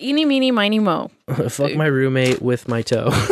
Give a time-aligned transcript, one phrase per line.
[0.00, 1.12] Eeny, meeny, miny, mo.
[1.48, 3.10] Fuck my roommate with my toe.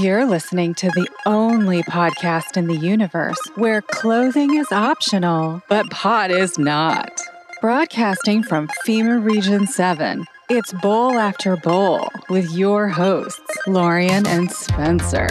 [0.00, 6.30] You're listening to the only podcast in the universe where clothing is optional, but pot
[6.30, 7.20] is not.
[7.60, 15.28] Broadcasting from FEMA Region 7, it's Bowl After Bowl with your hosts, Lorian and Spencer.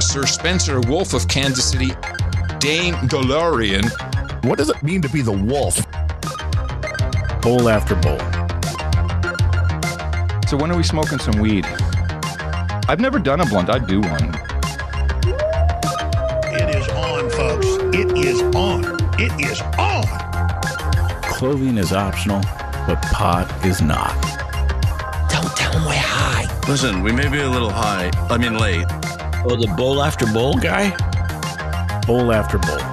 [0.00, 1.90] Sir Spencer Wolf of Kansas City,
[2.60, 4.05] Dame DeLorean.
[4.46, 5.84] What does it mean to be the wolf?
[7.46, 8.18] bowl after bowl.
[10.48, 11.64] So when are we smoking some weed?
[12.88, 13.70] I've never done a blunt.
[13.70, 14.34] I'd do one.
[16.52, 17.66] It is on, folks.
[17.94, 18.84] It is on.
[19.20, 20.02] It is on.
[21.22, 22.40] Clothing is optional,
[22.88, 24.14] but pot is not.
[25.30, 26.46] Don't tell them we're high.
[26.68, 28.10] Listen, we may be a little high.
[28.28, 28.86] I mean, late.
[29.44, 30.90] Oh, the bowl after bowl guy?
[32.06, 32.85] Bowl after bowl.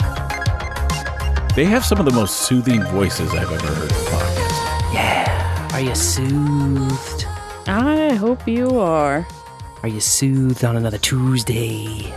[1.55, 4.93] They have some of the most soothing voices I've ever heard in podcasts.
[4.93, 7.27] Yeah, are you soothed?
[7.67, 9.27] I hope you are.
[9.83, 12.11] Are you soothed on another Tuesday?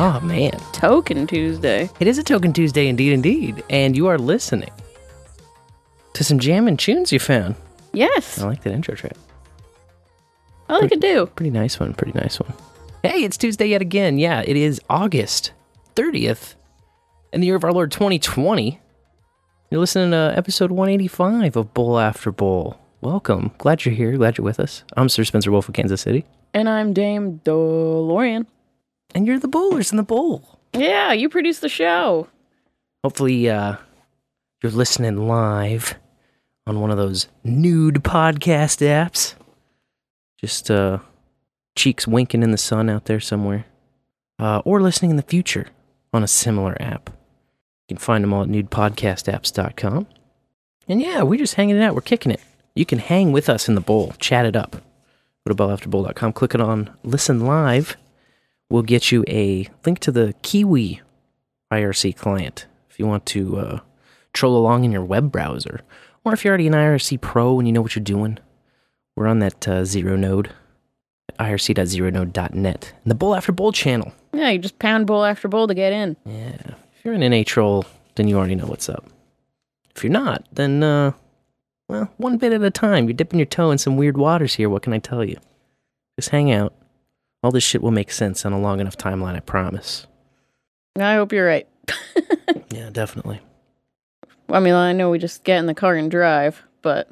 [0.00, 1.88] Oh man, Token Tuesday.
[2.00, 4.72] it is a Token Tuesday indeed, indeed, and you are listening
[6.14, 7.54] to some jammin' tunes you found.
[7.92, 9.16] Yes, I like that intro track.
[10.68, 11.26] I like it do.
[11.26, 11.94] Pretty nice one.
[11.94, 12.52] Pretty nice one.
[13.04, 14.18] Hey, it's Tuesday yet again.
[14.18, 15.52] Yeah, it is August
[15.94, 16.56] 30th
[17.32, 18.78] in the year of our Lord 2020.
[19.70, 22.78] You're listening to episode 185 of Bowl After Bowl.
[23.00, 23.52] Welcome.
[23.58, 24.16] Glad you're here.
[24.16, 24.84] Glad you're with us.
[24.96, 26.24] I'm Sir Spencer Wolf of Kansas City.
[26.52, 28.46] And I'm Dame DeLorean.
[29.14, 30.60] And you're the bowlers in the bowl.
[30.74, 32.28] Yeah, you produce the show.
[33.02, 33.76] Hopefully, uh,
[34.62, 35.98] you're listening live
[36.66, 39.34] on one of those nude podcast apps.
[40.38, 40.98] Just uh,
[41.74, 43.64] cheeks winking in the sun out there somewhere.
[44.38, 45.68] Uh, or listening in the future
[46.12, 47.10] on a similar app.
[47.88, 50.06] You can find them all at nudepodcastapps.com.
[50.88, 51.94] And yeah, we're just hanging it out.
[51.94, 52.40] We're kicking it.
[52.74, 54.76] You can hang with us in the bowl, chat it up.
[55.46, 57.96] Go to bowlafterbowl.com, click it on listen live.
[58.70, 61.02] We'll get you a link to the Kiwi
[61.70, 63.80] IRC client if you want to uh,
[64.32, 65.80] troll along in your web browser.
[66.24, 68.38] Or if you're already an IRC pro and you know what you're doing,
[69.16, 70.50] we're on that uh, zero node
[71.28, 74.12] at irc.zeronode.net and the Bowl After Bowl channel.
[74.32, 76.16] Yeah, you just pound bowl after bowl to get in.
[76.24, 76.74] Yeah.
[77.02, 79.04] If you're an NA troll, then you already know what's up.
[79.96, 81.10] If you're not, then, uh,
[81.88, 83.06] well, one bit at a time.
[83.08, 84.68] You're dipping your toe in some weird waters here.
[84.70, 85.36] What can I tell you?
[86.16, 86.72] Just hang out.
[87.42, 90.06] All this shit will make sense on a long enough timeline, I promise.
[90.96, 91.66] I hope you're right.
[92.70, 93.40] Yeah, definitely.
[94.48, 97.10] I mean, I know we just get in the car and drive, but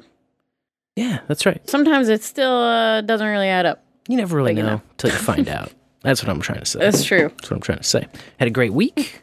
[0.95, 1.61] Yeah, that's right.
[1.69, 3.83] sometimes it still uh, doesn't really add up.
[4.07, 5.71] You never really know until you find out.
[6.01, 6.79] That's what I'm trying to say.
[6.79, 7.29] That's true.
[7.29, 8.07] That's what I'm trying to say.
[8.39, 9.21] Had a great week.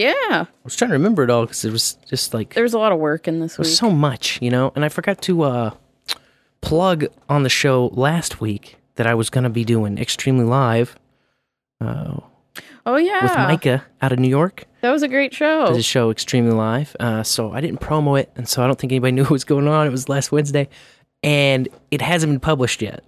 [0.00, 2.72] Yeah, I was trying to remember it all because it was just like there was
[2.72, 3.68] a lot of work in this week.
[3.68, 5.70] so much, you know, and I forgot to uh,
[6.62, 10.96] plug on the show last week that I was going to be doing extremely live
[11.82, 12.18] uh,
[12.86, 14.64] oh yeah, with Micah out of New York.
[14.80, 15.66] that was a great show.
[15.66, 18.78] Did his show extremely live, uh, so I didn't promo it, and so I don't
[18.78, 19.86] think anybody knew what was going on.
[19.86, 20.68] It was last Wednesday,
[21.22, 23.04] and it hasn't been published yet.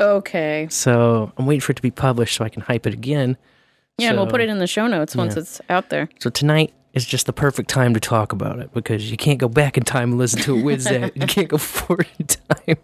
[0.00, 3.36] Okay, So I'm waiting for it to be published so I can hype it again.
[3.98, 5.40] Yeah, and we'll put it in the show notes once yeah.
[5.40, 6.08] it's out there.
[6.18, 9.48] So tonight is just the perfect time to talk about it because you can't go
[9.48, 11.10] back in time and listen to it Wednesday.
[11.14, 12.76] you can't go forward in time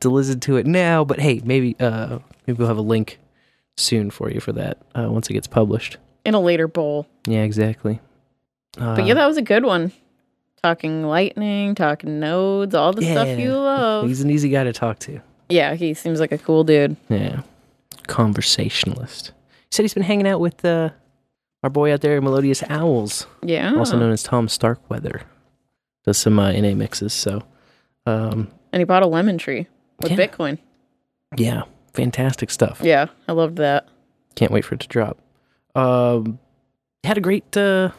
[0.00, 1.04] to listen to it now.
[1.04, 3.18] But hey, maybe uh, maybe we'll have a link
[3.76, 5.98] soon for you for that uh, once it gets published.
[6.24, 7.06] In a later bowl.
[7.26, 8.00] Yeah, exactly.
[8.78, 9.92] Uh, But yeah, that was a good one.
[10.62, 14.08] Talking lightning, talking nodes, all the stuff you love.
[14.08, 15.20] he's an easy guy to talk to.
[15.48, 16.96] Yeah, he seems like a cool dude.
[17.08, 17.42] Yeah,
[18.08, 19.30] conversationalist.
[19.76, 20.88] Said he's been hanging out with uh,
[21.62, 23.26] our boy out there, Melodious Owls.
[23.42, 23.74] Yeah.
[23.76, 25.20] also known as Tom Starkweather.
[26.06, 27.42] Does some uh, NA mixes, so
[28.06, 29.66] um, and he bought a lemon tree
[30.00, 30.16] with Yeah.
[30.16, 30.56] Bitcoin.
[31.36, 32.80] yeah, fantastic stuff.
[32.82, 33.86] Yeah, I loved that.
[34.34, 35.18] Can't wait for it to drop.
[35.74, 36.38] Um,
[37.04, 37.90] had a great uh,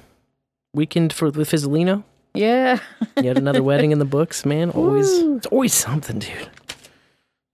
[0.74, 2.04] weekend for the Fizzolino.
[2.34, 2.80] Yeah.
[3.22, 4.72] Yet another wedding in the books, man.
[4.72, 5.38] Always, Woo.
[5.38, 6.50] it's always something, dude.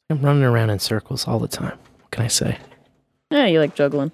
[0.09, 1.77] I'm running around in circles all the time.
[1.99, 2.57] What can I say?
[3.33, 4.11] Yeah, you like juggling.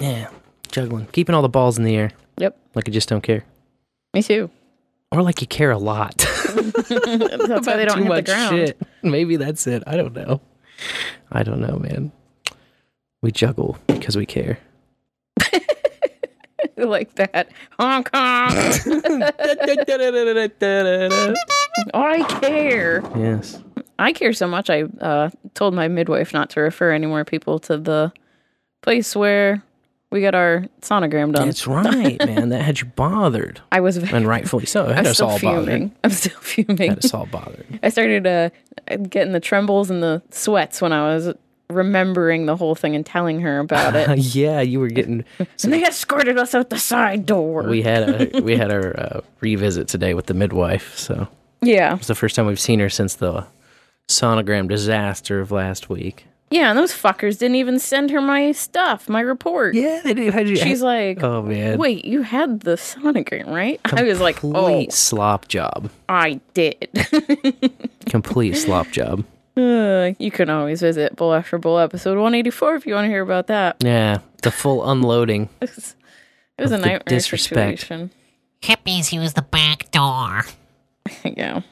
[0.00, 0.28] Yeah,
[0.70, 2.56] juggling, keeping all the balls in the air, Yep.
[2.74, 3.44] like you just don't care,
[4.14, 4.50] Me too.
[5.10, 6.18] or like you care a lot.
[6.18, 8.56] That's why they don't hit the ground.
[8.56, 8.80] shit.
[9.02, 9.82] Maybe that's it.
[9.86, 10.40] I don't know.
[11.30, 12.12] I don't know, man.
[13.22, 14.58] We juggle because we care.
[16.76, 17.48] like that.
[17.78, 18.52] Hong Kong.
[21.94, 23.02] I care.
[23.16, 23.62] yes.
[23.98, 24.70] I care so much.
[24.70, 28.12] I uh, told my midwife not to refer any more people to the
[28.82, 29.62] place where
[30.10, 31.46] We got our sonogram done.
[31.46, 32.50] That's right, man.
[32.50, 34.84] That had you bothered, I was very, and rightfully so.
[34.86, 35.88] It I'm had us still all fuming.
[35.88, 35.90] bothered.
[36.04, 36.90] I'm still fuming.
[36.90, 37.80] Had us all bothered.
[37.82, 38.50] I started uh,
[39.08, 41.32] getting the trembles and the sweats when I was
[41.70, 44.18] remembering the whole thing and telling her about it.
[44.34, 45.24] yeah, you were getting.
[45.38, 47.62] and they escorted us out the side door.
[47.62, 50.98] We had a we had our uh, revisit today with the midwife.
[50.98, 51.28] So
[51.62, 51.94] yeah.
[51.96, 53.46] it's the first time we've seen her since the
[54.08, 56.26] sonogram disaster of last week.
[56.52, 59.74] Yeah, and those fuckers didn't even send her my stuff, my report.
[59.74, 60.34] Yeah, they did.
[60.34, 63.80] How'd you, She's like, oh man, wait, you had the sonogram, right?
[63.92, 65.90] I was like, oh, complete slop job.
[66.08, 66.88] I did.
[68.06, 69.24] Complete slop job.
[69.56, 73.22] Uh, you can always visit Bowl After Bowl episode 184 if you want to hear
[73.22, 73.76] about that.
[73.82, 75.48] Yeah, the full unloading.
[75.60, 75.94] It was,
[76.58, 77.80] it was a Of the nightmare disrespect.
[77.80, 78.10] situation.
[78.62, 80.42] Hippies use the back door.
[81.24, 81.62] yeah.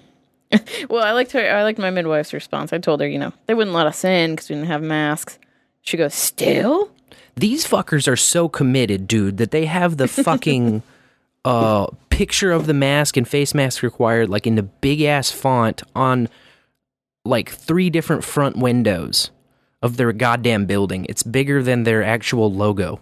[0.88, 1.50] Well, I liked her.
[1.50, 2.72] I liked my midwife's response.
[2.72, 5.38] I told her, you know, they wouldn't let us in because we didn't have masks.
[5.82, 6.90] She goes, still?
[7.36, 10.82] These fuckers are so committed, dude, that they have the fucking
[11.44, 15.82] uh picture of the mask and face mask required like in the big ass font
[15.94, 16.28] on
[17.24, 19.30] like three different front windows
[19.80, 21.06] of their goddamn building.
[21.08, 23.00] It's bigger than their actual logo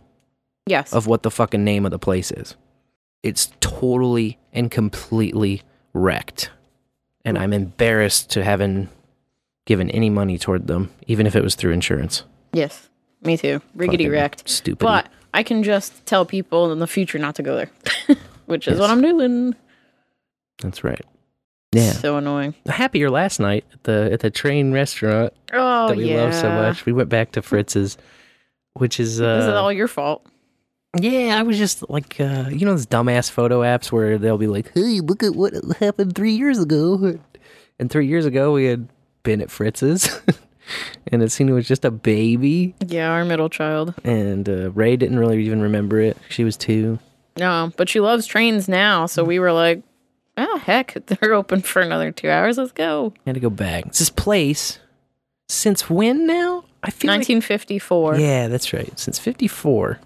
[0.67, 0.93] Yes.
[0.93, 2.55] of what the fucking name of the place is.
[3.25, 5.63] It's totally and completely
[5.93, 6.51] wrecked.
[7.25, 8.89] And I'm embarrassed to having
[9.67, 12.25] given any money toward them, even if it was through insurance.
[12.53, 12.89] Yes.
[13.23, 13.61] Me too.
[13.77, 14.49] Riggedy wrecked.
[14.49, 14.79] Stupid.
[14.85, 17.71] But I can just tell people in the future not to go there,
[18.47, 19.55] which is what I'm doing.
[20.63, 21.05] That's right.
[21.73, 21.93] Yeah.
[21.93, 22.55] So annoying.
[22.67, 26.23] happier last night at the at the train restaurant Oh, that we yeah.
[26.23, 26.87] love so much.
[26.87, 27.99] We went back to Fritz's,
[28.73, 30.25] which is uh, this is all your fault.
[30.99, 31.37] Yeah.
[31.39, 34.73] I was just like uh, you know those dumbass photo apps where they'll be like,
[34.75, 37.19] "Hey, look at what happened three years ago,"
[37.79, 38.89] and three years ago we had
[39.23, 40.21] been at Fritz's,
[41.09, 43.95] and it seemed it was just a baby, Yeah, our middle child.
[44.05, 46.17] and uh, Ray didn't really even remember it.
[46.29, 46.99] She was two.
[47.37, 49.07] No, but she loves trains now.
[49.07, 49.83] So we were like,
[50.37, 52.59] oh, heck, they're open for another two hours.
[52.59, 53.13] Let's go.
[53.27, 53.87] Had to go back.
[53.87, 54.79] It's this place.
[55.49, 56.65] Since when now?
[56.83, 58.17] I feel like 1954.
[58.17, 58.97] Yeah, that's right.
[58.99, 59.99] Since 54.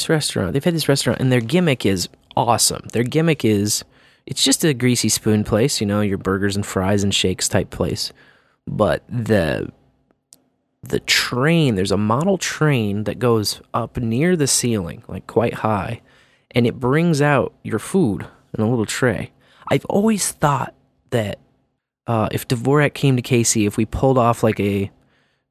[0.00, 2.86] This restaurant, they've had this restaurant, and their gimmick is awesome.
[2.94, 3.84] Their gimmick is
[4.24, 7.68] it's just a greasy spoon place, you know, your burgers and fries and shakes type
[7.68, 8.10] place.
[8.66, 9.70] But the
[10.82, 16.00] the train, there's a model train that goes up near the ceiling, like quite high,
[16.52, 18.26] and it brings out your food
[18.56, 19.32] in a little tray.
[19.68, 20.72] I've always thought
[21.10, 21.40] that
[22.06, 24.90] uh, if Dvorak came to KC, if we pulled off like a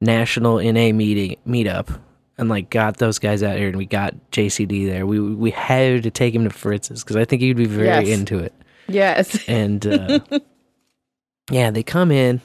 [0.00, 2.00] national NA meeting meetup
[2.40, 6.02] and like got those guys out here and we got JCD there, we we had
[6.02, 8.08] to take him to Fritz's because I think he'd be very Yes.
[8.08, 8.52] into it.
[8.88, 9.38] Yes.
[9.48, 10.20] And uh,
[11.50, 12.40] yeah, they come in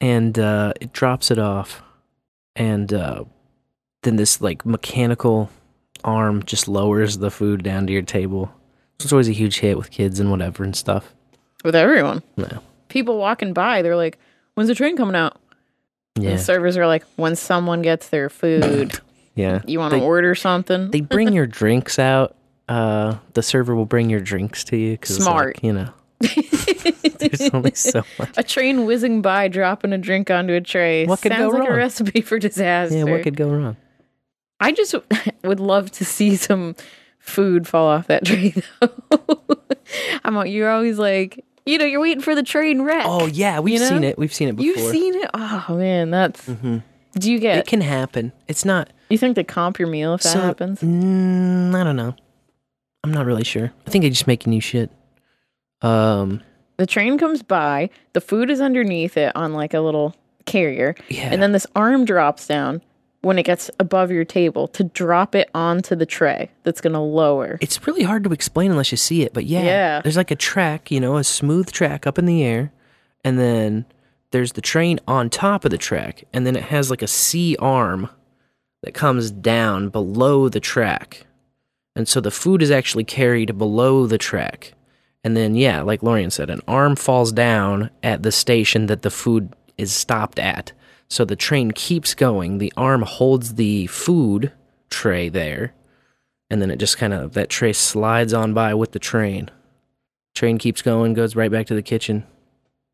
[0.00, 1.82] and uh, it drops it off,
[2.54, 3.24] and uh,
[4.02, 5.50] then this like mechanical
[6.04, 8.52] arm just lowers the food down to your table.
[9.00, 11.14] It's always a huge hit with kids and whatever and stuff.
[11.64, 12.22] With everyone.
[12.36, 12.60] No.
[12.88, 14.18] People walking by, they're like,
[14.54, 15.38] when's the train coming out?
[16.16, 18.98] And Yeah, the servers are like, when someone gets their food,
[19.34, 19.62] yeah.
[19.66, 20.90] you want to order something?
[20.90, 22.34] they bring your drinks out.
[22.68, 24.98] Uh, the server will bring your drinks to you.
[24.98, 25.56] 'cause Smart.
[25.56, 25.90] like, you know.
[27.18, 28.30] There's only so much.
[28.36, 31.06] a train whizzing by, dropping a drink onto a tray.
[31.06, 32.96] What could Sounds go like a recipe for disaster.
[32.96, 33.76] Yeah, what could go wrong?
[34.60, 34.94] I just
[35.44, 36.74] would love to see some
[37.18, 38.62] food fall off that train.
[38.80, 38.90] Though.
[40.24, 40.46] I'm.
[40.46, 43.04] You're always like, you know, you're waiting for the train wreck.
[43.06, 43.88] Oh yeah, we've You know?
[43.88, 44.18] seen it.
[44.18, 44.66] We've seen it before.
[44.82, 45.30] You've seen it.
[45.34, 46.46] Oh man, that's.
[46.46, 46.78] Mm-hmm.
[47.18, 47.58] Do you get?
[47.58, 48.32] It can happen.
[48.48, 48.90] It's not.
[49.10, 50.80] you think they comp your meal if that happens?
[50.80, 52.14] Mm, I don't know.
[53.04, 53.72] I'm not really sure.
[53.86, 54.90] I think they're just making you shit.
[55.82, 56.42] Um.
[56.78, 57.88] The train comes by.
[58.12, 61.30] The food is underneath it on like a little carrier, Yeah.
[61.32, 62.82] and then this arm drops down
[63.22, 66.50] when it gets above your table to drop it onto the tray.
[66.62, 67.58] That's gonna lower.
[67.60, 69.32] it's really hard to explain unless you see it.
[69.34, 70.00] But yeah, Yeah.
[70.02, 72.72] there's like a track, you know, a smooth track up in the air,
[73.24, 73.84] and then
[74.30, 77.56] there's the train on top of the track, and then it has like a C
[77.58, 78.08] arm
[78.82, 81.26] that comes down below the track,
[81.96, 84.74] and so the food is actually carried below the track,
[85.24, 89.10] and then yeah, like Lorian said, an arm falls down at the station that the
[89.10, 90.72] food is stopped at.
[91.08, 92.58] So the train keeps going.
[92.58, 94.52] The arm holds the food
[94.90, 95.72] tray there,
[96.50, 99.50] and then it just kind of that tray slides on by with the train.
[100.34, 102.24] Train keeps going, goes right back to the kitchen.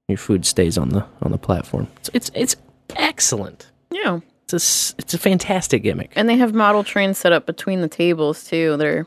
[0.09, 1.89] Your food stays on the on the platform.
[1.99, 2.57] It's it's, it's
[2.97, 3.71] excellent.
[3.91, 6.13] Yeah, It's a it's a fantastic gimmick.
[6.15, 8.77] and they have model trains set up between the tables too.
[8.77, 9.07] They're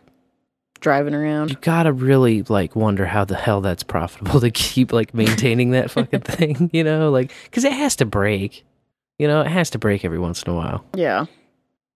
[0.79, 1.51] driving around.
[1.51, 5.91] You gotta really like wonder how the hell that's profitable to keep like maintaining that
[5.91, 6.69] fucking thing.
[6.73, 8.64] You know, like because it has to break.
[9.17, 10.83] You know, it has to break every once in a while.
[10.95, 11.25] Yeah.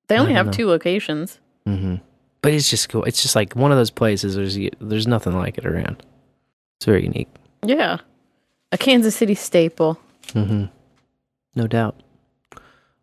[0.07, 0.51] They only have know.
[0.51, 1.39] two locations.
[1.65, 1.95] hmm
[2.41, 3.03] But it's just cool.
[3.03, 4.35] It's just like one of those places.
[4.35, 6.01] There's there's nothing like it around.
[6.77, 7.27] It's very unique.
[7.63, 7.97] Yeah.
[8.71, 9.99] A Kansas City staple.
[10.29, 10.65] Mm-hmm.
[11.55, 12.01] No doubt.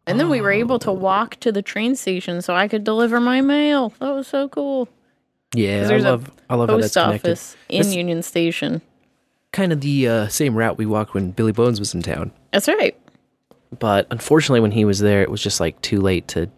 [0.06, 3.20] And then we were able to walk to the train station so I could deliver
[3.20, 3.92] my mail.
[3.98, 4.88] That was so cool.
[5.54, 7.28] Yeah, I there's a love I love how that's Post connected.
[7.30, 8.82] office in That's Union Station.
[9.52, 12.30] kind of the uh, same route we walked when Billy Bones was in town.
[12.52, 12.96] That's right.
[13.78, 16.48] But unfortunately, when he was there, it was just like too late to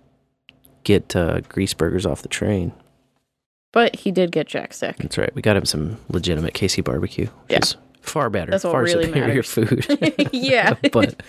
[0.85, 2.73] get uh, grease burgers off the train.
[3.73, 4.97] But he did get Jack Stack.
[4.99, 5.35] That's right.
[5.35, 7.59] We got him some legitimate KC barbecue, which Yeah.
[7.59, 9.51] is far better, That's far really superior matters.
[9.51, 10.29] food.
[10.33, 10.75] yeah.
[10.93, 11.23] but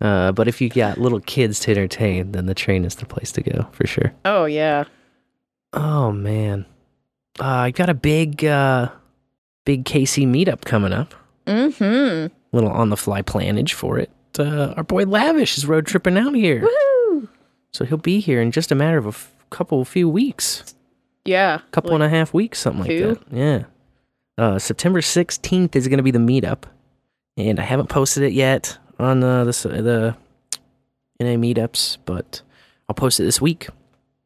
[0.00, 3.32] uh, but if you got little kids to entertain, then the train is the place
[3.32, 4.12] to go for sure.
[4.24, 4.84] Oh yeah.
[5.72, 6.66] Oh man,
[7.40, 8.90] uh, I got a big uh,
[9.64, 11.14] big KC meetup coming up.
[11.46, 12.32] Mm-hmm.
[12.52, 14.10] Little on the fly planage for it.
[14.38, 17.28] Uh, our boy Lavish is road tripping out here, Woo!
[17.72, 20.74] so he'll be here in just a matter of a f- couple few weeks,
[21.24, 21.60] Yeah.
[21.70, 23.22] couple and a half weeks, something like that.
[23.30, 23.64] Yeah.
[24.38, 26.62] Uh, September sixteenth is going to be the meetup,
[27.36, 30.16] and I haven't posted it yet on uh, the the
[31.20, 32.40] NA meetups, but
[32.88, 33.68] I'll post it this week.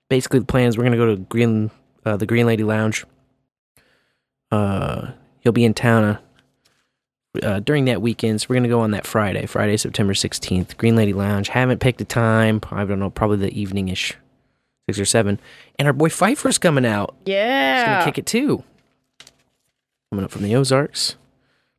[0.09, 1.71] Basically, the plan is we're going to go to Green
[2.05, 3.05] uh, the Green Lady Lounge.
[4.53, 5.11] Uh,
[5.41, 6.19] he'll be in town
[7.43, 10.77] uh, during that weekend, so we're going to go on that Friday, Friday, September sixteenth.
[10.77, 11.49] Green Lady Lounge.
[11.49, 12.61] Haven't picked a time.
[12.71, 14.15] I don't know, probably the evening ish,
[14.89, 15.39] six or seven.
[15.79, 17.15] And our boy Phifer's coming out.
[17.25, 17.35] Yeah.
[17.77, 17.95] He's Yeah.
[17.95, 18.65] gonna kick it too.
[20.11, 21.17] Coming up from the Ozarks,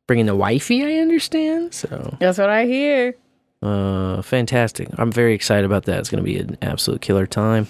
[0.06, 0.84] bringing the wifey.
[0.84, 1.72] I understand.
[1.74, 3.14] So, That's what I hear.
[3.62, 4.88] uh, fantastic.
[4.98, 5.98] I'm very excited about that.
[6.00, 7.68] It's gonna be an absolute killer time.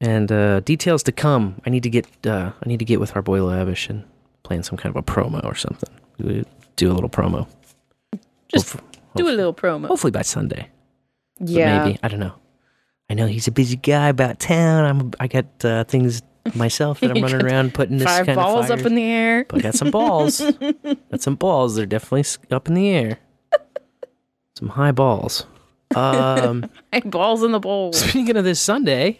[0.00, 1.60] And uh, details to come.
[1.66, 2.06] I need to get.
[2.24, 4.04] Uh, I need to get with our boy Lavish and
[4.44, 5.90] plan some kind of a promo or something.
[6.76, 7.46] Do a little promo.
[8.48, 8.76] Just
[9.16, 9.86] Do a little promo.
[9.86, 10.68] hopefully by Sunday.
[11.38, 11.84] But yeah.
[11.84, 12.34] maybe I don't know.
[13.08, 14.84] I know he's a busy guy about town.
[14.84, 15.12] I'm.
[15.18, 16.22] I got uh, things
[16.54, 19.44] myself that I'm running around putting this Five kind balls of up in the air.
[19.48, 20.40] But I got some balls.
[21.10, 21.74] got some balls.
[21.76, 23.18] They're definitely up in the air.
[24.58, 25.46] Some high balls.
[25.96, 27.92] Um, Hey, balls in the bowl.
[27.94, 29.18] speaking of this Sunday,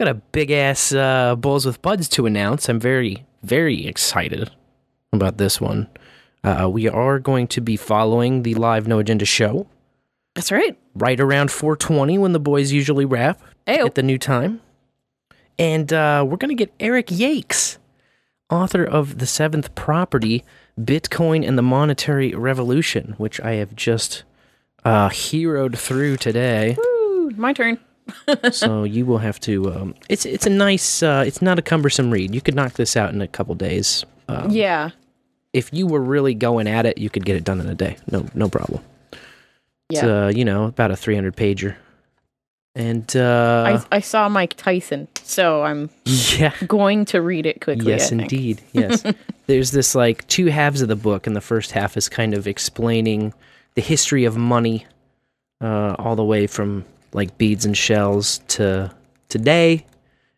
[0.00, 2.68] got a big ass uh, Bowls with Buds to announce.
[2.68, 4.50] I'm very, very excited
[5.12, 5.88] about this one.
[6.44, 9.66] Uh, we are going to be following the live No Agenda show
[10.34, 10.76] That's right.
[10.94, 13.86] right around 420 when the boys usually wrap Ayo.
[13.86, 14.60] at the new time.
[15.58, 17.78] And uh, we're going to get Eric Yakes,
[18.50, 20.44] author of The Seventh Property
[20.78, 24.24] Bitcoin and the Monetary Revolution, which I have just
[24.84, 26.76] uh, heroed through today.
[26.76, 27.78] Woo, my turn.
[28.50, 29.72] so you will have to.
[29.72, 31.02] Um, it's it's a nice.
[31.02, 32.34] Uh, it's not a cumbersome read.
[32.34, 34.04] You could knock this out in a couple days.
[34.28, 34.90] Um, Yeah.
[35.54, 37.96] If you were really going at it, you could get it done in a day.
[38.10, 38.82] No no problem.
[39.88, 40.26] It's Yeah.
[40.26, 41.76] uh, you know about a 300 pager.
[42.76, 46.52] And uh, I, I saw Mike Tyson, so I'm yeah.
[46.66, 47.86] going to read it quickly.
[47.92, 48.60] Yes, indeed.
[48.72, 49.04] Yes.
[49.46, 52.46] There's this like two halves of the book, and the first half is kind of
[52.48, 53.32] explaining
[53.74, 54.86] the history of money,
[55.60, 58.90] uh, all the way from like beads and shells to
[59.28, 59.86] today,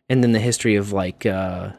[0.09, 1.71] and then the history of like uh,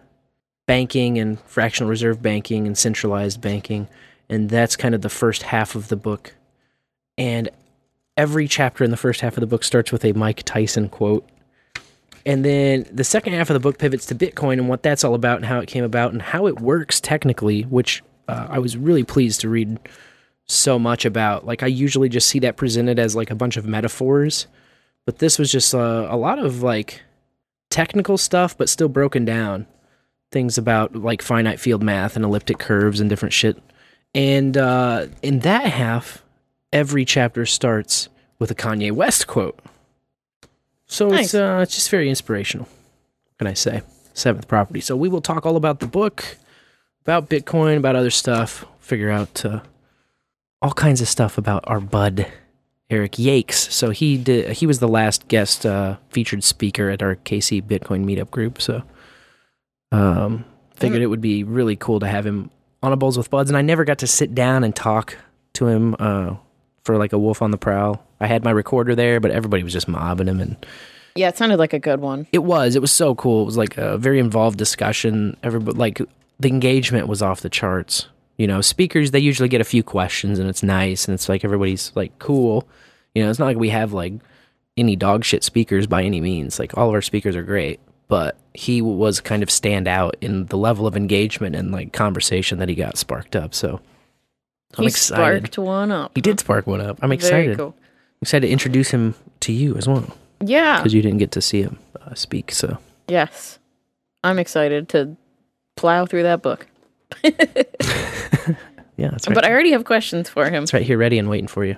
[0.68, 3.88] banking and fractional reserve banking and centralized banking,
[4.28, 6.34] and that's kind of the first half of the book.
[7.16, 7.48] And
[8.18, 11.26] every chapter in the first half of the book starts with a Mike Tyson quote.
[12.26, 15.14] And then the second half of the book pivots to Bitcoin and what that's all
[15.14, 18.76] about and how it came about and how it works technically, which uh, I was
[18.76, 19.78] really pleased to read
[20.44, 21.46] so much about.
[21.46, 24.46] Like, I usually just see that presented as like a bunch of metaphors,
[25.06, 27.00] but this was just uh, a lot of like
[27.70, 29.66] technical stuff, but still broken down.
[30.30, 33.56] Things about like finite field math and elliptic curves and different shit.
[34.14, 36.23] And uh, in that half,
[36.73, 38.08] every chapter starts
[38.38, 39.58] with a Kanye West quote.
[40.87, 41.26] So Nice.
[41.26, 42.64] it's uh, it's just very inspirational.
[42.66, 43.82] What can I say?
[44.14, 44.80] Seventh property.
[44.80, 46.37] So we will talk all about the book,
[47.02, 48.64] about Bitcoin, about other stuff.
[48.80, 49.61] Figure out uh,
[50.61, 52.26] all kinds of stuff about our bud
[52.90, 53.52] Eric Yakes.
[53.70, 54.52] So he did.
[54.56, 58.61] He was the last guest uh, featured speaker at our KC Bitcoin meetup group.
[58.61, 58.82] So
[59.92, 60.45] um,
[60.76, 62.50] figured it would be really cool to have him
[62.83, 63.50] on a Bowls with Buds.
[63.50, 65.16] And I never got to sit down and talk
[65.54, 66.37] to him uh,
[66.85, 68.02] for like a Wolf on the Prowl.
[68.21, 70.57] I had my recorder there, but everybody was just mobbing him and
[71.14, 72.26] Yeah, it sounded like a good one.
[72.33, 72.76] it was.
[72.76, 73.42] It was so cool.
[73.42, 75.37] It was like a very involved discussion.
[75.42, 76.00] Everybody like
[76.40, 78.07] the engagement was off the charts.
[78.37, 81.45] You know, speakers they usually get a few questions and it's nice and it's like
[81.45, 82.68] everybody's like cool.
[83.14, 84.12] You know, it's not like we have like
[84.76, 86.59] any dog shit speakers by any means.
[86.61, 90.47] Like all of our speakers are great, but he was kind of stand out in
[90.47, 93.55] the level of engagement and like conversation that he got sparked up.
[93.55, 93.81] So
[94.77, 95.47] I'm he excited.
[95.47, 96.12] sparked one up.
[96.15, 96.99] He did spark one up.
[97.03, 97.59] I'm Very excited.
[97.59, 97.75] cool.
[98.21, 100.05] excited to introduce him to you as well
[100.41, 100.79] Yeah.
[100.79, 102.50] because you didn't get to see him uh, speak.
[102.53, 103.59] So Yes.
[104.25, 105.17] I'm excited to
[105.77, 106.67] plow through that book.
[108.97, 109.35] Yeah, that's right.
[109.37, 110.65] But I already have questions for him.
[110.65, 111.77] it's right here, ready and waiting for you.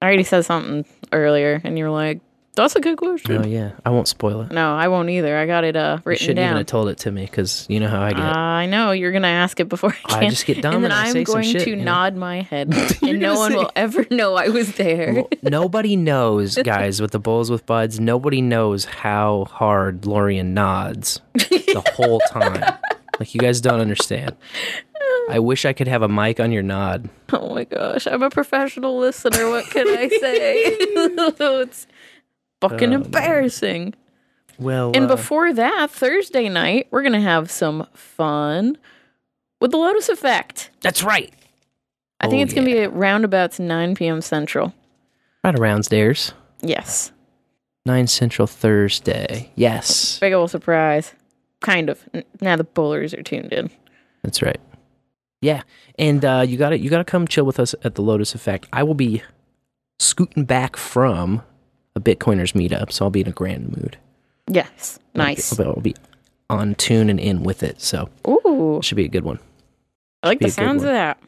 [0.00, 2.20] I already said something earlier, and you're like,
[2.62, 4.52] "That's a good question." Oh yeah, I won't spoil it.
[4.52, 5.36] No, I won't either.
[5.36, 6.56] I got it uh, You written shouldn't even down.
[6.58, 8.20] have told it to me because you know how I get.
[8.20, 10.30] I know you're gonna ask it before I I can.
[10.30, 11.84] just get dumb and then and I I'm say going shit, to you know?
[11.84, 15.14] nod my head, and no one will ever know I was there.
[15.14, 21.20] Well, nobody knows, guys, with the Bowls with Buds, nobody knows how hard Lorian nods
[21.34, 22.62] the whole time.
[23.18, 24.36] like, you guys don't understand.
[25.28, 27.08] I wish I could have a mic on your nod.
[27.32, 29.48] oh my gosh, I'm a professional listener.
[29.48, 30.76] What can I say?
[32.60, 33.94] Fucking Oh, embarrassing.
[34.58, 38.76] Well, And uh, before that, Thursday night, we're gonna have some fun
[39.60, 40.70] with the Lotus Effect.
[40.80, 41.32] that's right.
[42.20, 44.20] I think Oh, it's gonna be at roundabouts 9 p.m.
[44.20, 44.74] Central.
[45.42, 46.34] Right around stairs.
[46.60, 47.12] Yes,
[47.86, 49.50] 9 Central Thursday.
[49.54, 50.18] Yes.
[50.18, 51.14] big old surprise.
[51.62, 52.06] Kind of.
[52.42, 53.70] Now the bowlers are tuned in.
[54.22, 54.60] That's right.
[55.40, 55.62] Yeah,
[55.98, 58.34] and uh, you got to you got to come chill with us at the Lotus
[58.34, 58.66] Effect.
[58.74, 59.22] I will be
[59.98, 61.42] scooting back from
[61.96, 63.98] a Bitcoiners meetup, so I'll be in a grand mood.
[64.48, 65.52] Yes, nice.
[65.58, 65.94] I'll be, I'll be
[66.48, 69.38] on tune and in with it, so Ooh, it should be a good one.
[70.22, 71.18] I like be the sounds of that.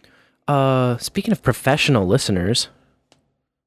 [0.49, 2.69] Uh, speaking of professional listeners,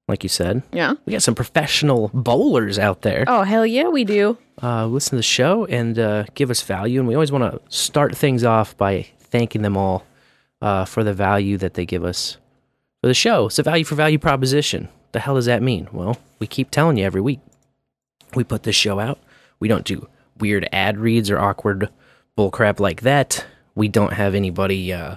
[0.07, 0.93] like you said, Yeah.
[1.05, 3.23] we got some professional bowlers out there.
[3.27, 4.37] Oh hell yeah, we do.
[4.61, 6.99] uh, listen to the show and uh, give us value.
[6.99, 10.05] And we always want to start things off by thanking them all
[10.61, 12.37] uh, for the value that they give us
[13.01, 13.47] for the show.
[13.47, 14.89] It's a value for value proposition.
[15.15, 15.87] The hell does that mean?
[15.93, 17.39] Well, we keep telling you every week.
[18.35, 19.17] We put this show out.
[19.61, 21.87] We don't do weird ad reads or awkward
[22.37, 23.45] bullcrap like that.
[23.75, 25.15] We don't have anybody uh,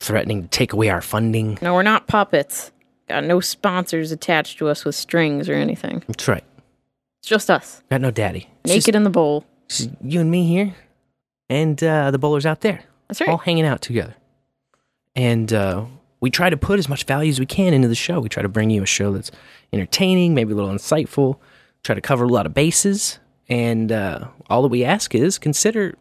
[0.00, 1.58] threatening to take away our funding.
[1.60, 2.72] No, we're not puppets.
[3.06, 6.02] Got no sponsors attached to us with strings or anything.
[6.06, 6.44] That's right.
[7.20, 8.48] It's just us, Got no daddy.
[8.64, 9.44] It's naked just- in the bowl.
[9.68, 10.74] just you and me here,
[11.50, 12.82] and uh, the bowlers out there.
[13.08, 13.28] That's right.
[13.28, 14.14] all hanging out together.
[15.14, 15.84] And uh,
[16.24, 18.18] we try to put as much value as we can into the show.
[18.18, 19.30] We try to bring you a show that's
[19.74, 21.36] entertaining, maybe a little insightful,
[21.82, 23.18] try to cover a lot of bases.
[23.46, 25.94] And uh, all that we ask is consider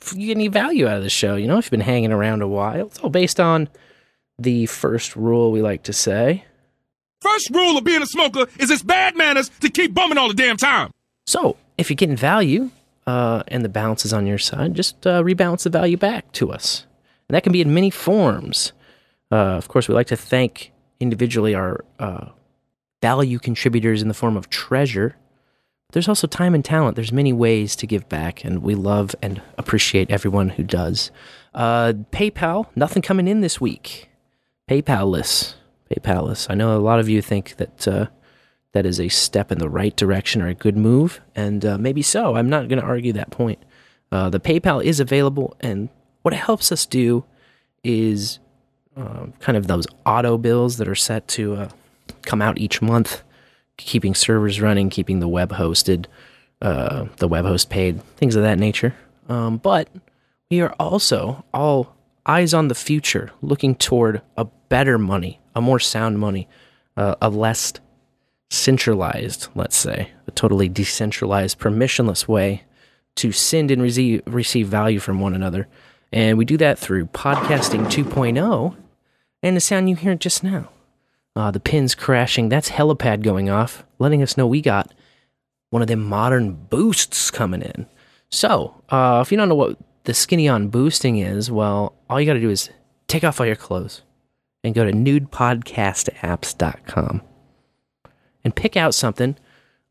[0.00, 1.34] if you get any value out of the show.
[1.34, 3.68] You know, if you've been hanging around a while, it's all based on
[4.38, 6.44] the first rule we like to say.
[7.20, 10.34] First rule of being a smoker is it's bad manners to keep bumming all the
[10.34, 10.92] damn time.
[11.26, 12.70] So if you're getting value
[13.08, 16.52] uh, and the balance is on your side, just uh, rebalance the value back to
[16.52, 16.86] us.
[17.28, 18.72] And that can be in many forms.
[19.30, 22.26] Uh, of course, we like to thank individually our uh,
[23.02, 25.16] value contributors in the form of treasure.
[25.92, 26.96] There's also time and talent.
[26.96, 31.10] There's many ways to give back, and we love and appreciate everyone who does.
[31.54, 34.08] Uh, PayPal, nothing coming in this week.
[34.68, 35.56] PayPal-less.
[35.90, 36.48] PayPal-less.
[36.50, 38.06] I know a lot of you think that uh,
[38.72, 42.02] that is a step in the right direction or a good move, and uh, maybe
[42.02, 42.34] so.
[42.34, 43.62] I'm not going to argue that point.
[44.10, 45.90] Uh, the PayPal is available, and
[46.22, 47.24] what it helps us do
[47.84, 48.40] is
[48.96, 51.68] uh, kind of those auto bills that are set to uh,
[52.22, 53.22] come out each month,
[53.76, 56.06] keeping servers running, keeping the web hosted,
[56.62, 58.94] uh, the web host paid, things of that nature.
[59.28, 59.88] Um, but
[60.50, 61.94] we are also all
[62.26, 66.48] eyes on the future, looking toward a better money, a more sound money,
[66.96, 67.72] uh, a less
[68.50, 72.62] centralized, let's say, a totally decentralized, permissionless way
[73.16, 75.66] to send and receive, receive value from one another.
[76.12, 78.76] And we do that through podcasting 2.0
[79.44, 80.70] and the sound you hear just now.
[81.36, 84.94] Uh, the pins crashing, that's helipad going off, letting us know we got
[85.70, 87.86] one of them modern boosts coming in.
[88.30, 92.24] So, uh, if you don't know what the skinny on boosting is, well, all you
[92.26, 92.70] got to do is
[93.06, 94.00] take off all your clothes
[94.62, 97.22] and go to nudepodcastapps.com
[98.44, 99.36] and pick out something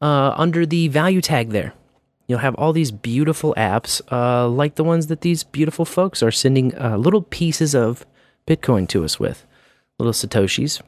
[0.02, 1.74] uh, under the value tag there.
[2.28, 6.32] You'll have all these beautiful apps, uh, like the ones that these beautiful folks are
[6.32, 8.04] sending uh, little pieces of
[8.48, 9.46] Bitcoin to us with,
[10.00, 10.82] little Satoshis.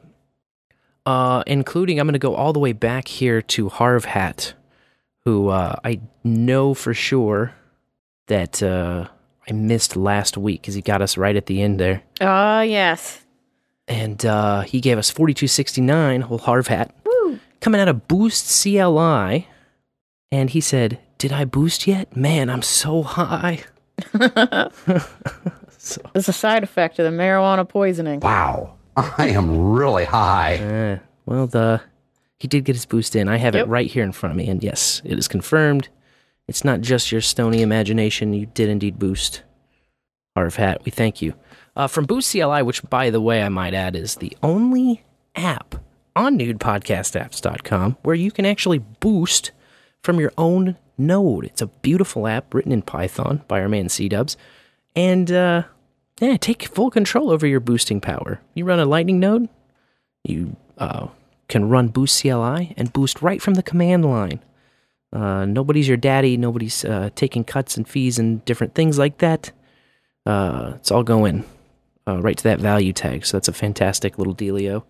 [1.04, 4.54] Uh, including, I'm going to go all the way back here to Harv Hat,
[5.24, 7.54] who uh, I know for sure
[8.26, 9.06] that uh,
[9.48, 12.02] I missed last week because he got us right at the end there.
[12.20, 13.24] Ah, yes.
[13.86, 17.38] And uh, he gave us 4269, whole Harv Hat, Woo.
[17.60, 19.46] coming out of Boost CLI.
[20.32, 22.16] And he said, Did I boost yet?
[22.16, 23.62] Man, I'm so high.
[26.14, 28.20] It's a side effect of the marijuana poisoning.
[28.20, 28.74] Wow.
[28.96, 30.56] I am really high.
[30.56, 31.80] Uh, well, the
[32.38, 33.28] he did get his boost in.
[33.28, 33.66] I have Yep.
[33.66, 35.88] it right here in front of me, and yes, it is confirmed.
[36.48, 38.32] It's not just your stony imagination.
[38.32, 39.42] You did indeed boost.
[40.36, 41.34] Harv Hat, we thank you.
[41.74, 45.02] Uh, from Boost CLI, which, by the way, I might add, is the only
[45.34, 45.74] app
[46.14, 49.50] on nudepodcastapps.com where you can actually boost
[50.02, 51.44] from your own Node.
[51.44, 54.36] It's a beautiful app written in Python by our man C Dubs.
[54.94, 55.64] And uh,
[56.20, 58.40] yeah, take full control over your boosting power.
[58.54, 59.48] You run a Lightning node,
[60.24, 61.08] you uh,
[61.48, 64.40] can run Boost CLI and boost right from the command line.
[65.12, 66.36] Uh, nobody's your daddy.
[66.36, 69.52] Nobody's uh, taking cuts and fees and different things like that.
[70.26, 71.44] Uh, it's all going
[72.08, 73.24] uh, right to that value tag.
[73.24, 74.82] So that's a fantastic little dealio.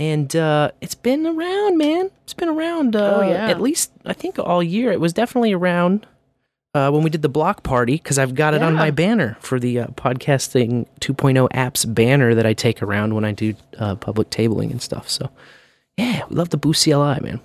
[0.00, 2.10] And uh, it's been around, man.
[2.24, 2.96] It's been around.
[2.96, 3.48] Uh, Oh, yeah.
[3.48, 4.90] At least I think all year.
[4.90, 6.06] It was definitely around
[6.74, 9.60] uh, when we did the block party because I've got it on my banner for
[9.60, 14.30] the uh, podcasting 2.0 apps banner that I take around when I do uh, public
[14.30, 15.08] tabling and stuff.
[15.08, 15.30] So
[15.98, 17.40] yeah, we love the Boost CLI, man.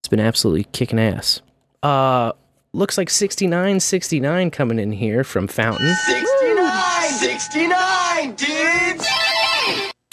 [0.00, 1.40] It's been absolutely kicking ass.
[1.82, 2.32] Uh,
[2.72, 5.92] looks like 6969 coming in here from Fountain.
[6.06, 7.10] 69!
[7.10, 9.08] 69, dudes!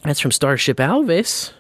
[0.04, 1.52] That's from Starship Alves,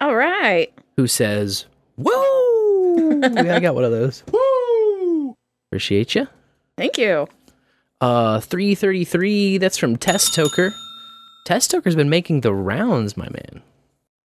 [0.00, 0.72] All right.
[0.96, 3.20] who says, Whoa!
[3.22, 4.22] yeah, I got one of those.
[4.32, 4.40] Woo!
[5.74, 6.28] Appreciate you.
[6.78, 7.26] Thank you.
[8.00, 10.70] Uh, 333, that's from Test Toker.
[11.46, 13.60] Test Toker's been making the rounds, my man.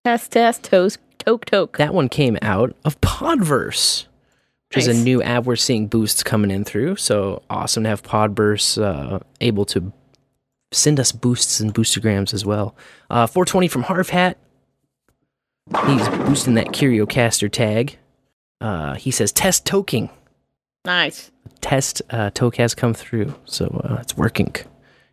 [0.06, 1.76] Test, test, toast, toke, toke.
[1.76, 4.06] That one came out of Podverse,
[4.70, 6.96] which is a new app we're seeing boosts coming in through.
[6.96, 9.92] So awesome to have Podverse uh, able to
[10.72, 12.74] send us boosts and boostergrams as well.
[13.10, 14.38] Uh, 420 from Harv Hat.
[15.86, 17.98] He's boosting that CurioCaster tag.
[18.62, 20.08] Uh, he says test toking.
[20.84, 21.30] Nice.
[21.60, 24.54] Test uh, toke has come through, so uh, it's working.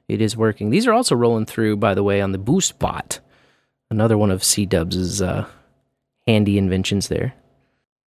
[0.08, 0.70] It is working.
[0.70, 3.20] These are also rolling through, by the way, on the Boost bot.
[3.90, 5.48] Another one of C Dubs' uh,
[6.28, 7.34] handy inventions there.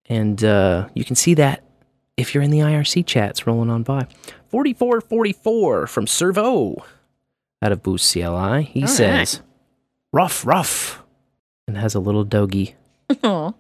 [0.07, 1.65] And uh, you can see that
[2.17, 4.07] if you're in the IRC chats rolling on by.
[4.49, 6.85] 4444 from Servo
[7.63, 8.65] out of Boost CLI.
[8.65, 9.41] He All says,
[10.13, 11.03] rough, rough,
[11.67, 12.75] and has a little doggy.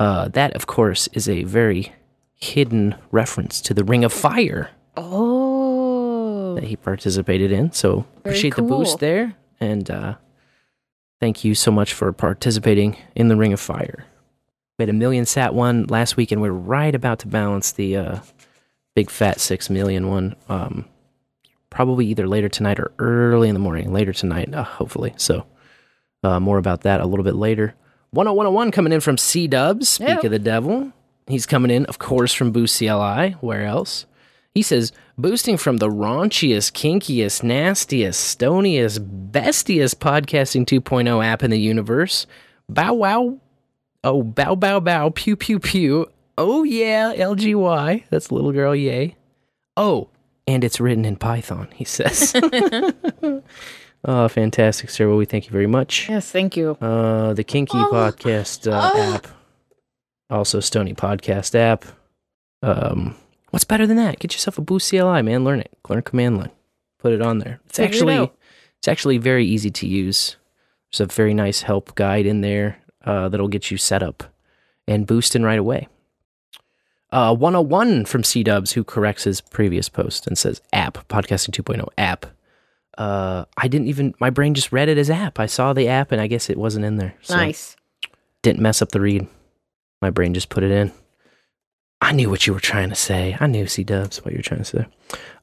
[0.00, 1.92] Uh, that, of course, is a very
[2.42, 6.54] hidden reference to the Ring of Fire Oh.
[6.56, 7.72] that he participated in.
[7.72, 10.14] So Very appreciate the boost there, and uh,
[11.20, 14.04] thank you so much for participating in the Ring of Fire.
[14.78, 17.96] We had a million sat one last week, and we're right about to balance the
[17.96, 18.18] uh,
[18.96, 20.34] big fat six million one.
[20.48, 20.86] Um,
[21.70, 23.92] probably either later tonight or early in the morning.
[23.92, 25.14] Later tonight, uh, hopefully.
[25.16, 25.46] So
[26.22, 27.74] uh, more about that a little bit later.
[28.12, 29.88] 10101 coming in from C Dubs.
[29.88, 30.24] Speak Yep.
[30.24, 30.92] of the devil.
[31.26, 33.36] He's coming in, of course, from Boost CLI.
[33.40, 34.06] Where else?
[34.54, 41.60] He says, boosting from the raunchiest, kinkiest, nastiest, stoniest, bestiest podcasting 2.0 app in the
[41.60, 42.26] universe.
[42.68, 43.38] Bow wow.
[44.04, 45.10] Oh, bow bow bow.
[45.10, 46.06] Pew pew pew.
[46.36, 48.04] Oh yeah, LGY.
[48.10, 49.16] That's little girl, yay.
[49.76, 50.08] Oh,
[50.46, 52.34] and it's written in Python, he says.
[54.04, 55.08] oh, fantastic, sir.
[55.08, 56.08] Well, we thank you very much.
[56.08, 56.76] Yes, thank you.
[56.80, 59.28] Uh, the Kinky Podcast uh, app,
[60.32, 61.84] also Stony Podcast app.
[62.62, 63.14] Um,
[63.50, 64.18] what's better than that?
[64.18, 65.44] Get yourself a Boost CLI, man.
[65.44, 65.70] Learn it.
[65.88, 66.50] Learn command line.
[66.98, 67.60] Put it on there.
[67.66, 68.36] It's Figure actually out.
[68.78, 70.36] it's actually very easy to use.
[70.90, 74.24] There's a very nice help guide in there uh, that'll get you set up
[74.86, 75.88] and boosting right away.
[77.10, 81.86] Uh, 101 from C Dubs, who corrects his previous post and says app, podcasting 2.0
[81.98, 82.26] app.
[82.96, 85.38] Uh, I didn't even, my brain just read it as app.
[85.38, 87.14] I saw the app and I guess it wasn't in there.
[87.22, 87.76] So Nice.
[88.42, 89.26] Didn't mess up the read.
[90.02, 90.92] My brain just put it in.
[92.00, 93.36] I knew what you were trying to say.
[93.38, 94.84] I knew C Dubs what you were trying to say.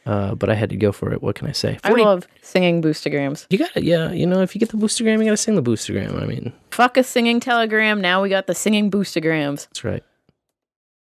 [0.07, 1.23] uh, but I had to go for it.
[1.23, 1.79] What can I say?
[1.85, 3.47] 40 love singing boostergrams.
[3.51, 3.83] you got it.
[3.85, 4.13] Yeah.
[4.13, 6.21] You know, if you get the boostergram, you got to sing the boostergram.
[6.23, 8.01] I mean, Fuck a singing telegram.
[8.01, 9.67] Now we got the singing boostergrams.
[9.69, 10.05] that's right.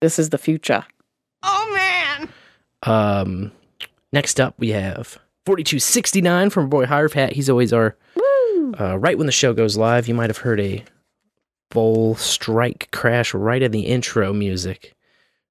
[0.01, 0.85] This is the future.
[1.43, 2.29] Oh, man.
[2.83, 3.53] Um,
[4.13, 7.33] next up, we have 4269 from Boy Harv Hat.
[7.33, 7.97] He's always our.
[8.79, 10.85] Uh, right when the show goes live, you might have heard a
[11.71, 14.95] bowl strike crash right in the intro music.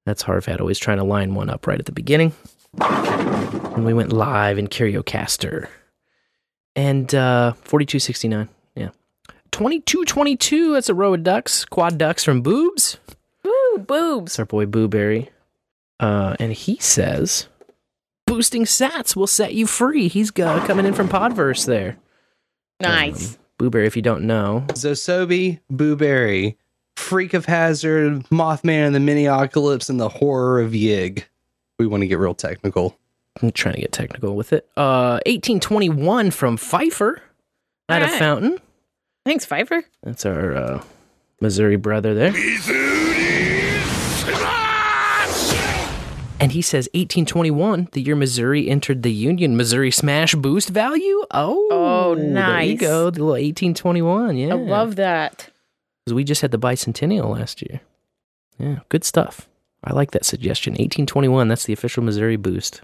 [0.05, 2.33] That's Harv Hat always trying to line one up right at the beginning.
[2.79, 5.67] And we went live in CurioCaster.
[6.75, 8.49] And uh 4269.
[8.75, 8.89] Yeah.
[9.51, 12.97] 2222, that's a row of ducks, quad ducks from Boobs.
[13.43, 14.33] Woo, boobs.
[14.33, 15.29] It's our boy Booberry.
[15.99, 17.47] Uh, and he says,
[18.27, 20.07] boosting sats will set you free.
[20.07, 21.97] He's got, coming in from Podverse there.
[22.81, 23.37] Nice.
[23.59, 26.55] Booberry, if you don't know, Zosobi, Booberry,
[26.95, 31.23] Freak of Hazard, Mothman and the Miniocalypse, and the Horror of Yig.
[31.79, 32.97] We want to get real technical.
[33.41, 34.67] I'm trying to get technical with it.
[34.77, 37.19] Uh, 1821 from Phifer
[37.89, 38.59] at a fountain.
[39.25, 39.83] Thanks, Phifer.
[40.03, 40.83] That's our uh,
[41.41, 42.33] Missouri brother there.
[46.39, 49.55] And he says 1821, the year Missouri entered the Union.
[49.55, 51.23] Missouri smash boost value?
[51.31, 53.05] Oh, Oh, There you go.
[53.09, 54.37] The little 1821.
[54.37, 54.49] Yeah.
[54.49, 55.49] I love that.
[56.03, 57.79] Because we just had the bicentennial last year.
[58.59, 59.47] Yeah, good stuff.
[59.83, 60.71] I like that suggestion.
[60.73, 62.81] 1821, that's the official Missouri boost.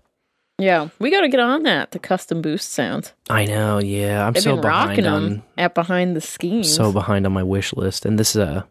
[0.57, 1.91] Yeah, we got to get on that.
[1.91, 3.13] The custom boost sounds.
[3.29, 4.25] I know, yeah.
[4.27, 6.73] I'm They've so been rocking behind them on at behind the schemes.
[6.73, 8.05] so behind on my wish list.
[8.05, 8.63] And this is uh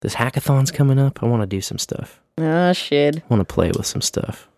[0.00, 1.22] this hackathon's coming up.
[1.22, 2.20] I want to do some stuff.
[2.38, 3.16] Ah, shit.
[3.16, 4.48] I want to play with some stuff.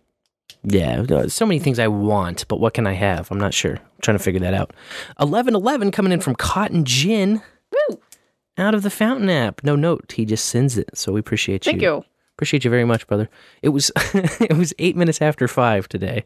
[0.62, 3.31] Yeah, so many things I want, but what can I have?
[3.31, 3.76] I'm not sure.
[3.76, 4.72] I'm trying to figure that out.
[5.16, 7.40] 1111 coming in from Cotton Gin.
[7.72, 8.00] Woo!
[8.59, 9.64] Out of the Fountain app.
[9.64, 10.12] No note.
[10.12, 10.90] He just sends it.
[10.94, 11.90] So we appreciate Thank you.
[11.90, 12.11] Thank you.
[12.37, 13.31] Appreciate you very much, brother.
[13.62, 16.24] It was it was eight minutes after five today.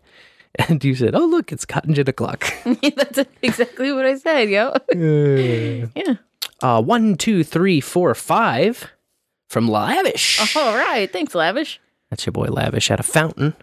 [0.68, 2.44] And you said, Oh look, it's cotton gin o'clock.
[2.64, 4.72] That's exactly what I said, yo.
[5.94, 6.14] yeah.
[6.60, 8.90] Uh one, two, three, four, five
[9.54, 10.56] from Lavish.
[10.56, 11.10] All right.
[11.10, 11.80] Thanks, Lavish.
[12.10, 13.54] That's your boy Lavish at a fountain,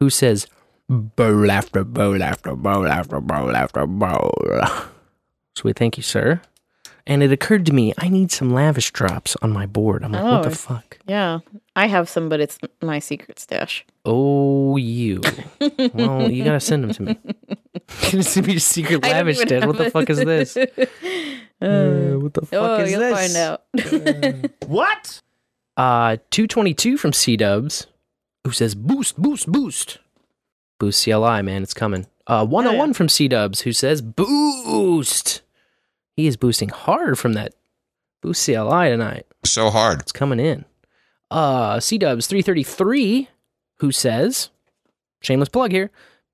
[0.00, 0.46] who says,
[0.88, 4.34] bowl after bowl after bowl after bowl after bowl.
[5.54, 6.40] Sweet, thank you, sir.
[7.08, 10.04] And it occurred to me, I need some lavish drops on my board.
[10.04, 10.52] I'm like, what the Oh.
[10.52, 10.98] fuck?
[11.06, 11.38] Yeah.
[11.74, 13.86] I have some, but it's my secret stash.
[14.04, 15.22] Oh, you.
[15.94, 17.18] well, you gotta send them to me.
[18.12, 19.66] Gonna send me your secret lavish even stash.
[19.66, 20.56] What have the fuck is this?
[20.56, 20.70] it.
[21.60, 23.34] Uh, what the fuck oh, is you'll this?
[23.34, 24.68] find out.
[24.68, 25.22] What?
[25.76, 27.86] Uh, 222 from C Dubs,
[28.44, 29.98] who says boost, boost, boost.
[30.78, 32.06] Boost CLI, man, it's coming.
[32.26, 35.40] Uh, 101 from C Dubs, who says boost.
[36.18, 37.54] He is boosting hard from that
[38.22, 39.24] boost CLI tonight.
[39.44, 40.00] So hard.
[40.00, 40.64] It's coming in.
[41.30, 43.28] Uh, C Dubs 333,
[43.76, 44.50] who says,
[45.20, 45.92] shameless plug here,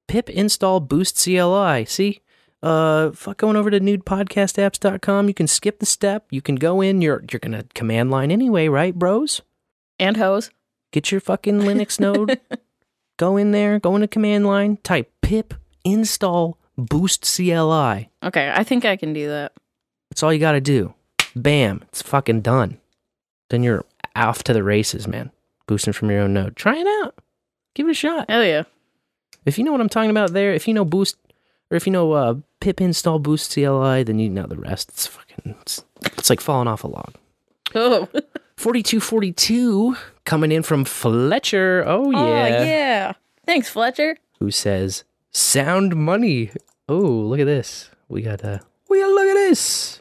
[0.08, 1.84] pip install boost CLI.
[1.84, 2.22] See?
[2.62, 5.28] Uh, fuck going over to nudepodcastapps.com.
[5.28, 6.28] You can skip the step.
[6.30, 7.02] You can go in.
[7.02, 9.42] You're you're gonna command line anyway, right, bros?
[9.98, 10.50] and hose.
[10.92, 12.40] Get your fucking Linux node.
[13.18, 13.78] Go in there.
[13.80, 14.78] Go into command line.
[14.78, 15.52] Type pip
[15.84, 18.08] install boost CLI.
[18.22, 19.52] Okay, I think I can do that.
[20.14, 20.94] That's all you got to do.
[21.34, 22.78] Bam, it's fucking done.
[23.50, 25.32] Then you're off to the races, man.
[25.66, 26.54] Boosting from your own node.
[26.54, 27.16] Try it out.
[27.74, 28.30] Give it a shot.
[28.30, 28.62] Hell yeah.
[29.44, 31.16] If you know what I'm talking about there, if you know boost
[31.68, 34.90] or if you know uh, pip install boost CLI, then you know the rest.
[34.90, 35.82] It's fucking it's,
[36.16, 37.14] it's like falling off a log.
[37.74, 38.08] Oh.
[38.56, 41.82] 4242 coming in from Fletcher.
[41.88, 42.18] Oh yeah.
[42.18, 43.12] Oh, yeah.
[43.44, 44.16] Thanks, Fletcher.
[44.38, 46.52] Who says sound money.
[46.88, 47.90] Oh, look at this.
[48.08, 50.00] We got uh we got look at this.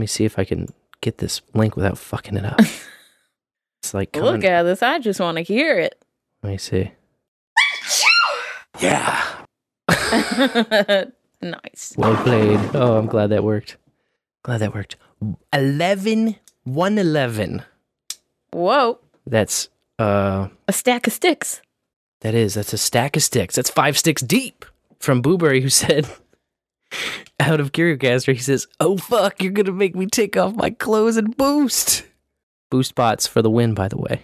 [0.00, 2.58] Let me see if I can get this link without fucking it up.
[3.82, 4.82] it's like coming, Look at this.
[4.82, 6.02] I just want to hear it.
[6.42, 6.92] Let me see.
[8.80, 9.44] Yeah.
[11.42, 11.92] nice.
[11.98, 12.58] Well played.
[12.72, 13.76] Oh, I'm glad that worked.
[14.42, 14.96] Glad that worked.
[15.52, 17.62] 11 111.
[18.54, 19.00] Whoa.
[19.26, 21.60] That's uh A stack of sticks.
[22.22, 23.54] that is that's a stack of sticks.
[23.54, 24.64] That's 5 sticks deep
[24.98, 26.08] from Booberry who said
[27.40, 31.16] out of CurioCaster he says, "Oh fuck, you're to make me take off my clothes
[31.16, 32.04] and boost."
[32.70, 34.22] Boost bots for the win by the way.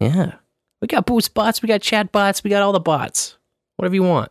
[0.00, 0.34] Yeah.
[0.80, 3.36] We got boost bots, we got chat bots, we got all the bots.
[3.76, 4.30] Whatever you want.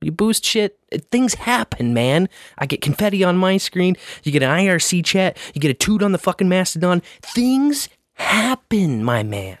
[0.00, 2.28] You boost shit, eh, things happen, man.
[2.56, 3.96] I get confetti on my screen.
[4.22, 5.36] You get an IRC chat.
[5.54, 7.02] You get a toot on the fucking Mastodon.
[7.20, 9.58] Things happen, my man.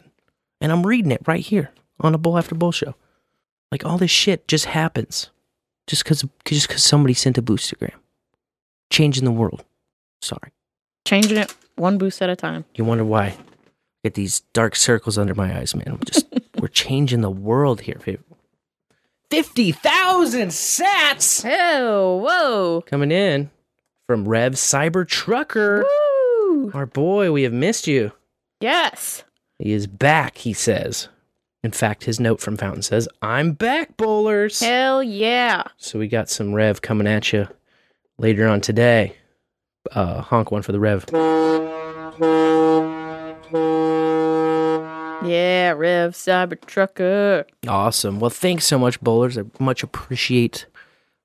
[0.60, 2.94] And I'm reading it right here on a Bowl After Bowl show.
[3.72, 5.30] Like all this shit just happens,
[5.88, 7.94] just because just because somebody sent a boostergram,
[8.90, 9.64] changing the world.
[10.22, 10.52] Sorry.
[11.04, 12.64] Changing it one boost at a time.
[12.74, 13.36] You wonder why?
[14.04, 15.88] Get these dark circles under my eyes, man.
[15.88, 16.26] I'm just
[16.60, 18.00] we're changing the world here.
[19.30, 21.44] Fifty thousand sats.
[21.44, 22.82] Oh, whoa.
[22.82, 23.50] coming in
[24.06, 25.84] from Rev Cyber Trucker.
[25.84, 26.70] Woo.
[26.74, 28.12] Our boy, we have missed you.
[28.60, 29.24] Yes.
[29.58, 31.08] He is back, he says.
[31.68, 34.60] In fact, his note from Fountain says, I'm back, bowlers.
[34.60, 35.64] Hell yeah.
[35.76, 37.46] So we got some Rev coming at you
[38.16, 39.16] later on today.
[39.92, 41.04] Uh, honk one for the Rev.
[45.28, 47.44] Yeah, Rev Cybertrucker.
[47.66, 48.18] Awesome.
[48.18, 49.36] Well, thanks so much, bowlers.
[49.36, 50.64] I much appreciate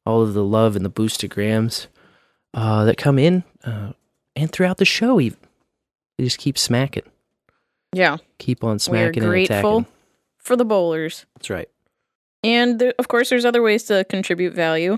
[0.06, 1.88] all of the love and the boostergrams
[2.54, 3.94] uh, that come in uh,
[4.36, 5.22] and throughout the show.
[5.22, 5.40] Even
[6.18, 7.10] they just keep smacking,
[7.94, 9.86] Yeah, keep on smacking and attacking.
[10.44, 11.26] For the bowlers.
[11.36, 11.70] That's right.
[12.44, 14.98] And there, of course, there's other ways to contribute value.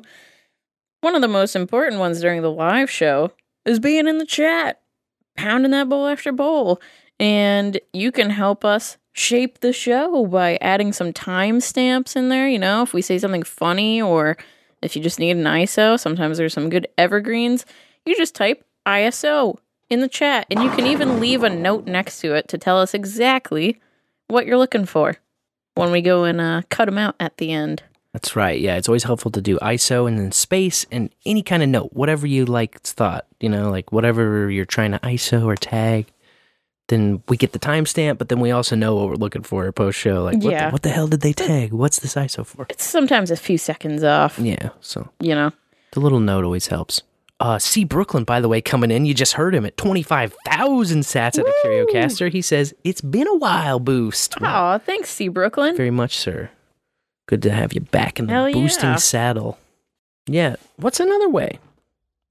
[1.01, 3.31] One of the most important ones during the live show
[3.63, 4.81] is being in the chat,
[5.37, 6.81] pounding that bowl after bowl.
[7.19, 12.49] And you can help us shape the show by adding some timestamps in there.
[12.49, 14.37] You know, if we say something funny or
[14.81, 17.65] if you just need an ISO, sometimes there's some good evergreens.
[18.05, 19.57] You just type ISO
[19.89, 22.79] in the chat and you can even leave a note next to it to tell
[22.79, 23.79] us exactly
[24.27, 25.17] what you're looking for
[25.75, 27.83] when we go and uh, cut them out at the end.
[28.13, 28.59] That's right.
[28.59, 31.89] Yeah, it's always helpful to do ISO and then space and any kind of note,
[31.93, 36.07] whatever you like thought, you know, like whatever you're trying to ISO or tag.
[36.87, 39.97] Then we get the timestamp, but then we also know what we're looking for post
[39.97, 40.23] show.
[40.23, 40.67] Like, what, Yeah.
[40.67, 41.73] the, what the hell did they tag?
[41.73, 42.67] What's this ISO for?
[42.69, 45.51] It's sometimes a few seconds off, Yeah, so you know.
[45.91, 47.01] the little note always helps.
[47.39, 47.83] Uh, C.
[47.83, 49.05] Brooklyn, by the way, coming in.
[49.05, 52.31] You just heard him at 25,000 sats at the Curiocaster.
[52.31, 54.41] He says, It's been a while, Boost.
[54.41, 55.27] Aw, thanks, C.
[55.27, 55.75] Brooklyn.
[55.75, 56.49] Very much, sir.
[57.27, 58.95] Good to have you back in the Hell boosting yeah.
[58.95, 59.57] saddle.
[60.27, 60.55] Yeah.
[60.77, 61.59] What's another way?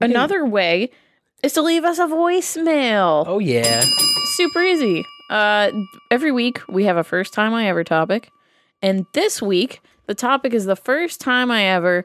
[0.00, 0.90] Another way
[1.42, 3.24] is to leave us a voicemail.
[3.26, 3.84] Oh, yeah.
[4.36, 5.04] Super easy.
[5.30, 5.70] Uh,
[6.10, 8.30] every week we have a first time I ever topic,
[8.82, 12.04] and this week the topic is the first time I ever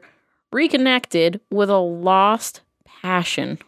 [0.52, 2.62] reconnected with a lost
[3.02, 3.58] passion.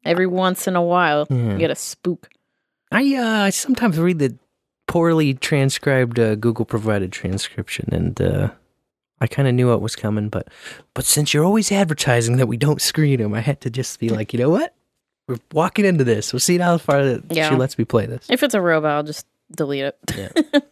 [0.05, 1.51] Every once in a while, Yeah.
[1.53, 2.29] you get a spook.
[2.91, 4.35] I uh, I sometimes read the
[4.87, 8.49] poorly transcribed uh, Google provided transcription, and uh,
[9.21, 10.29] I kind of knew what was coming.
[10.29, 10.47] But
[10.93, 14.09] but since you're always advertising that we don't screen them, I had to just be
[14.17, 14.73] like, you know what?
[15.27, 16.33] We're walking into this.
[16.33, 17.49] We'll see how far that Yeah.
[17.49, 18.25] she lets me play this.
[18.29, 20.65] If it's a robot, I'll just delete it.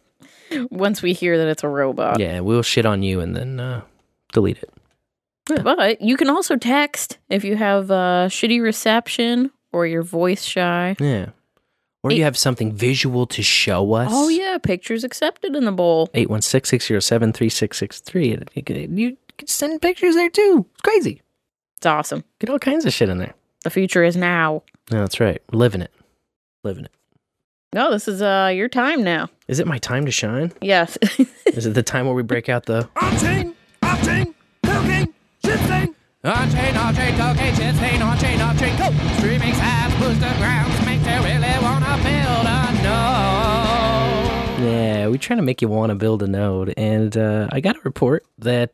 [0.70, 2.20] Once we hear that it's a robot.
[2.20, 3.82] Yeah, we'll shit on you and then uh,
[4.32, 4.72] delete it.
[5.62, 10.96] But you can also text if you have uh, shitty reception or you're voice shy.
[11.00, 11.26] Yeah.
[12.02, 14.10] Or you have something visual to show us.
[14.12, 14.58] Oh, yeah.
[14.58, 16.08] Pictures accepted in the bowl.
[16.14, 18.48] 816-607-3663.
[18.54, 20.64] You can, you can send pictures there too.
[20.72, 21.22] It's crazy.
[21.76, 22.24] It's awesome.
[22.38, 23.34] Get all kinds of shit in there.
[23.64, 24.62] The future is now.
[24.90, 25.42] No, that's right.
[25.52, 25.92] We're living it.
[26.62, 26.92] Living it.
[27.74, 29.28] No, this is uh your time now.
[29.46, 30.52] Is it my time to shine?
[30.62, 30.96] Yes.
[31.46, 35.12] Is it the time where we break out the Octane, octane, cocaine,
[35.44, 35.94] shitane.
[36.24, 38.90] On-chain, on-chain, cocaine, shit stain, on-chain, off-chain, go!
[39.18, 44.72] Streaming sites, boostagrams, make you really wanna build a node.
[44.72, 47.76] Yeah, we're trying to make you want to build a node, and uh, I got
[47.76, 48.72] a report that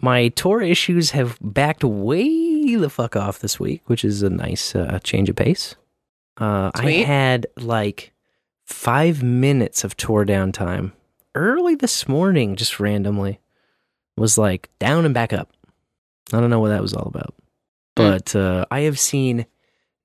[0.00, 4.74] my Tor issues have backed way the fuck off this week, which is a nice
[4.76, 5.74] uh, change of pace.
[6.36, 8.12] Uh, I had like
[8.64, 10.92] five minutes of Tor downtime
[11.34, 13.40] early this morning, just randomly.
[14.16, 15.50] Was like down and back up.
[16.32, 17.34] I don't know what that was all about,
[17.96, 19.46] but uh, I have seen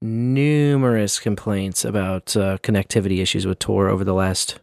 [0.01, 4.59] numerous complaints about uh, connectivity issues with Tor over the last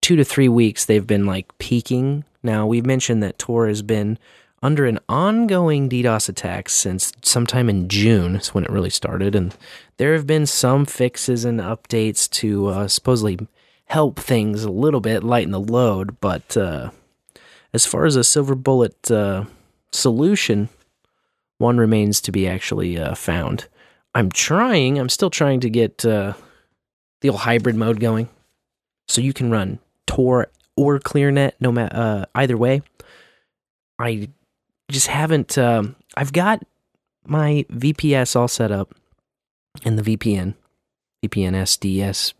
[0.00, 0.84] two to three weeks.
[0.84, 2.24] They've been like peaking.
[2.42, 4.18] Now we've mentioned that Tor has been
[4.62, 8.36] under an ongoing DDoS attack since sometime in June.
[8.36, 9.54] Is when it really started, and
[9.96, 13.38] there have been some fixes and updates to uh, supposedly
[13.86, 16.18] help things a little bit, lighten the load.
[16.20, 16.90] But uh,
[17.74, 19.44] as far as a silver bullet uh,
[19.90, 20.68] solution,
[21.58, 23.68] one remains to be actually uh, found.
[24.14, 24.98] I'm trying.
[24.98, 26.34] I'm still trying to get uh,
[27.20, 28.28] the old hybrid mode going,
[29.08, 31.52] so you can run Tor or ClearNet.
[31.60, 32.82] No matter uh, either way,
[33.98, 34.28] I
[34.90, 35.56] just haven't.
[35.56, 36.62] Um, I've got
[37.26, 38.94] my VPS all set up
[39.84, 40.54] and the VPN,
[41.24, 42.34] VPN SDS,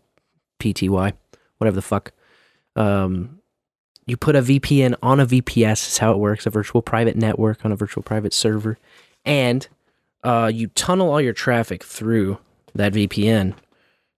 [0.59, 1.13] PTY,
[1.57, 2.11] whatever the fuck.
[2.75, 3.39] Um,
[4.05, 7.63] you put a VPN on a VPS is how it works, a virtual private network
[7.63, 8.77] on a virtual private server,
[9.23, 9.67] and
[10.23, 12.37] uh, you tunnel all your traffic through
[12.75, 13.55] that VPN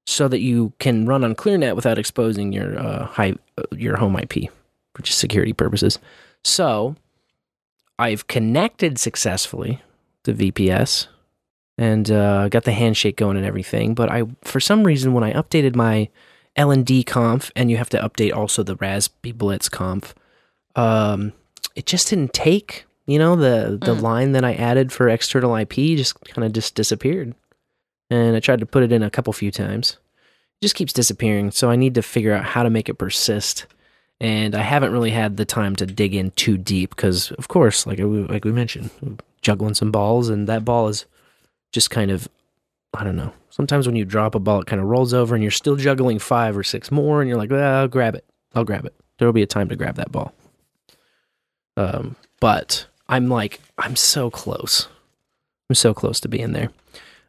[0.08, 4.18] so that you can run on ClearNet without exposing your uh, high, uh, your home
[4.18, 4.52] IP
[4.94, 6.00] for just security purposes.
[6.44, 6.96] So
[7.98, 9.82] I've connected successfully
[10.24, 11.08] to VPS
[11.78, 13.94] and uh, got the handshake going and everything.
[13.94, 16.10] But I, for some reason, when I updated my
[16.58, 20.16] LND conf, and you have to update also the Raspberry Blitz conf,
[20.76, 21.34] um,
[21.76, 22.86] it just didn't take.
[23.08, 24.02] You know, the the Mm.
[24.02, 27.36] line that I added for external IP just kind of just disappeared,
[28.10, 29.98] and I tried to put it in a couple few times.
[30.60, 31.52] It just keeps disappearing.
[31.52, 33.66] So I need to figure out how to make it persist.
[34.26, 37.86] And I haven't really had the time to dig in too deep because, of course,
[37.86, 38.90] like I- like we mentioned,
[39.44, 41.06] juggling some balls, and that ball is
[41.72, 42.28] just kind of
[42.98, 43.34] I don't know.
[43.50, 46.18] Sometimes when you drop a ball, it kind of rolls over, and you're still juggling
[46.18, 48.24] five or six more, and you're like, well, I'll grab it.
[48.56, 48.96] I'll grab it.
[49.20, 50.34] There will be a time to grab that ball.
[51.78, 54.88] Um, but I'm like, I'm so close.
[55.70, 56.70] I'm so close to being there.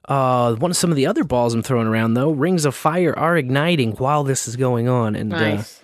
[0.09, 3.13] Uh, one of some of the other balls I'm throwing around though, rings of fire
[3.19, 5.81] are igniting while this is going on, and Nice.
[5.81, 5.83] uh,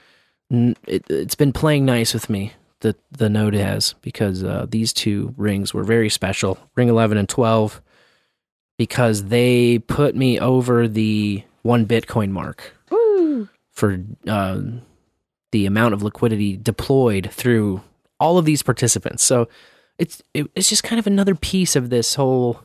[0.52, 2.52] it, it's been playing nice with me.
[2.80, 7.28] The the node has because uh, these two rings were very special, ring eleven and
[7.28, 7.80] twelve,
[8.76, 13.48] because they put me over the one Bitcoin mark Woo!
[13.70, 14.60] for uh,
[15.52, 17.82] the amount of liquidity deployed through
[18.18, 19.22] all of these participants.
[19.22, 19.48] So
[19.98, 22.60] it's it, it's just kind of another piece of this whole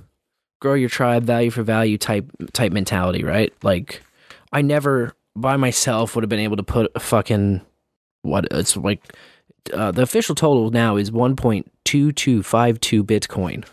[0.60, 3.54] grow your tribe, value for value type type mentality, right?
[3.62, 4.02] Like
[4.52, 7.62] I never by myself would have been able to put a fucking
[8.28, 9.02] what it's like.
[9.74, 13.66] Uh, the official total now is 1.2252 Bitcoin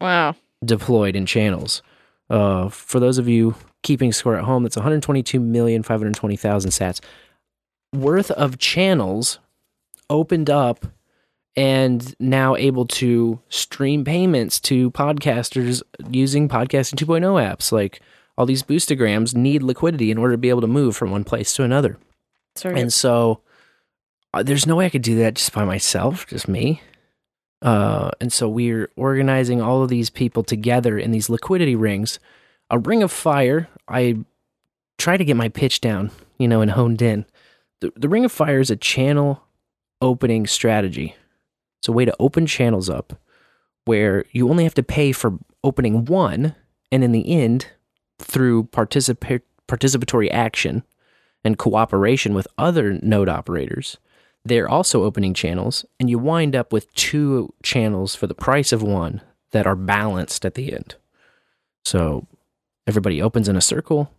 [0.00, 0.34] Wow.
[0.64, 1.82] deployed in channels.
[2.30, 5.82] Uh, for those of you keeping score at home, that's 122,520,000
[6.70, 7.00] sats
[7.92, 9.38] worth of channels
[10.08, 10.86] opened up
[11.56, 17.70] and now able to stream payments to podcasters using podcasting 2.0 apps.
[17.72, 18.00] Like
[18.38, 21.52] all these boostagrams need liquidity in order to be able to move from one place
[21.54, 21.98] to another.
[22.54, 22.80] Sorry.
[22.80, 23.40] And so
[24.34, 26.80] there's no way I could do that just by myself, just me.
[27.60, 32.18] Uh, and so we're organizing all of these people together in these liquidity rings.
[32.70, 34.16] A ring of fire, I
[34.98, 37.26] try to get my pitch down, you know, and honed in.
[37.80, 39.42] The, the ring of fire is a channel
[40.00, 41.14] opening strategy.
[41.80, 43.20] It's a way to open channels up
[43.84, 46.54] where you only have to pay for opening one,
[46.90, 47.66] and in the end,
[48.18, 50.84] through participa- participatory action
[51.44, 53.98] and cooperation with other node operators,
[54.44, 58.82] they're also opening channels, and you wind up with two channels for the price of
[58.82, 59.20] one
[59.52, 60.96] that are balanced at the end.
[61.84, 62.26] So
[62.86, 64.12] everybody opens in a circle.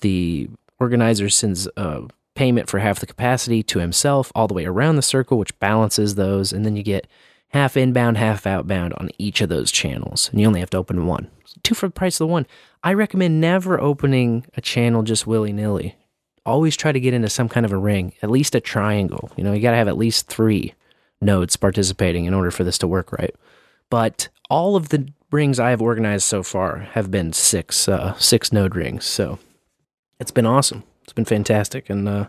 [0.00, 0.48] The
[0.80, 5.02] organizer sends a payment for half the capacity to himself all the way around the
[5.02, 7.06] circle, which balances those, and then you get
[7.48, 11.06] half inbound, half outbound on each of those channels, and you only have to open
[11.06, 11.28] one.
[11.62, 12.46] Two for the price of the one.
[12.82, 15.94] I recommend never opening a channel just willy nilly.
[16.44, 19.30] Always try to get into some kind of a ring, at least a triangle.
[19.36, 20.74] You know, you got to have at least three
[21.20, 23.34] nodes participating in order for this to work right.
[23.90, 28.52] But all of the rings I have organized so far have been six uh, six
[28.52, 29.38] node rings, so
[30.18, 30.82] it's been awesome.
[31.04, 32.28] It's been fantastic, and uh,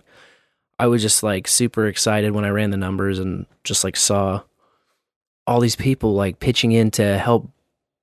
[0.80, 4.42] I was just like super excited when I ran the numbers and just like saw
[5.46, 7.50] all these people like pitching in to help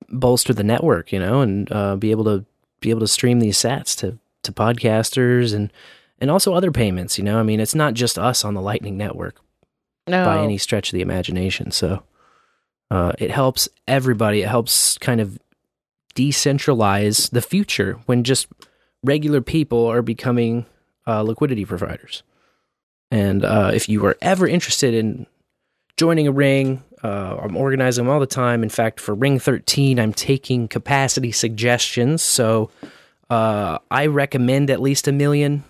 [0.09, 2.45] bolster the network, you know, and uh, be able to
[2.79, 5.71] be able to stream these sats to to podcasters and
[6.21, 7.17] and also other payments.
[7.17, 9.41] You know, I mean, it's not just us on the Lightning Network
[10.07, 10.23] No.
[10.23, 11.71] by any stretch of the imagination.
[11.71, 12.03] So
[12.89, 14.43] uh, it helps everybody.
[14.43, 15.37] It helps kind of
[16.15, 18.47] decentralize the future when just
[19.03, 20.65] regular people are becoming
[21.07, 22.23] uh, liquidity providers.
[23.09, 25.25] And uh, if you are ever interested in
[25.97, 28.63] joining a ring, uh, I'm organizing them all the time.
[28.63, 32.21] In fact, for Ring 13, I'm taking capacity suggestions.
[32.21, 32.69] So
[33.29, 35.63] uh, I recommend at least a million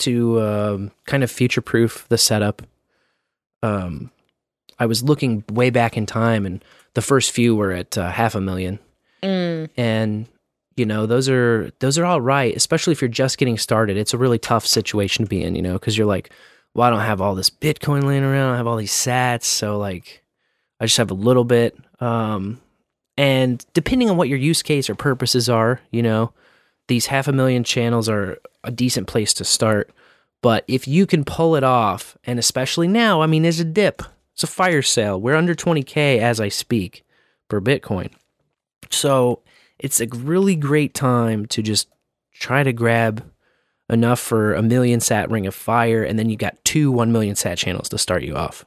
[0.00, 2.62] to um, kind of future proof the setup.
[3.62, 4.10] Um,
[4.78, 8.34] I was looking way back in time, and the first few were at uh, half
[8.34, 8.78] a million
[9.22, 9.68] Mm.
[9.76, 10.26] and
[10.76, 14.14] you know those are those are all right especially if you're just getting started it's
[14.14, 16.32] a really tough situation to be in you know because you're like
[16.72, 19.76] well i don't have all this bitcoin laying around i have all these sats so
[19.76, 20.24] like
[20.80, 22.58] i just have a little bit um
[23.18, 26.32] and depending on what your use case or purposes are you know
[26.90, 29.90] these half a million channels are a decent place to start
[30.42, 34.02] but if you can pull it off and especially now i mean there's a dip
[34.34, 37.04] it's a fire sale we're under 20k as i speak
[37.48, 38.10] per bitcoin
[38.90, 39.40] so
[39.78, 41.88] it's a really great time to just
[42.34, 43.24] try to grab
[43.88, 47.34] enough for a million sat ring of fire, and then you got two one million
[47.34, 48.64] sat channels to start you off.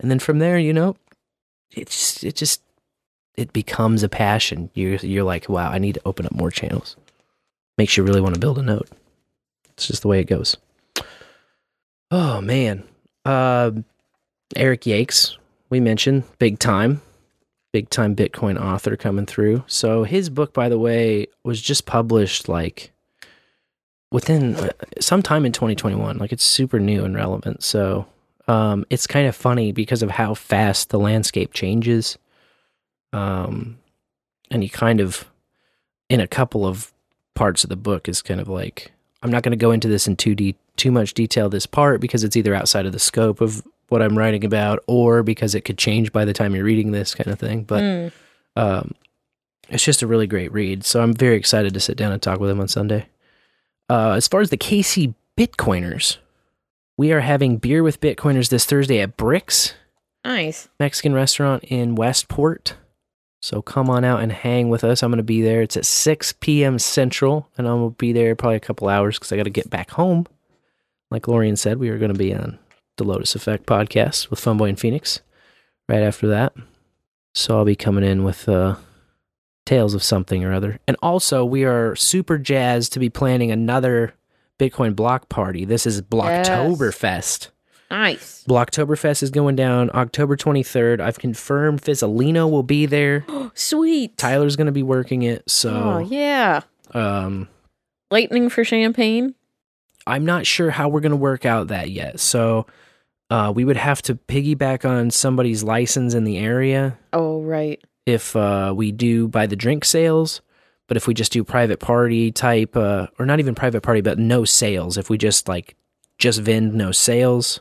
[0.00, 0.96] And then from there, you know,
[1.70, 2.62] it just it just
[3.36, 4.70] it becomes a passion.
[4.74, 6.96] You're you're like, wow, I need to open up more channels.
[7.78, 8.88] Makes you really want to build a node.
[9.70, 10.56] It's just the way it goes.
[12.10, 12.82] Oh man.
[13.24, 13.70] Uh,
[14.56, 15.36] Eric Yakes,
[15.70, 17.00] we mentioned big time.
[17.72, 19.62] big time Bitcoin author coming through.
[19.66, 22.90] So his book, by the way, was just published like
[24.10, 24.70] within uh,
[25.00, 26.18] sometime in 2021.
[26.18, 27.62] Like it's super new and relevant.
[27.62, 28.06] So
[28.48, 32.18] um, it's kind of funny because of how fast the landscape changes.
[33.12, 33.78] Um,
[34.50, 35.30] and he kind of,
[36.08, 36.92] in a couple of
[37.38, 40.06] parts of the book, is kind of like, I'm not going to go into this
[40.06, 43.40] in too de- too much detail this part because it's either outside of the scope
[43.40, 46.92] of what I'm writing about or because it could change by the time you're reading
[46.92, 47.62] this kind of thing.
[47.64, 48.12] But Mm.
[48.56, 48.92] um,
[49.70, 50.84] it's just a really great read.
[50.84, 53.06] So I'm very excited to sit down and talk with him on Sunday.
[53.88, 56.18] Uh, as far as the KC Bitcoiners,
[56.96, 59.74] we are having beer with Bitcoiners this Thursday at Bricks
[60.24, 60.68] Nice.
[60.78, 62.74] Mexican restaurant in Westport.
[63.40, 65.02] So come on out and hang with us.
[65.02, 65.62] I'm going to be there.
[65.62, 66.78] It's at 6 p.m.
[66.78, 69.50] Central, and I'm going to be there probably a couple hours because I got to
[69.50, 70.26] get back home.
[71.10, 72.58] Like Lorian said, we are going to be on
[72.96, 75.20] the Lotus Effect podcast with PhoneBoy and Phoenix
[75.88, 76.52] right after that.
[77.34, 78.76] So I'll be coming in with uh,
[79.64, 80.80] tales of something or other.
[80.88, 84.14] And also, we are super jazzed to be planning another
[84.58, 85.64] Bitcoin block party.
[85.64, 87.48] This is Blocktoberfest.
[87.90, 88.44] Nice.
[88.48, 91.00] Blocktoberfest is going down October 23rd.
[91.00, 93.24] I've confirmed Fizzolino will be there.
[93.54, 94.16] Sweet.
[94.18, 95.38] Tyler's going to be working it.
[95.40, 96.60] Oh, So, yeah.
[96.92, 97.48] um,
[98.10, 99.34] Lightning for champagne.
[100.06, 102.20] I'm not sure how we're going to work out that yet.
[102.20, 102.66] So,
[103.30, 107.82] uh, we would have to piggyback on somebody's license in the area Oh, right.
[108.06, 110.40] if uh, we do by the drink sales.
[110.86, 114.18] But if we just do private party type, uh, or not even private party, but
[114.18, 115.76] no sales, if we just like
[116.18, 117.60] just vend no sales,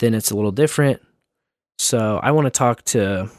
[0.00, 1.00] then it's a little different.
[1.78, 3.30] So I want to talk to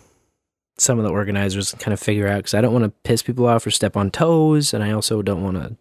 [0.77, 3.21] some of the organizers and kind of figure out because I don't want to piss
[3.21, 5.75] people off or step on toes, and I also don't want to,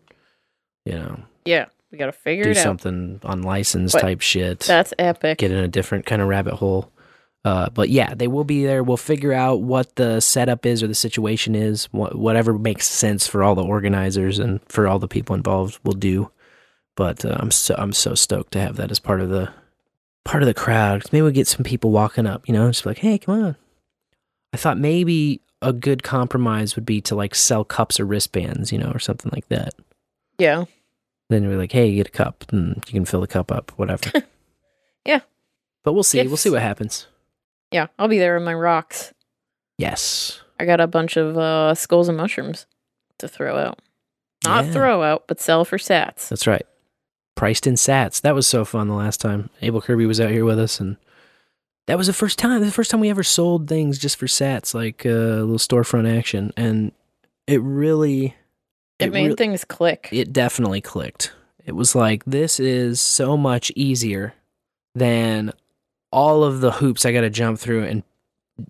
[0.85, 1.67] you know, Yeah.
[1.93, 2.63] We got to figure do it out.
[2.63, 5.39] something unlicensed But type shit That's epic.
[5.39, 6.93] get in a different kind of rabbit hole.
[7.45, 8.85] Uh, but yeah, they will be there.
[8.85, 13.27] We'll figure out what the setup is or the situation is, wh- whatever makes sense
[13.27, 15.81] for all the organizers and for all the people involved.
[15.83, 16.31] We'll do.
[16.97, 19.49] But uh, I'm so I'm so stoked to have that as part of the
[20.25, 21.05] part of the crowd.
[21.13, 23.57] Maybe we'll get some people walking up, you know, just like, hey, come on.
[24.53, 28.79] I thought maybe a good compromise would be to like sell cups or wristbands, you
[28.79, 29.75] know, or something like that.
[30.39, 30.65] Yeah.
[31.29, 33.73] Then we're like, hey, you get a cup, and you can fill the cup up,
[33.77, 34.11] whatever.
[35.07, 35.21] Yeah.
[35.83, 36.27] But we'll see.
[36.27, 37.07] We'll see what happens.
[37.71, 37.87] Yeah.
[37.99, 39.15] I'll be there with my rocks.
[39.79, 40.43] Yes.
[40.59, 42.67] I got a bunch of uh, skulls and mushrooms
[43.19, 43.79] to throw out.
[44.45, 44.73] Not Yeah.
[44.73, 46.29] throw out, but sell for sats.
[46.29, 46.67] That's right.
[47.41, 48.21] Priced in sats.
[48.21, 49.49] That was so fun the last time.
[49.63, 50.99] Abel Kirby was out here with us, and
[51.87, 52.61] that was the first time.
[52.61, 56.07] The first time we ever sold things just for sats, like uh, a little storefront
[56.19, 56.93] action, and
[57.47, 58.35] it really,
[58.99, 60.11] It, made real- things click.
[60.13, 61.33] it definitely clicked.
[61.65, 64.35] It was like this is so much easier
[64.95, 65.53] than
[66.13, 68.03] all of the hoops I got to jump through and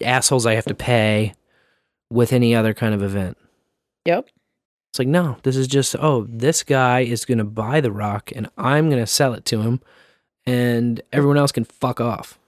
[0.01, 1.35] assholes I have to pay
[2.09, 3.37] with any other kind of event.
[4.05, 4.29] Yep.
[4.91, 8.33] It's like, no, this is just, oh, this guy is going to buy the rock
[8.35, 9.81] and I'm going to sell it to him
[10.47, 12.39] and everyone else can fuck off.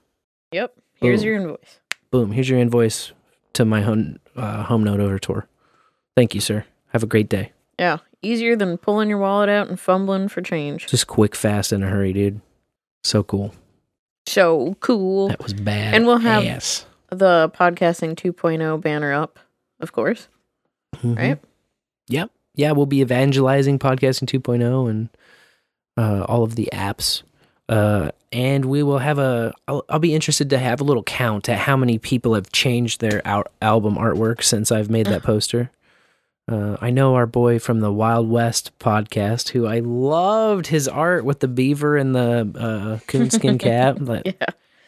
[0.51, 0.75] Yep.
[0.95, 1.27] Here's Boom.
[1.29, 1.81] your invoice.
[2.11, 2.33] Boom.
[2.33, 3.13] Here's your invoice
[3.53, 5.47] to my home, uh, home node over Tor.
[6.17, 6.65] Thank you, sir.
[6.89, 7.53] Have a great day.
[7.79, 7.99] Yeah.
[8.23, 10.87] Easier than pulling your wallet out and fumbling for change.
[10.89, 12.41] Just quick, fast, in a hurry, dude.
[13.05, 13.55] So cool.
[14.27, 15.29] So cool.
[15.29, 15.95] That was bad.
[15.95, 16.87] And we'll have ass.
[17.11, 19.39] the podcasting 2.0 banner up,
[19.81, 20.29] of course.
[20.97, 21.17] Mhm.
[21.17, 21.39] Right?
[22.13, 22.31] Yep.
[22.55, 25.09] Yeah, we'll be evangelizing podcasting 2.0 and
[25.97, 27.23] uh, all of the apps.
[27.69, 29.55] Uh, and we will have a.
[29.69, 33.01] I'll, I'll be interested to have a little count at how many people have changed
[33.01, 35.71] their al- album artwork since I've made that poster.
[36.51, 41.25] Uh, I know our boy from the Wild West podcast, who I loved his art
[41.25, 43.97] with the beaver and the uh, coonskin cap.
[44.01, 44.47] Like, Yeah.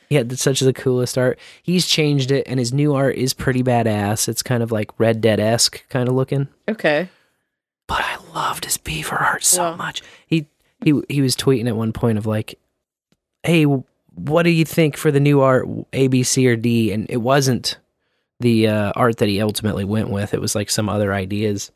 [0.09, 1.39] he had such the coolest art.
[1.63, 4.29] He's changed it, and his new art is pretty badass.
[4.29, 6.49] It's kind of like Red Dead esque kind of looking.
[6.69, 7.09] Okay.
[7.87, 9.77] But I loved his beaver art so Well.
[9.77, 10.03] much.
[10.27, 10.47] He
[10.83, 12.59] he he was tweeting at one point of like,
[13.43, 17.07] "Hey, what do you think for the new art, A, B, C, or D?" And
[17.11, 17.79] it wasn't
[18.41, 20.35] the uh, art that he ultimately went with.
[20.35, 21.71] It was like some other ideas,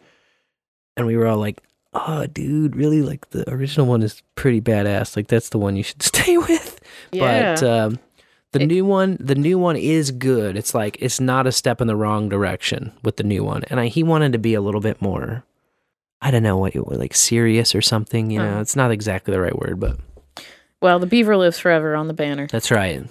[0.97, 3.03] and we were all like, "Oh, dude, really?
[3.03, 5.15] Like the original one is pretty badass.
[5.17, 6.81] Like that's the one you should stay with."
[7.13, 7.99] But um,
[8.53, 10.57] the new one, the new one is good.
[10.57, 13.79] It's like it's not a step in the wrong direction with the new one, and
[13.79, 15.45] I, he wanted to be a little bit more.
[16.21, 18.31] I don't know what you like serious or something.
[18.31, 18.61] You know, Huh.
[18.61, 19.99] it's not exactly the right word, but
[20.83, 22.47] Well, the beaver lives forever on the banner.
[22.51, 23.05] that's right.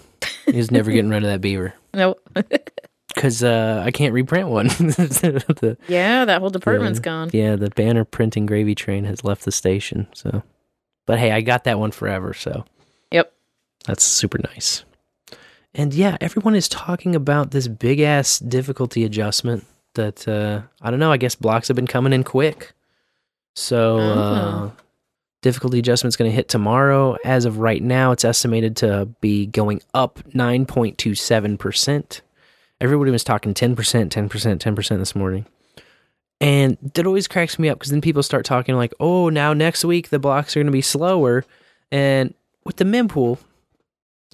[0.45, 2.21] He's never getting rid of that beaver Nope.
[3.13, 4.67] because uh, I can't reprint one.
[4.69, 7.29] The- yeah, that whole department's the- gone.
[7.33, 10.07] Yeah, the banner printing gravy train has left the station.
[10.13, 10.43] So,
[11.05, 12.33] but hey, I got that one forever.
[12.33, 12.65] So
[13.11, 13.31] Yep.
[13.85, 14.83] that's super nice.
[15.73, 20.99] And yeah, everyone is talking about this big ass difficulty adjustment that uh I don't
[20.99, 22.73] know, I guess blocks have been coming in quick.
[23.57, 24.69] So uh
[25.41, 27.15] difficulty adjustment's going to hit tomorrow.
[27.23, 32.21] As of right now, it's estimated to be going up 9.27%.
[32.81, 35.45] Everybody was talking 10%, 10%, 10% this morning.
[36.39, 39.85] And that always cracks me up because then people start talking like, oh, now next
[39.85, 41.45] week the blocks are going to be slower.
[41.91, 42.33] And
[42.63, 43.39] with the mempool,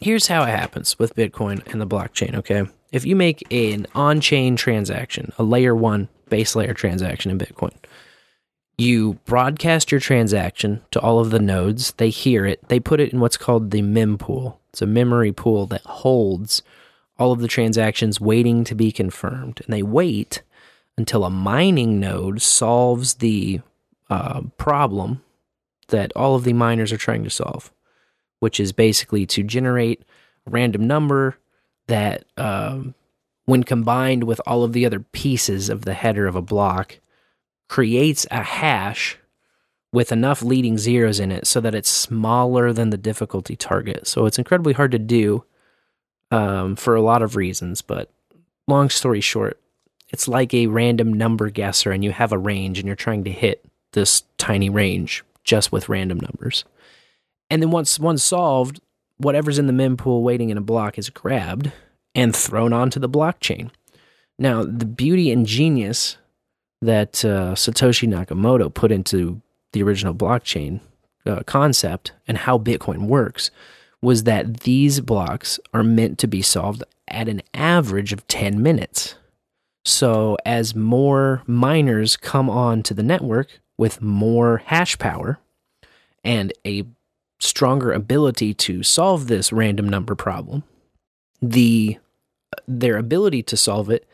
[0.01, 2.63] here's how it happens with Bitcoin and the blockchain, okay?
[2.91, 7.73] If you make an on chain transaction, a layer one base layer transaction in Bitcoin,
[8.77, 11.93] you broadcast your transaction to all of the nodes.
[11.93, 12.67] They hear it.
[12.69, 14.57] They put it in what's called the mempool.
[14.71, 16.63] It's a memory pool that holds
[17.19, 19.61] all of the transactions waiting to be confirmed.
[19.63, 20.41] And they wait
[20.97, 23.61] until a mining node solves the
[24.09, 25.23] uh, problem
[25.89, 27.71] that all of the miners are trying to solve,
[28.39, 30.01] which is basically to generate
[30.47, 31.37] a random number
[31.87, 32.95] that, um,
[33.45, 36.99] when combined with all of the other pieces of the header of a block,
[37.73, 39.17] creates a hash
[39.91, 44.05] with enough leading zeros in it so that it's smaller than the difficulty target.
[44.05, 45.43] So it's incredibly hard to do
[46.29, 47.81] um, for a lot of reasons.
[47.81, 48.11] But
[48.67, 49.59] long story short,
[50.09, 53.31] it's like a random number guesser, and you have a range, and you're trying to
[53.31, 56.65] hit this tiny range just with random numbers.
[57.49, 58.81] And then once one's solved,
[59.17, 61.71] whatever's in the mempool waiting in a block is grabbed
[62.13, 63.71] and thrown onto the blockchain.
[64.37, 66.17] Now, the beauty and genius
[66.85, 70.81] that uh, Satoshi Nakamoto put into the original blockchain
[71.25, 73.51] uh, concept and how Bitcoin works
[74.01, 79.15] was that these blocks are meant to be solved at an average of 10 minutes.
[79.85, 85.39] So, as more miners come on to the network with more hash power
[86.23, 86.85] and a
[87.39, 90.63] stronger ability to solve this random number problem,
[91.41, 91.97] the
[92.67, 94.07] their ability to solve it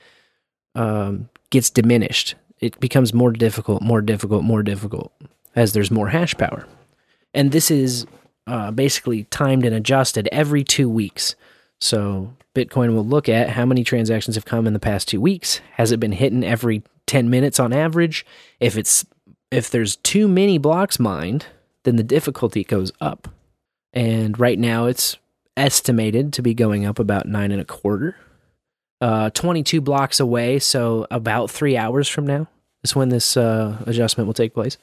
[0.75, 2.35] um, gets diminished.
[2.59, 5.11] It becomes more difficult, more difficult, more difficult
[5.55, 6.65] as there's more hash power.
[7.33, 8.05] And this is
[8.47, 11.35] uh, basically timed and adjusted every two weeks.
[11.79, 15.61] So Bitcoin will look at how many transactions have come in the past two weeks.
[15.73, 18.25] Has it been hitting every 10 minutes on average?
[18.59, 19.05] If it's
[19.51, 21.47] if there's too many blocks mined,
[21.83, 23.27] then the difficulty goes up.
[23.93, 25.17] And right now it's
[25.57, 28.15] estimated to be going up about nine and a quarter.
[29.01, 32.47] Uh, 22 blocks away, so about three hours from now
[32.83, 34.77] is when this uh, adjustment will take place.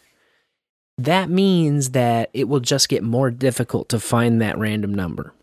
[0.98, 5.34] That means that it will just get more difficult to find that random number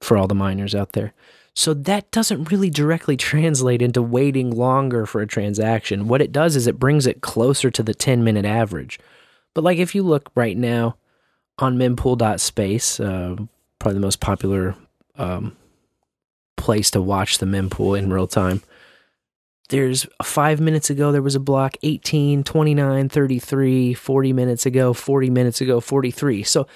[0.00, 1.12] for all the miners out there.
[1.54, 6.08] So that doesn't really directly translate into waiting longer for a transaction.
[6.08, 8.98] What it does is it brings it closer to the 10 minute average.
[9.54, 10.96] But like if you look right now
[11.58, 13.36] on mempool.space, uh,
[13.78, 14.74] probably the most popular
[15.16, 15.56] um,
[16.56, 18.62] place to watch the mempool in real time.
[19.70, 24.92] There's uh, five minutes ago, there was a block 18, 29, 33, 40 minutes ago,
[24.92, 26.42] 40 minutes ago, 43.
[26.42, 26.66] So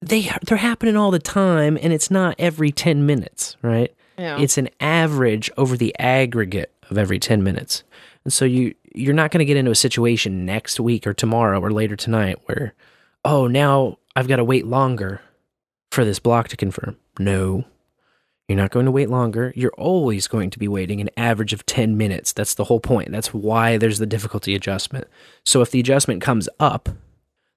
[0.00, 3.94] they, they're happening all the time, and it's not every 10 minutes, right?
[4.18, 4.38] Yeah.
[4.38, 7.82] It's an average over the aggregate of every 10 minutes.
[8.24, 11.60] And so you, you're not going to get into a situation next week or tomorrow
[11.60, 12.74] or later tonight where,
[13.24, 15.20] oh, now I've got to wait longer
[15.90, 16.96] for this block to confirm.
[17.18, 17.64] No,
[18.48, 19.52] you're not going to wait longer.
[19.56, 22.32] You're always going to be waiting an average of 10 minutes.
[22.32, 23.10] That's the whole point.
[23.10, 25.06] That's why there's the difficulty adjustment.
[25.44, 26.90] So if the adjustment comes up,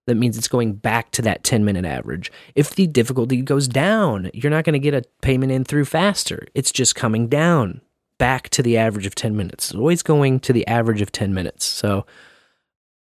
[0.05, 2.31] that means it's going back to that 10 minute average.
[2.55, 6.47] If the difficulty goes down, you're not going to get a payment in through faster.
[6.55, 7.81] It's just coming down
[8.17, 9.71] back to the average of 10 minutes.
[9.71, 11.65] It's always going to the average of 10 minutes.
[11.65, 12.05] So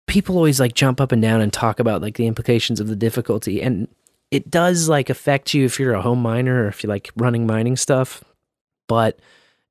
[0.07, 2.95] people always like jump up and down and talk about like the implications of the
[2.95, 3.61] difficulty.
[3.61, 3.87] And
[4.35, 7.47] it does like affect you if you're a home miner or if you like running
[7.47, 8.21] mining stuff.
[8.89, 9.17] But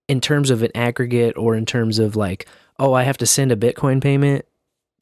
[0.09, 2.47] in terms of an aggregate or in terms of like,
[2.79, 4.47] oh, I have to send a Bitcoin payment,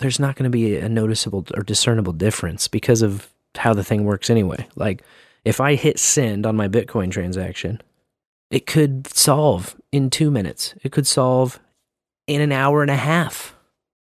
[0.01, 4.03] there's not going to be a noticeable or discernible difference because of how the thing
[4.05, 4.67] works anyway.
[4.75, 5.05] Like
[5.45, 7.81] if I hit send on my Bitcoin transaction,
[8.51, 10.75] it could solve in two minutes.
[10.83, 11.61] It could solve
[12.27, 13.55] in an hour and a half.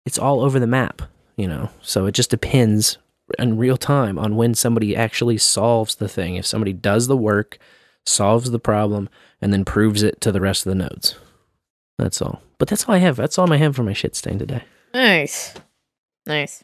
[0.05, 1.03] It's all over the map,
[1.37, 1.69] you know?
[1.81, 2.97] So it just depends
[3.37, 6.35] in real time on when somebody actually solves the thing.
[6.35, 7.57] If somebody does the work,
[8.05, 9.09] solves the problem,
[9.41, 11.15] and then proves it to the rest of the nodes.
[11.97, 12.41] That's all.
[12.57, 13.15] But that's all I have.
[13.15, 14.63] That's all I have for my shit stain today.
[14.93, 15.53] Nice.
[16.25, 16.63] Nice.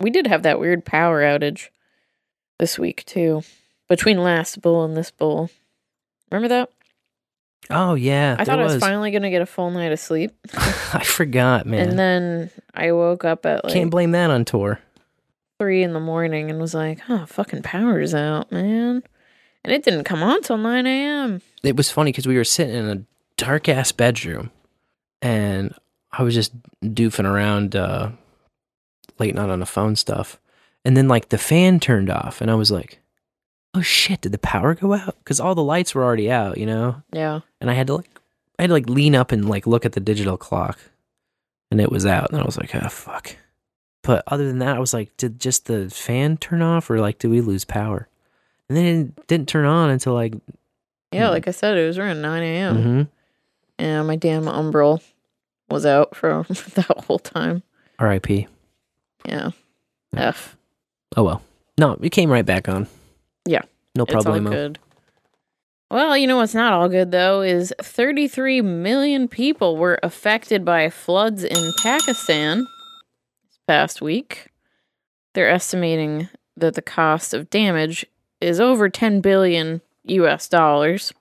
[0.00, 1.68] We did have that weird power outage
[2.58, 3.42] this week too.
[3.88, 5.50] Between last bowl and this bowl.
[6.30, 6.70] Remember that?
[7.70, 10.32] Oh yeah, I thought there I was finally gonna get a full night of sleep.
[10.54, 11.88] I forgot, man.
[11.90, 14.80] And then I woke up at like Can't blame that on Tor.
[15.58, 19.02] Three in the morning and was like, oh, fucking power's out, man.
[19.64, 21.42] and it didn't come on till 9 a.m.
[21.62, 23.02] it was funny because we were sitting in a
[23.36, 24.50] dark ass bedroom
[25.22, 25.74] and
[26.12, 26.52] I was just
[26.82, 28.10] doofing around uh
[29.18, 30.38] late night on the phone stuff.
[30.84, 33.00] And then like the fan turned off and I was like,
[33.74, 35.16] Oh shit, did the power go out?
[35.18, 37.02] Because all the lights were already out, you know?
[37.12, 37.40] Yeah.
[37.60, 38.10] And I had to like
[38.58, 40.78] I had to like lean up and like look at the digital clock
[41.70, 43.36] and it was out and I was like, oh fuck.
[44.02, 47.18] But other than that, I was like, did just the fan turn off or like
[47.18, 48.08] did we lose power?
[48.68, 50.34] And then it didn't turn on until like
[51.12, 52.76] Yeah, like I said, it was around 9 a.m.
[52.76, 53.08] mhm.
[53.78, 55.02] And my damn umbrel
[55.70, 57.62] was out for that whole time.
[57.98, 58.46] R.I.P.
[59.24, 59.50] Yeah.
[60.16, 60.56] F.
[61.16, 61.42] Oh well.
[61.78, 62.86] No, it came right back on.
[63.46, 63.62] Yeah.
[63.94, 64.78] No It's all good.
[65.90, 70.90] Well, you know what's not all good though is 33 million people were affected by
[70.90, 72.66] floods in Pakistan
[73.68, 74.48] past week.
[75.34, 78.04] They're estimating that the cost of damage
[78.40, 81.12] is over 10 billion US dollars.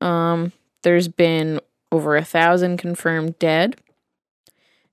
[0.00, 0.52] Um,
[0.82, 1.60] there's been
[1.92, 3.76] over a thousand confirmed dead.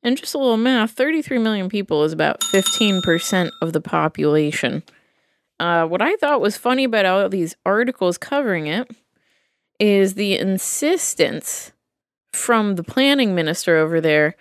[0.03, 4.83] And just a little math 33 million people is about 15% of the population.
[5.59, 8.89] Uh, what I thought was funny about all these articles covering it
[9.79, 11.71] is the insistence
[12.33, 14.35] from the planning minister over there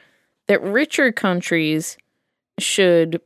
[0.49, 1.97] that richer countries
[2.59, 3.21] should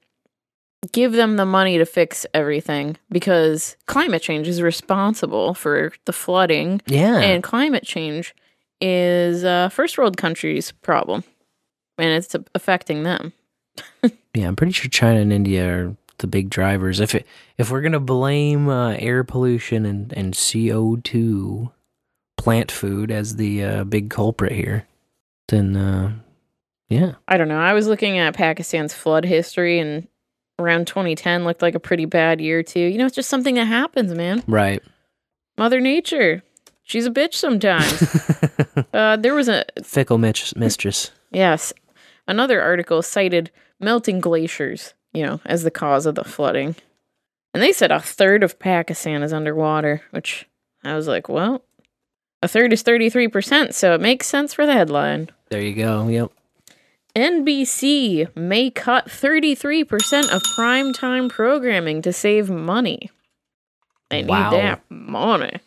[0.93, 6.81] give them the money to fix everything because climate change is responsible for the flooding.
[6.87, 7.19] Yeah.
[7.19, 8.35] And climate change
[8.81, 11.25] is a first world countries' problem
[11.99, 13.33] and it's affecting them.
[14.35, 16.99] Yeah, I'm pretty sure China and India are the big drivers.
[16.99, 17.25] If it,
[17.57, 21.71] if we're gonna blame uh, air pollution and and CO two,
[22.37, 24.89] plant food as the uh, big culprit here,
[25.49, 26.13] then uh,
[26.95, 27.61] yeah, I don't know.
[27.61, 30.07] I was looking at Pakistan's flood history and
[30.59, 32.81] around 2010 looked like a pretty bad year too.
[32.81, 34.43] You know, it's just something that happens, man.
[34.47, 34.83] right.
[35.57, 36.43] Mother Nature.
[36.83, 38.87] She's a bitch sometimes.
[38.93, 41.11] uh, there was a Fickle mistress.
[41.31, 41.73] yes,
[42.29, 46.77] another article cited melting glaciers, you know, as the cause of the flooding.
[47.55, 50.47] And they said a third of Pakistan is underwater, which
[50.83, 51.65] I was like, well,
[52.43, 55.31] a third is 33%, so it makes sense for the headline.
[55.49, 56.09] There you go.
[56.09, 56.33] Yep.
[57.17, 63.11] NBC may cut 33% of primetime programming to save money.
[64.11, 65.59] They need that money.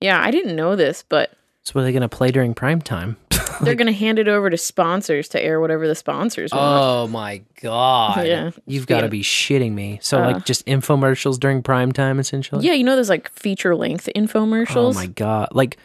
[0.00, 1.30] Yeah, I didn't know this, but
[1.62, 3.16] So what are they gonna play during prime time?
[3.62, 6.62] they're going to hand it over to sponsors to air whatever the sponsors want.
[6.62, 8.26] Oh my god!
[8.26, 8.50] Yeah.
[8.66, 9.10] you've got to Yeah.
[9.10, 9.98] be shitting me.
[10.02, 10.32] So Uh.
[10.32, 12.66] like just infomercials during prime time, essentially.
[12.66, 14.90] yeah, you know those like feature length infomercials?
[14.90, 15.48] Oh my god!
[15.52, 15.78] Like,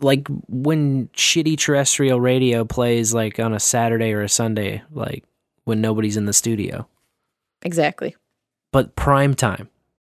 [0.00, 5.24] like when shitty terrestrial radio plays like on a Saturday or a Sunday, like
[5.64, 6.86] when nobody's in the studio.
[7.62, 8.16] Exactly.
[8.72, 9.68] But prime time,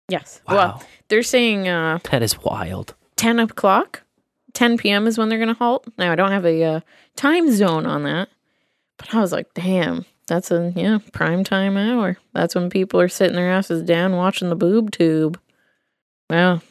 [0.09, 0.43] Yes.
[0.49, 0.55] Wow.
[0.55, 2.95] Well, they're saying uh, that is wild.
[3.17, 4.03] 10 o'clock,
[4.53, 5.07] 10 p.m.
[5.07, 5.87] is when they're going to halt.
[5.99, 6.81] Now, I don't have a uh,
[7.17, 8.29] time zone on that,
[8.99, 12.19] but I was like, damn, that's a, yeah, prime time hour.
[12.33, 15.41] That's when people are sitting their asses down watching the boob tube.
[16.29, 16.63] Well,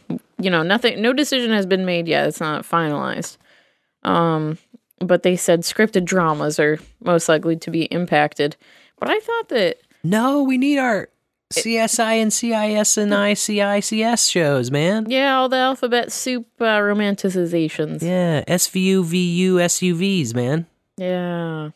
[0.44, 2.28] you know, nothing, no decision has been made yet.
[2.28, 3.38] It's not finalized.
[4.04, 4.58] Um,
[5.00, 8.56] but they said scripted dramas are most likely to be impacted.
[9.00, 11.10] But I thought that No, we need our
[11.54, 15.06] CSI and CIS and ICICS shows, man.
[15.10, 18.02] Yeah, all the alphabet soup uh, romanticizations.
[18.02, 20.66] Yeah, SVU, VU, SUVs, man.
[20.98, 21.70] Yeah.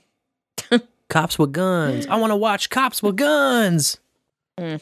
[1.10, 2.08] Cops with guns.
[2.08, 3.98] I want to watch cops with guns.
[4.60, 4.82] Mm,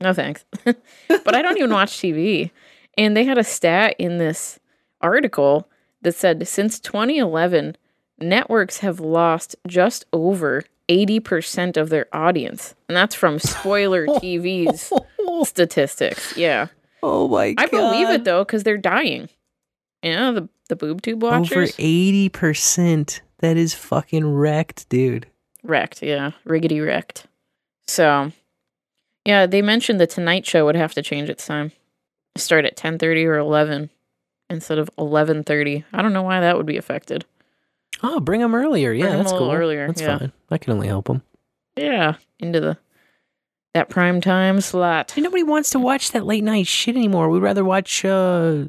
[0.00, 0.44] no thanks.
[0.64, 2.50] but I don't even watch TV.
[3.00, 4.60] And they had a stat in this
[5.00, 5.70] article
[6.02, 7.78] that said since 2011,
[8.18, 12.74] networks have lost just over 80% of their audience.
[12.90, 14.92] And that's from Spoiler TV's
[15.48, 16.36] statistics.
[16.36, 16.66] Yeah.
[17.02, 19.30] Oh my I believe it though, because they're dying.
[20.02, 21.70] Yeah, the, the boob tube watchers.
[21.70, 23.22] Over eighty percent.
[23.38, 25.26] That is fucking wrecked, dude.
[25.62, 26.32] Wrecked, yeah.
[26.46, 27.26] Riggedy wrecked.
[27.86, 28.32] So,
[29.24, 31.72] yeah, they mentioned the Tonight Show would have to change its time.
[32.36, 33.90] Start at 10:30 or 11
[34.48, 35.84] instead of 11:30.
[35.92, 37.24] I don't know why that would be affected.
[38.02, 38.92] Oh, bring them earlier.
[38.92, 39.52] Yeah, that's a cool.
[39.52, 40.18] earlier, That's yeah.
[40.18, 40.32] fine.
[40.50, 41.22] I can only help them.
[41.76, 42.78] Yeah, into the
[43.74, 45.12] that prime time slot.
[45.16, 47.28] Nobody wants to watch that late night shit anymore.
[47.28, 48.64] We'd rather watch, uh,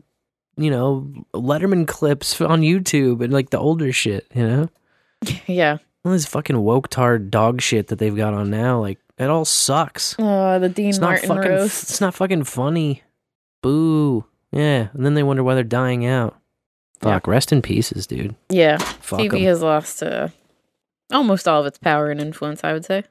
[0.57, 4.27] you know, Letterman clips on YouTube and like the older shit.
[4.33, 4.69] You know,
[5.47, 5.77] yeah.
[6.03, 8.79] all this fucking woke tard dog shit that they've got on now.
[8.79, 10.15] Like it all sucks.
[10.19, 11.51] Oh, the Dean It's not Martin fucking.
[11.51, 11.83] roast.
[11.83, 13.01] It's not fucking funny.
[13.61, 14.25] Boo.
[14.51, 16.37] Yeah, and then they wonder why they're dying out.
[16.99, 17.25] Fuck.
[17.27, 18.35] Rest in pieces, dude.
[18.49, 19.43] Yeah, Fuck TV 'em.
[19.45, 20.27] has lost uh,
[21.11, 23.03] almost all of its power and influence, I would say.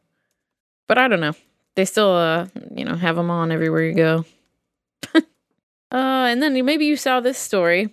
[0.87, 1.35] But I don't know.
[1.77, 4.25] They still, uh, you know, have them on everywhere you go.
[5.93, 7.89] Uh, and then maybe you saw this story.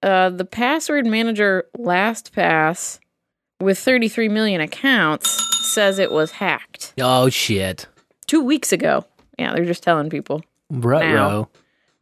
[0.00, 3.00] Uh, the password manager LastPass
[3.60, 5.28] with 33 million accounts
[5.72, 7.88] says it was hacked Oh shit.
[8.28, 9.04] two weeks ago.
[9.40, 10.44] Yeah, they're just telling people.
[10.70, 11.48] Ruh-roh.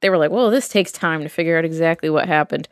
[0.00, 2.68] They were like, well, this takes time to figure out exactly what happened.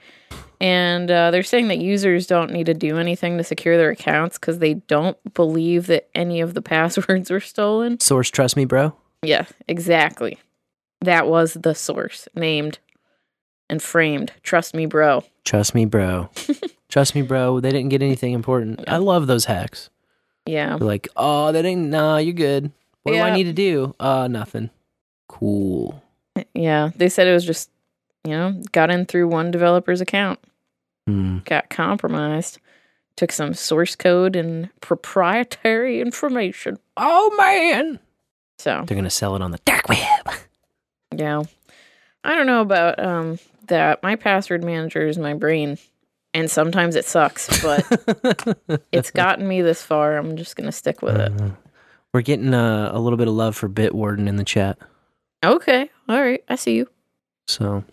[0.60, 4.38] And uh, they're saying that users don't need to do anything to secure their accounts
[4.38, 8.00] because they don't believe that any of the passwords were stolen.
[8.00, 8.94] Source trust me, bro.
[9.22, 10.38] Yeah, exactly.
[11.00, 12.78] That was the source named
[13.70, 14.32] and framed.
[14.42, 15.22] Trust me, bro.
[15.44, 16.30] Trust me, bro.
[16.88, 17.60] trust me, bro.
[17.60, 18.84] They didn't get anything important.
[18.88, 19.90] I love those hacks.
[20.44, 20.76] Yeah.
[20.76, 22.72] They're like, oh, that ain't nah, you're good.
[23.02, 23.94] What do I need to do?
[23.98, 24.70] Uh nothing.
[25.28, 26.02] Cool.
[26.54, 26.90] Yeah.
[26.96, 27.70] They said it was just,
[28.24, 30.38] you know, got in through one developer's account,
[31.06, 31.38] Hmm.
[31.44, 32.58] got compromised,
[33.16, 36.78] took some source code and proprietary information.
[36.96, 37.98] Oh man.
[38.58, 40.30] So They're gonna sell it on the dark web.
[41.14, 41.42] Yeah.
[42.24, 44.02] I don't know about um that.
[44.02, 45.78] My password manager is my brain.
[46.34, 50.18] And sometimes it sucks, but it's gotten me this far.
[50.18, 51.32] I'm just gonna stick with it.
[51.40, 51.50] Uh,
[52.12, 54.78] We're getting uh, a little bit of love for Bitwarden in the chat.
[55.42, 55.88] Okay.
[56.08, 56.42] All right.
[56.48, 56.88] I see you.
[57.46, 57.84] So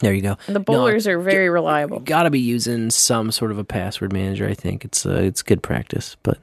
[0.00, 0.36] there you go.
[0.46, 1.98] And the bowlers are very reliable.
[1.98, 4.46] You've Got to be using some sort of a password manager.
[4.46, 6.38] I think it's uh, it's good practice, but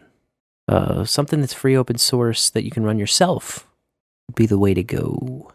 [0.67, 3.67] uh, something that's free, open source that you can run yourself
[4.27, 5.51] would be the way to go.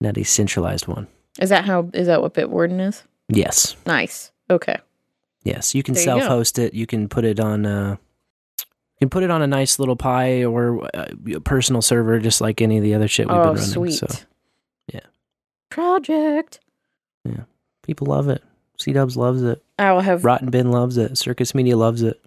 [0.00, 1.08] Not a centralized one.
[1.40, 3.02] Is that how is that what Bitwarden is?
[3.28, 4.30] Yes, Nice.
[4.48, 4.76] Okay.
[5.42, 5.74] yes.
[5.74, 6.74] You can There self-host it.
[6.74, 7.66] You can put it on.
[7.66, 7.96] Uh,
[8.58, 12.40] you can put it on a nice little Pi or uh, a personal server, just
[12.40, 13.64] like any of the other shit we've oh, been running.
[13.64, 13.92] sweet.
[13.92, 14.06] So.
[15.70, 16.60] Project.
[17.24, 17.44] Yeah.
[17.82, 18.42] People love it.
[18.78, 19.62] SeeDubs loves it.
[19.78, 21.16] I will have Rotten Bin loves it.
[21.18, 22.20] Circus Media loves it.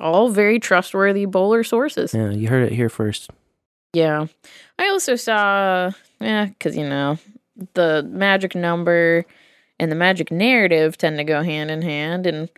[0.00, 2.12] all very trustworthy bowler sources.
[2.12, 3.30] Yeah, you heard it here first.
[3.92, 4.26] Yeah.
[4.78, 7.18] I also saw, yeah, because, you know,
[7.74, 9.24] the magic number
[9.78, 12.26] and the magic narrative tend to go hand in hand.
[12.26, 12.48] And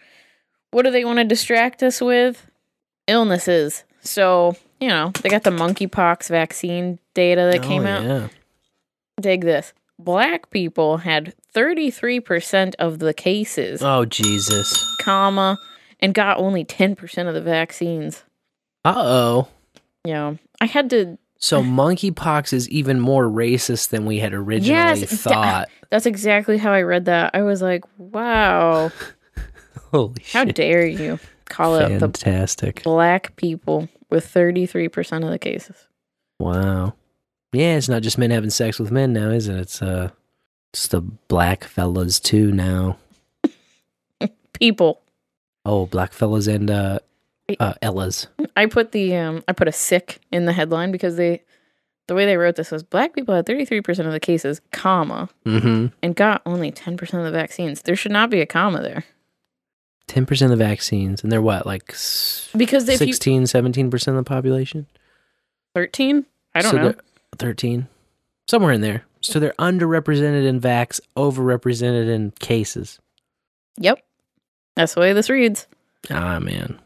[0.70, 2.44] what do they want to distract us with?
[3.06, 3.84] Illnesses.
[4.00, 8.02] So, you know, they got the monkeypox vaccine data that oh, came Oh, out.
[8.04, 8.28] Yeah.
[9.20, 9.72] Dig this.
[9.98, 14.72] Black people had 33% of the cases, Oh Jesus.
[15.00, 15.58] comma,
[16.00, 18.22] and got only 10% of the vaccines.
[18.84, 19.48] Uh oh.
[20.04, 20.34] Yeah.
[20.60, 25.68] I had to So monkeypox is even more racist than we had originally Yes, thought.
[25.90, 27.30] That's exactly how I read that.
[27.34, 28.92] I was like, wow,
[29.90, 30.32] Holy shit.
[30.32, 30.54] how shit.
[30.54, 32.82] dare you call out the Fantastic.
[32.82, 35.88] black people with 33% of the cases.
[36.38, 36.94] Wow.
[37.52, 39.56] Yeah, it's not just men having sex with men now, is it?
[39.56, 40.10] It's uh
[40.72, 42.98] it's the black fellas too now.
[44.52, 45.00] People.
[45.64, 46.98] Oh, black fellas and uh
[47.60, 48.26] uh Ellas.
[48.56, 51.42] I put the um I put a sic in the headline because they
[52.06, 55.86] the way they wrote this was black people had 33% of the cases, comma, Mm-hmm.
[56.02, 57.82] and got only 10% of the vaccines.
[57.82, 59.04] There should not be a comma there.
[60.06, 64.16] Ten percent of the vaccines, and they're what, like s- Because if 16, 17 percent
[64.16, 64.86] of the population?
[65.74, 66.24] 13,
[66.54, 66.94] I don't So know.
[67.36, 67.88] They're- Thirteen,
[68.46, 69.04] somewhere in there.
[69.20, 72.98] So they're underrepresented in vax, overrepresented in cases.
[73.78, 74.00] Yep.
[74.76, 75.66] That's the way this reads.
[76.10, 76.78] Ah, man.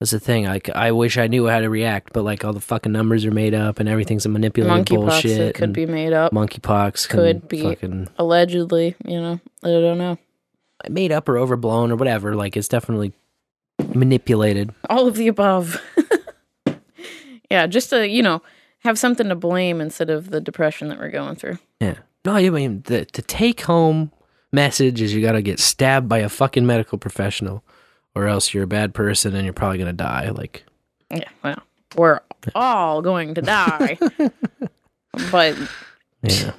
[0.00, 0.46] That's the thing.
[0.46, 3.30] Like, I wish I knew how to react, but like all the fucking numbers are
[3.30, 5.40] made up and everything's a manipulated Monkeypox bullshit.
[5.40, 6.32] it could be made up.
[6.32, 9.40] Monkeypox Could be fucking allegedly, you know.
[9.62, 10.18] I don't know.
[10.88, 12.34] made up or overblown or whatever.
[12.34, 13.12] Like, it's definitely
[13.94, 14.72] manipulated.
[14.88, 15.80] All of the above.
[17.50, 18.42] yeah, just to, you know,
[18.80, 21.58] have something to blame instead of the depression that we're going through.
[21.80, 21.96] Yeah.
[22.24, 24.12] No, I mean the the take home
[24.52, 27.64] message is you got to get stabbed by a fucking medical professional,
[28.14, 30.28] or else you're a bad person and you're probably gonna die.
[30.30, 30.64] Like,
[31.10, 31.62] Yeah, well,
[31.96, 32.20] we're
[32.54, 33.98] all going to die.
[35.30, 35.56] but
[36.22, 36.52] yeah,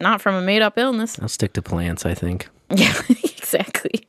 [0.00, 1.18] not from a made up illness.
[1.20, 2.04] I'll stick to plants.
[2.04, 2.48] I think.
[2.74, 4.06] Yeah, exactly.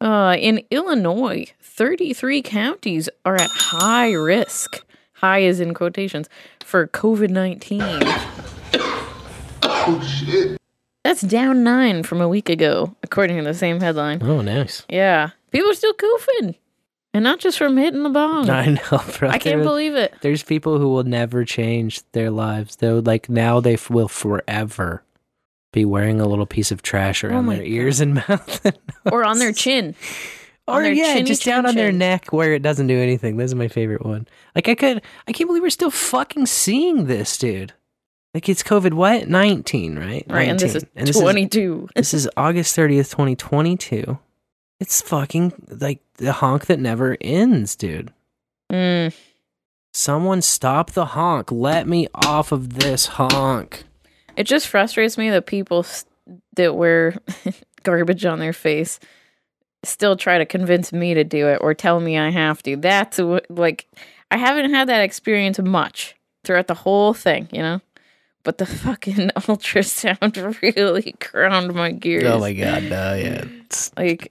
[0.00, 4.84] Uh, in Illinois, 33 counties are at high risk.
[5.24, 6.28] High is in quotations
[6.62, 7.80] for COVID 19.
[9.62, 10.58] Oh shit.
[11.02, 14.22] That's down nine from a week ago, according to the same headline.
[14.22, 14.84] Oh, nice.
[14.88, 15.30] Yeah.
[15.50, 16.56] People are still goofing.
[17.14, 18.48] And not just from hitting the bong.
[18.50, 19.02] I know.
[19.18, 19.28] Bro.
[19.30, 20.14] I can't There- believe it.
[20.20, 22.76] There's people who will never change their lives.
[22.76, 25.02] They're like now they f- will forever
[25.72, 28.66] be wearing a little piece of trash around Oh my their ears and mouth.
[29.10, 29.94] Or on their chin.
[30.66, 33.36] Or yeah, just down on their neck where it doesn't do anything.
[33.36, 34.26] This is my favorite one.
[34.54, 37.74] Like I could, I can't believe we're still fucking seeing this, dude.
[38.32, 40.24] Like it's COVID what nineteen, right?
[40.28, 41.22] Right, and this is 19.
[41.22, 41.88] 22.
[41.96, 44.18] this is August thirtieth, twenty twenty two.
[44.80, 48.12] It's fucking like the honk that never ends, dude.
[48.72, 49.14] Mm.
[49.92, 51.52] Someone stop the honk.
[51.52, 53.84] Let me off of this honk.
[54.36, 55.86] It just frustrates me that people
[56.56, 57.16] that wear
[57.84, 58.98] garbage on their face
[59.86, 62.76] still try to convince me to do it or tell me I have to.
[62.76, 63.86] That's what, like,
[64.30, 66.14] I haven't had that experience much
[66.44, 67.80] throughout the whole thing, you know?
[68.42, 72.24] But the fucking ultrasound really ground my gears.
[72.24, 73.44] Oh my god, no, yeah.
[73.64, 74.28] It's Like,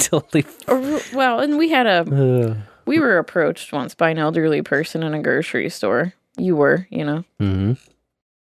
[0.00, 0.44] totally.
[0.68, 5.14] or- well, and we had a, we were approached once by an elderly person in
[5.14, 6.14] a grocery store.
[6.36, 7.24] You were, you know?
[7.40, 7.78] mhm.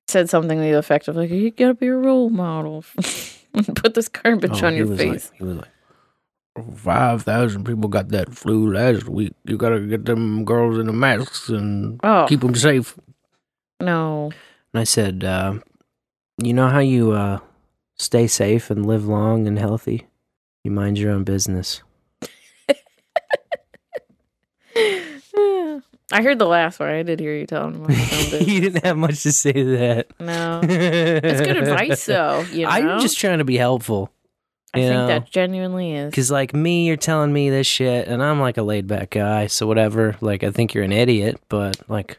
[0.08, 2.84] said something to the effect of like, "You gotta be a role model."
[3.76, 5.30] Put this garbage Oh, on your face.
[5.30, 5.68] Like, he was like,
[6.76, 9.34] five thousand people got that flu last week.
[9.45, 12.26] You gotta get them girls in the masks and Oh.
[12.30, 12.95] keep them safe.
[13.82, 14.32] no,
[14.74, 15.56] And I said, uh,
[16.41, 17.39] you know how you uh,
[17.95, 20.08] stay safe and live long and healthy?
[20.64, 21.82] You mind your own business.
[26.12, 26.89] I heard the last one.
[26.89, 27.89] I did hear you telling him.
[28.47, 30.08] you didn't have much to say to that.
[30.20, 32.45] No, it's good advice though.
[32.51, 34.12] You know, I'm just trying to be helpful.
[34.74, 35.08] I you think know?
[35.08, 36.10] that genuinely is.
[36.10, 39.48] Because, like, me, you're telling me this shit, and I'm like a laid back guy,
[39.48, 40.16] so whatever.
[40.22, 42.12] Like, I think you're an idiot, but, like,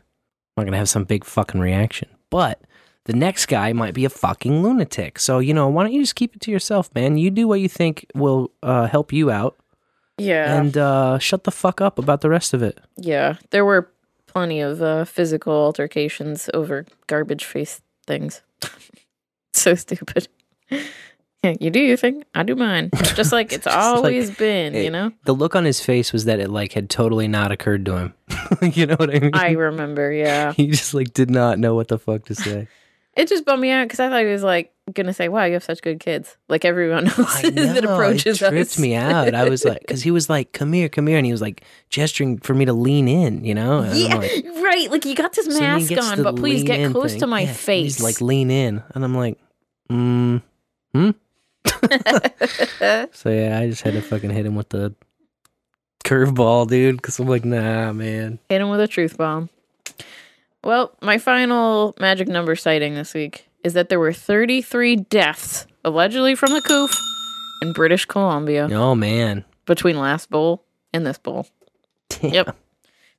[0.57, 2.09] I'm not going to have some big fucking reaction.
[2.31, 2.61] But
[3.07, 5.19] the next guy might be a fucking lunatic.
[5.19, 7.17] So, you know, why don't you just keep it to yourself, man?
[7.19, 9.57] You do what you think will uh, help you out,
[10.17, 12.79] Yeah, and uh, shut the fuck up about the rest of it.
[12.97, 13.37] yeah.
[13.51, 13.91] There were
[14.27, 18.43] plenty of uh, physical altercations over garbage face things.
[19.53, 20.29] so stupid.
[21.61, 22.91] You do your thing, I do mine.
[23.15, 25.13] Just like it's Just like- always been, you know.
[25.25, 28.15] The look on his face was that it, like, had totally not occurred to him.
[28.73, 29.31] you know what I mean?
[29.35, 30.53] I remember, yeah.
[30.53, 32.69] he just, like, did not know what the fuck to say.
[33.17, 35.53] It just bummed me out because I thought he was like gonna say, "Wow, you
[35.53, 38.79] have such good kids," like everyone else know, that approaches it tripped us.
[38.81, 39.33] me out.
[39.37, 41.63] I was like, because he was like, "Come here, come here," and he was like
[41.91, 43.83] gesturing for me to lean in, you know.
[43.83, 44.91] And yeah, like, right.
[44.91, 47.21] Like you got this so mask on, but please get close thing.
[47.21, 47.99] to my Yeah, face.
[47.99, 49.39] He's like, lean in, and I'm like,
[49.89, 50.43] mm,
[50.93, 51.11] hmm.
[53.13, 54.95] so yeah, I just had to fucking hit him with the
[56.05, 58.39] curveball, dude, because I'm like, nah, man.
[58.49, 59.49] Hit him with a truth bomb.
[60.63, 66.35] Well, my final magic number sighting this week is that there were 33 deaths allegedly
[66.35, 66.99] from the coof
[67.63, 71.47] in British Columbia Oh man, between last bowl and this bowl.
[72.23, 72.57] Yep.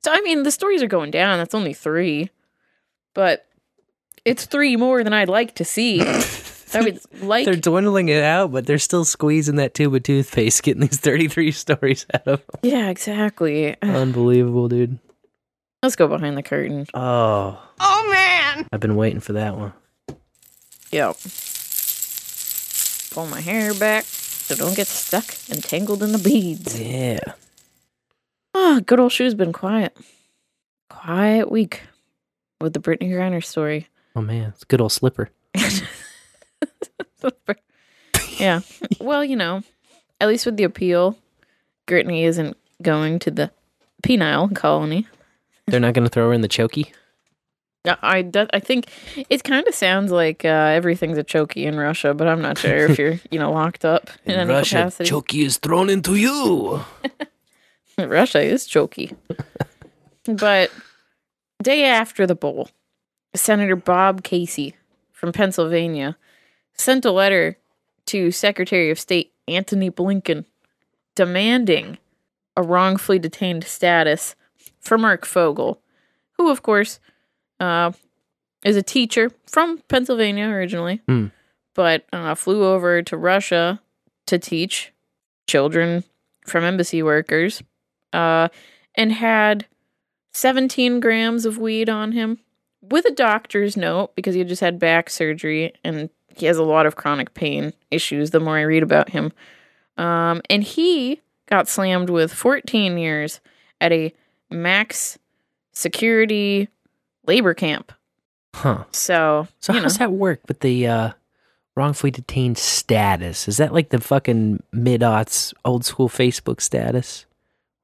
[0.02, 1.38] So I mean, the stories are going down.
[1.38, 2.30] That's only three,
[3.14, 3.46] but
[4.24, 6.00] it's three more than I'd like to see.
[6.76, 7.44] I would like.
[7.44, 11.50] they're dwindling it out, but they're still squeezing that tube of toothpaste, getting these 33
[11.52, 12.58] stories out of them.
[12.62, 13.76] Yeah, exactly.
[13.82, 14.98] Unbelievable, dude.
[15.82, 16.86] Let's go behind the curtain.
[16.94, 18.66] Oh, Oh man!
[18.72, 19.72] I've been waiting for that one.
[20.90, 21.16] Yep.
[23.12, 26.78] Pull my hair back so don't get stuck and tangled in the beads.
[26.80, 27.18] Yeah.
[28.54, 29.96] Ah, good old shoe's been quiet.
[30.88, 31.82] Quiet week
[32.60, 33.88] with the Brittany Griner story.
[34.14, 35.30] Oh man, it's a good old slipper.
[38.38, 38.60] Yeah.
[39.00, 39.62] well, you know,
[40.20, 41.16] at least with the appeal,
[41.86, 43.50] Brittany isn't going to the
[44.02, 45.06] penile colony.
[45.66, 46.92] They're not going to throw her in the chokey.
[47.86, 48.88] I, I, that- I think
[49.30, 52.90] it kind of sounds like uh, everything's a chokey in Russia, but I'm not sure
[52.90, 55.08] if you're, you know, locked up in, any capacity.
[55.08, 56.84] chokey is thrown into you.
[57.98, 59.16] Russia is chokey.
[60.26, 60.70] but
[61.62, 62.68] day after the bowl,
[63.34, 64.74] Senator Bob Casey
[65.12, 66.18] from Pennsylvania
[66.76, 67.56] sent a letter
[68.06, 70.44] to Secretary of State Antony Blinken
[71.14, 71.98] demanding
[72.56, 74.34] a wrongfully detained status
[74.80, 75.80] for Marc Fogel,
[76.32, 77.00] who, of course,
[77.60, 77.92] uh,
[78.64, 81.26] is a teacher from Pennsylvania originally, Hmm.
[81.74, 83.80] but uh, flew over to Russia
[84.26, 84.92] to teach
[85.46, 86.04] children
[86.46, 87.62] from embassy workers
[88.12, 88.48] uh,
[88.94, 89.66] and had
[90.32, 92.38] 17 grams of weed on him
[92.82, 96.62] with a doctor's note because he had just had back surgery and he has a
[96.62, 99.32] lot of chronic pain issues the more I read about him.
[99.96, 103.40] Um, and he got slammed with 14 years
[103.80, 104.12] at a
[104.50, 105.18] max
[105.72, 106.68] security
[107.26, 107.92] labor camp.
[108.54, 108.84] Huh.
[108.90, 111.10] So, So how does that work with the uh,
[111.74, 113.48] wrongfully detained status?
[113.48, 117.26] Is that like the fucking mid aughts old school Facebook status,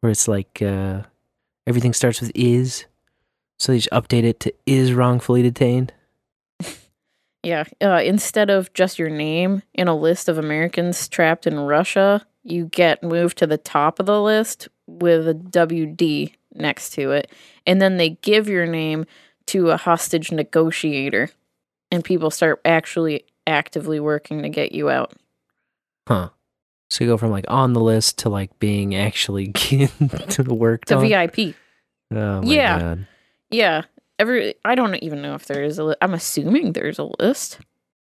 [0.01, 1.03] where it's like uh,
[1.67, 2.87] everything starts with is,
[3.59, 5.93] so they just update it to is wrongfully detained?
[7.43, 12.25] Yeah, uh, instead of just your name in a list of Americans trapped in Russia,
[12.45, 17.33] you get moved to the top of the list with a WD next to it.
[17.67, 19.07] And then they give your name
[19.47, 21.31] to a hostage negotiator.
[21.91, 25.13] And people start actually actively working to get you out.
[26.07, 26.31] Huh.
[26.91, 30.97] So you go from like on the list to like being actually to worked The
[30.97, 31.09] on.
[31.09, 31.55] VIP.
[32.13, 32.79] Oh my Yeah.
[32.79, 33.07] god.
[33.51, 33.83] Yeah.
[34.23, 37.59] Every I don't even know if there is a li- I'm assuming there's a list.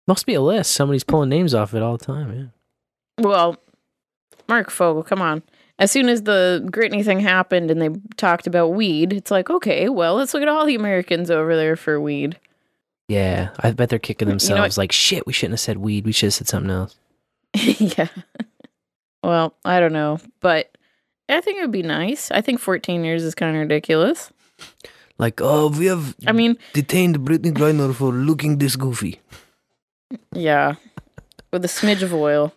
[0.08, 0.72] Must be a list.
[0.72, 2.34] Somebody's pulling names off it all the time.
[2.34, 3.24] Yeah.
[3.24, 3.58] Well,
[4.48, 5.44] Marc Fogel, come on.
[5.78, 9.88] As soon as the Gritney thing happened and they talked about weed, it's like, okay,
[9.88, 12.40] well, let's look at all the Americans over there for weed.
[13.08, 15.28] Yeah, I bet they're kicking You know themselves like shit.
[15.28, 16.06] We shouldn't have said weed.
[16.06, 16.98] We should have said something else.
[17.54, 18.08] yeah.
[19.22, 20.76] Well, I don't know, but
[21.30, 22.32] I think it would be nice.
[22.32, 24.32] I think 14 years is kind of ridiculous.
[25.20, 29.20] Like, oh, we have I mean, detained Brittany Griner for looking this goofy.
[30.34, 30.76] yeah,
[31.52, 32.54] with a smidge of oil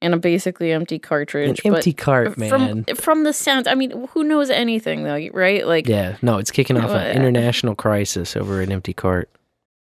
[0.00, 1.60] and a basically empty cartridge.
[1.64, 2.84] An empty cart, From, man.
[2.94, 5.66] from the sounds, I mean, who knows anything though, right?
[5.66, 9.28] Like, Yeah, no, it's kicking off Uh, an international crisis over an empty cart.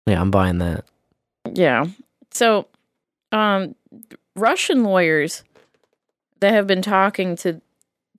[0.06, 0.84] Yeah, I'm buying that.
[1.54, 1.86] Yeah.
[2.32, 2.68] So,
[3.32, 3.74] um,
[4.36, 5.44] Russian lawyers
[6.42, 7.62] that have been talking to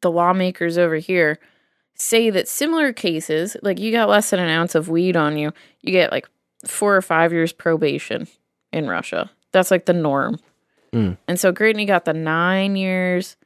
[0.01, 1.38] the lawmakers over here
[2.03, 5.53] say that similar cases, like you got less than an ounce of weed on you,
[5.80, 6.28] you get like
[6.66, 8.26] four or five years probation
[8.72, 9.30] in Russia.
[9.53, 10.38] That's like the norm.
[10.92, 11.16] Mm.
[11.28, 13.36] And so Gritney got the nine years,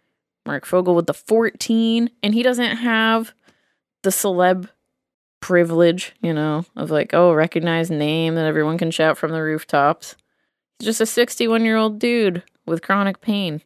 [0.47, 3.33] Marc Fogel with the 14, and he doesn't have
[4.03, 4.69] the celeb
[5.41, 10.17] privilege, you know, of like, oh, recognized name that everyone can shout from the rooftops.
[10.79, 13.63] He's just a 61 year old dude with chronic pain.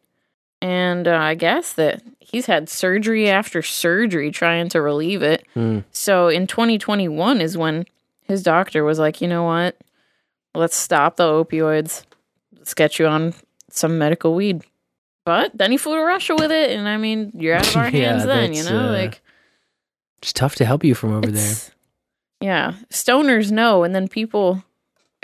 [0.61, 5.45] And uh, I guess that he's had surgery after surgery trying to relieve it.
[5.55, 5.83] Mm.
[5.91, 7.85] So in 2021 is when
[8.21, 9.75] his doctor was like, you know what?
[10.53, 12.03] Let's stop the opioids.
[12.55, 13.33] Let's get you on
[13.69, 14.63] some medical weed.
[15.25, 16.71] But then he flew to Russia with it.
[16.71, 18.89] And I mean, you're out of our Yeah, hands then, you know?
[18.89, 19.21] uh, like,
[20.21, 21.55] It's tough to help you from over there.
[22.39, 24.63] Yeah, stoners know, and then people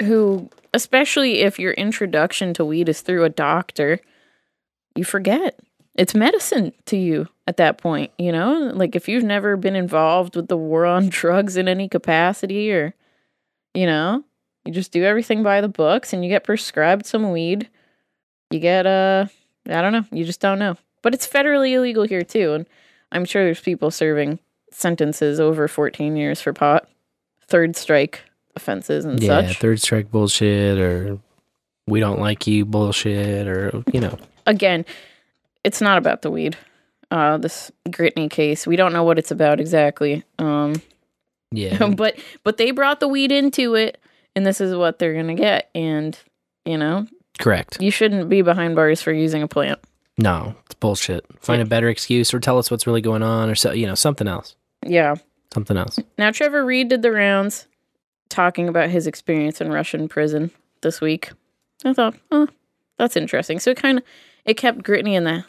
[0.02, 4.00] who, especially if your introduction to weed is through a doctor,
[4.98, 5.60] you forget
[5.98, 8.12] it's medicine to you at that point.
[8.18, 11.90] You know, like if you've never been involved with the war on drugs in any
[11.90, 12.94] capacity, or
[13.74, 14.24] you know,
[14.66, 17.70] you just do everything by the books, and you get prescribed some weed.
[18.52, 19.26] You get uh,
[19.68, 22.66] I don't know, you just don't know, but it's federally illegal here too, and
[23.12, 24.40] I'm sure there's people serving
[24.72, 26.88] sentences over 14 years for pot,
[27.48, 28.22] third strike
[28.56, 29.46] offenses and such.
[29.48, 31.20] yeah, third strike bullshit or
[31.88, 34.18] we don't like you bullshit or you know.
[34.48, 34.86] Again,
[35.64, 36.58] it's not about the weed.
[37.12, 40.24] Uh, this Gritney case, we don't know what it's about exactly.
[40.40, 40.82] Um,
[41.52, 41.88] Yeah.
[41.96, 44.00] but but they brought the weed into it,
[44.36, 45.70] and this is what they're gonna get.
[45.76, 46.18] And
[46.66, 47.08] you know,
[47.40, 47.82] Correct.
[47.82, 49.80] you shouldn't be behind bars for using a plant.
[50.18, 51.26] No, it's bullshit.
[51.40, 53.96] Find a better excuse or tell us what's really going on or so you know,
[53.96, 54.56] something else.
[54.86, 55.16] Yeah.
[55.54, 56.00] Something else.
[56.18, 57.68] Now, Trevor Reed did the rounds
[58.30, 61.32] talking about his experience in Russian prison this week.
[61.86, 62.48] I thought, oh,
[62.98, 63.60] that's interesting.
[63.60, 64.04] So it kind of
[64.48, 65.46] it kept Gritney in the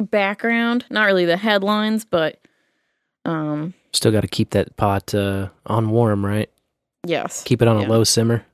[0.00, 2.40] background, not really the headlines, but
[3.24, 6.50] um, Still got to keep that pot uh, on warm, right?
[7.06, 7.86] yes, Keep it on Yeah.
[7.86, 8.44] a low simmer.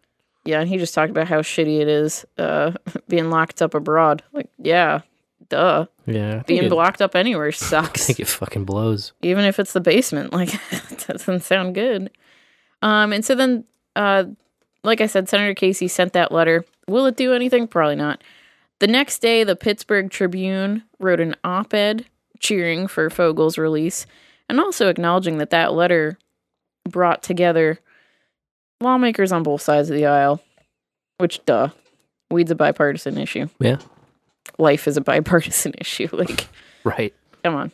[0.44, 0.60] yeah.
[0.60, 2.72] And he just talked about how shitty it is uh,
[3.08, 4.22] being locked up abroad.
[4.32, 5.00] Like, yeah,
[5.48, 5.86] duh.
[6.06, 6.42] Yeah.
[6.46, 8.02] Being it- locked up anywhere sucks.
[8.02, 9.12] I think it fucking blows.
[9.22, 10.32] even if it's the basement.
[10.34, 12.10] Like that doesn't sound good.
[12.82, 13.64] Um, and so then,
[13.96, 14.24] uh,
[14.84, 16.64] like I said, Senator Casey sent that letter.
[16.88, 17.68] Will it do anything?
[17.68, 18.22] Probably not.
[18.82, 22.04] The next day, the Pittsburgh Tribune wrote an op-ed
[22.40, 24.06] cheering for Fogel's release
[24.48, 26.18] and also acknowledging that that letter
[26.88, 27.78] brought together
[28.80, 30.42] lawmakers on both sides of the aisle.
[31.18, 31.68] Which, duh,
[32.28, 33.46] weed's a bipartisan issue.
[33.60, 33.76] Yeah.
[34.58, 36.09] Life is a bipartisan issue.
[36.10, 36.48] Like.
[36.82, 37.14] Right.
[37.44, 37.72] Come on.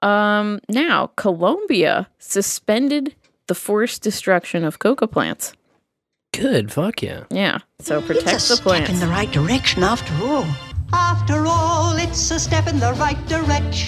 [0.00, 3.14] Um, now Colombia suspended
[3.46, 5.52] the forced destruction of coca plants.
[6.36, 6.72] Good.
[6.72, 7.24] Fuck yeah.
[7.30, 8.90] Yeah, so protect it's a the plants.
[8.90, 10.46] step in the right direction after all.
[10.92, 13.82] After all, it's a step in the right direction.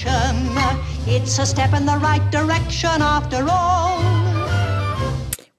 [1.06, 4.00] It's a step in the right direction after all.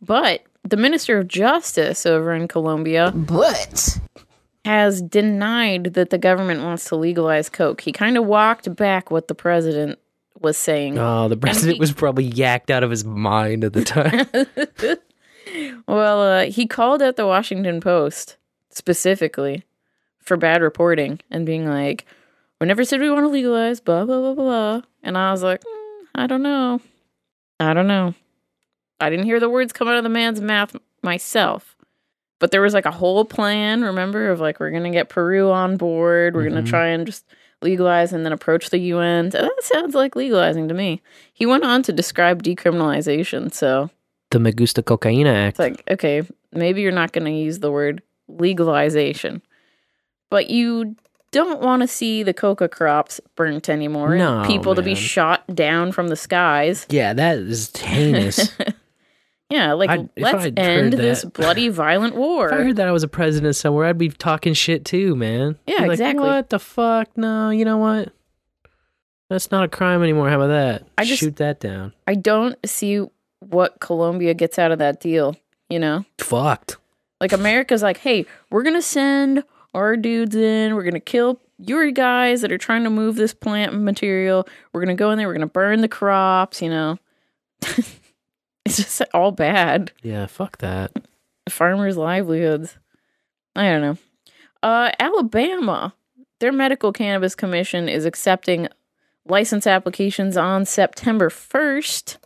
[0.01, 3.99] But the Minister of Justice over in Colombia, but
[4.65, 7.81] has denied that the government wants to legalize coke.
[7.81, 9.99] He kind of walked back what the president
[10.39, 10.97] was saying.
[10.99, 14.27] Oh, the president he- was probably yacked out of his mind at the time.
[15.87, 18.37] well, uh, he called out the Washington Post
[18.69, 19.63] specifically
[20.19, 22.05] for bad reporting and being like,
[22.59, 24.81] "We never said we want to legalize." Blah blah blah blah.
[25.03, 26.81] And I was like, "Mm, I don't know,
[27.59, 28.13] I don't know.
[28.99, 31.75] I didn't hear the words come out of the man's mouth myself,
[32.39, 33.83] but there was like a whole plan.
[33.83, 36.35] Remember, of like we're gonna get Peru on board.
[36.35, 36.69] We're gonna Mhm.
[36.69, 37.25] try and just
[37.61, 39.29] legalize and then approach the UN.
[39.29, 41.01] That sounds like legalizing to me.
[41.33, 43.51] He went on to describe decriminalization.
[43.53, 43.89] So
[44.31, 45.53] the Me Gusta Cocaína Act.
[45.53, 46.21] it's like, okay,
[46.51, 49.41] maybe you're not going to use the word legalization,
[50.29, 50.95] but you
[51.31, 54.15] don't want to see the coca crops burnt anymore.
[54.15, 56.85] No, people to be shot down from the skies.
[56.89, 58.51] yeah, that is heinous.
[59.49, 62.47] Yeah, like I'd- let's I'd end heard this bloody violent war.
[62.47, 65.57] If I heard that I was a president somewhere, I'd be talking shit too, man.
[65.65, 66.25] Yeah, like, exactly.
[66.25, 67.17] What the fuck?
[67.17, 68.11] No, you know what?
[69.29, 70.27] That's not a crime anymore.
[70.29, 70.83] How about that?
[70.97, 71.93] I just- shoot that down.
[72.05, 72.99] I don't see
[73.49, 75.35] what Colombia gets out of that deal,
[75.69, 76.05] you know?
[76.19, 76.77] Fucked.
[77.19, 79.43] Like America's like, "Hey, we're going to send
[79.73, 80.75] our dudes in.
[80.75, 84.47] We're going to kill your guys that are trying to move this plant material.
[84.71, 85.27] We're going to go in there.
[85.27, 86.99] We're going to burn the crops, you know."
[87.61, 89.91] it's just all bad.
[90.03, 90.91] Yeah, fuck that.
[91.49, 92.77] farmers' livelihoods.
[93.55, 93.97] I don't know.
[94.61, 95.93] Uh, Alabama,
[96.39, 98.67] their medical cannabis commission is accepting
[99.25, 102.17] license applications on September 1st.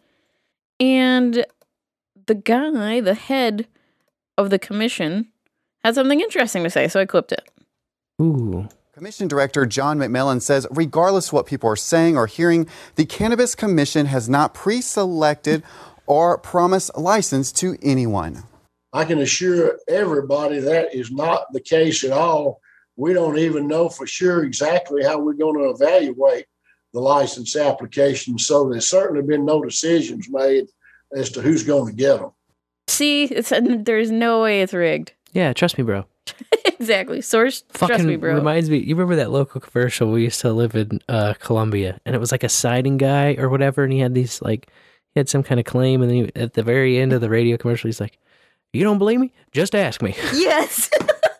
[0.81, 1.45] And
[2.25, 3.67] the guy, the head
[4.35, 5.27] of the commission,
[5.83, 7.47] had something interesting to say, so I clipped it.
[8.19, 8.67] Ooh.
[8.93, 13.53] Commission Director John McMillan says, regardless of what people are saying or hearing, the Cannabis
[13.53, 15.63] Commission has not pre selected
[16.07, 18.43] or promised license to anyone.
[18.91, 22.59] I can assure everybody that is not the case at all.
[22.95, 26.47] We don't even know for sure exactly how we're going to evaluate
[26.93, 28.37] the license application.
[28.37, 30.65] So there's certainly been no decisions made
[31.15, 32.31] as to who's going to get them.
[32.87, 35.13] See, it's there's no way it's rigged.
[35.33, 36.05] Yeah, trust me, bro.
[36.65, 37.21] exactly.
[37.21, 38.35] Source, Fucking trust me, bro.
[38.35, 38.79] reminds me.
[38.79, 40.11] You remember that local commercial?
[40.11, 43.49] We used to live in uh, Colombia, and it was like a siding guy or
[43.49, 44.69] whatever, and he had these like
[45.13, 47.29] he had some kind of claim, and then he, at the very end of the
[47.29, 48.17] radio commercial, he's like,
[48.73, 49.31] "You don't believe me?
[49.51, 50.89] Just ask me." yes.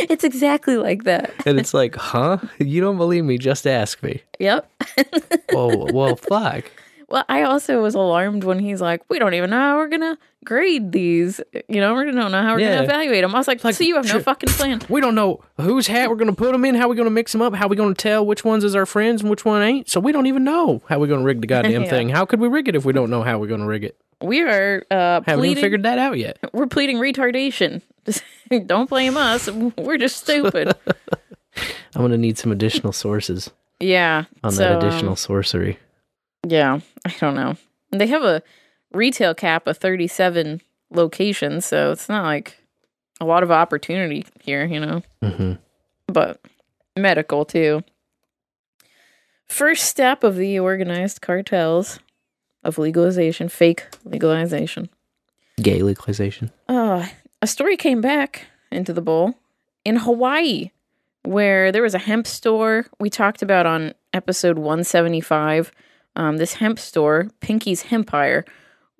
[0.10, 1.32] it's exactly like that.
[1.46, 2.38] and it's like, "Huh?
[2.58, 3.38] You don't believe me?
[3.38, 4.70] Just ask me." Yep.
[5.52, 6.70] Oh well, fuck.
[7.08, 10.18] Well, I also was alarmed when he's like, "We don't even know how we're gonna
[10.44, 11.40] grade these.
[11.68, 12.70] You know, we don't know how we're Yeah.
[12.74, 15.40] gonna evaluate them." I was like, "So you have no fucking plan." We don't know
[15.56, 17.54] whose hat we're going to put them in, how we're going to mix them up,
[17.54, 19.88] how we're going to tell which ones is our friends and which one ain't.
[19.88, 21.90] So we don't even know how we're going to rig the goddamn Yeah.
[21.90, 22.08] thing.
[22.10, 23.96] How could we rig it if we don't know how we're going to rig it?
[24.22, 25.62] We are uh, Haven't pleading.
[25.62, 26.38] figured that out yet.
[26.52, 27.82] We're pleading retardation.
[28.66, 29.48] don't blame us.
[29.50, 30.74] We're just stupid.
[31.94, 34.24] I'm going to need some additional sources yeah.
[34.42, 35.78] on so, that um, additional sorcery.
[36.46, 37.56] Yeah, I don't know.
[37.92, 38.42] They have a
[38.92, 40.60] retail cap of 37
[40.90, 42.58] locations, so it's not like
[43.20, 45.02] a lot of opportunity here, you know.
[45.22, 45.52] Mm-hmm.
[46.08, 46.40] But
[46.96, 47.82] medical too.
[49.46, 52.00] First step of the organized cartels
[52.66, 54.88] of legalization, fake legalization.
[55.60, 56.50] Gay legalization.
[56.68, 57.06] Uh,
[57.40, 59.34] a story came back into the bowl
[59.84, 60.70] in Hawaii
[61.26, 65.72] where there was a hemp store we talked about on episode 175.
[66.14, 68.44] Um, this hemp store, Pinky's Hempire,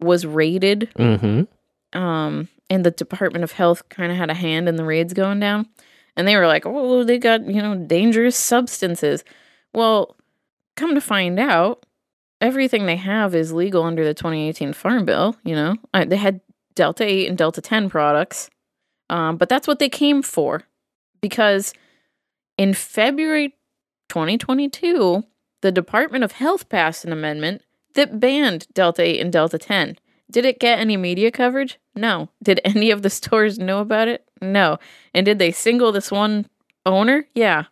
[0.00, 0.90] was raided.
[0.98, 1.98] Mm-hmm.
[1.98, 5.40] Um, and the Department of Health kind of had a hand in the raids going
[5.40, 5.66] down.
[6.16, 9.22] And they were like, oh, they got, you know, dangerous substances.
[9.72, 10.16] Well,
[10.74, 11.85] come to find out,
[12.40, 15.36] everything they have is legal under the 2018 Farm Bill.
[15.44, 15.76] You know,
[16.06, 16.40] they had
[16.74, 18.50] Delta 8 and Delta 10 products,
[19.08, 20.62] um, but that's what they came for
[21.20, 21.72] because
[22.58, 23.54] in February
[24.08, 25.24] 2022,
[25.62, 27.62] the Department of Health passed an amendment
[27.94, 29.98] that banned Delta 8 and Delta 10.
[30.30, 31.78] Did it get any media coverage?
[31.94, 32.28] No.
[32.42, 34.24] Did any of the stores know about it?
[34.40, 34.78] No.
[35.14, 36.46] And did they single this one
[36.84, 37.26] owner?
[37.34, 37.64] Yeah.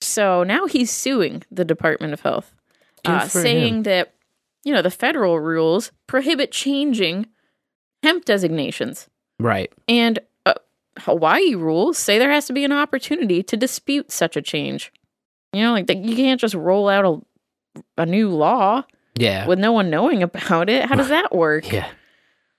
[0.00, 2.52] So now he's suing the Department of Health,
[3.04, 3.82] uh, saying him.
[3.84, 4.14] that,
[4.64, 7.26] you know, the federal rules prohibit changing
[8.02, 9.08] hemp designations.
[9.38, 9.72] Right.
[9.88, 10.54] And uh,
[10.98, 14.92] Hawaii rules say there has to be an opportunity to dispute such a change.
[15.52, 18.84] You know, like that you can't just roll out a, a new law
[19.16, 19.46] Yeah.
[19.46, 20.86] with no one knowing about it.
[20.86, 21.70] How does that work?
[21.70, 21.88] Yeah.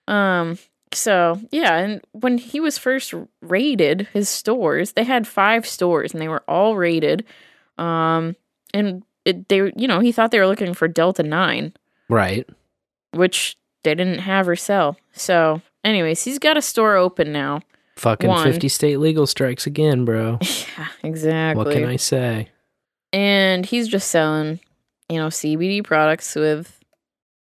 [0.07, 0.57] Um.
[0.91, 6.21] So yeah, and when he was first raided, his stores they had five stores and
[6.21, 7.25] they were all raided.
[7.79, 8.35] Um,
[8.75, 11.73] and it, they, you know, he thought they were looking for Delta Nine,
[12.09, 12.47] Right.
[13.11, 14.97] which they didn't have or sell.
[15.13, 17.61] So, anyways, he's got a store open now.
[17.95, 18.43] Fucking One.
[18.43, 20.39] 50 state legal strikes again, bro.
[20.77, 21.63] Yeah, exactly.
[21.63, 22.49] What can I say?
[23.11, 24.59] and he's just selling,
[25.09, 26.79] you know, CBD products with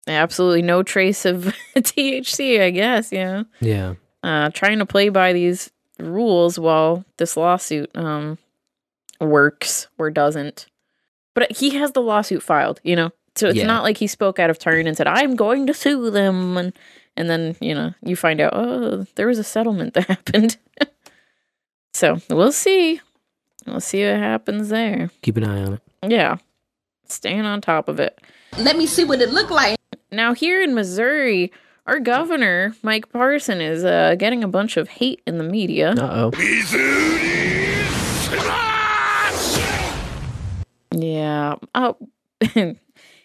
[0.06, 3.44] absolutely no trace of THC, I guess, you know.
[3.60, 3.94] Yeah.
[4.22, 8.38] Uh trying to play by these rules while this lawsuit um
[9.20, 10.66] works or doesn't.
[11.36, 13.10] But he has the lawsuit filed, you know.
[13.36, 13.66] So it's Yeah.
[13.66, 16.72] not like he spoke out of turn and said, "I'm going to sue them," and
[17.16, 20.56] and then you know you find out, oh, there was a settlement that happened.
[21.94, 23.00] so we'll see.
[23.66, 25.10] We'll see what happens there.
[25.22, 25.82] Keep an eye on it.
[26.08, 26.36] Yeah.
[27.08, 28.18] Staying on top of it.
[28.58, 29.76] Let me see what it looked like.
[30.10, 31.52] Now, here in Missouri,
[31.86, 35.90] our governor, Mike Parson, is uh, getting a bunch of hate in the media.
[35.92, 36.32] Uh oh.
[41.00, 41.56] Yeah.
[41.74, 41.96] Oh,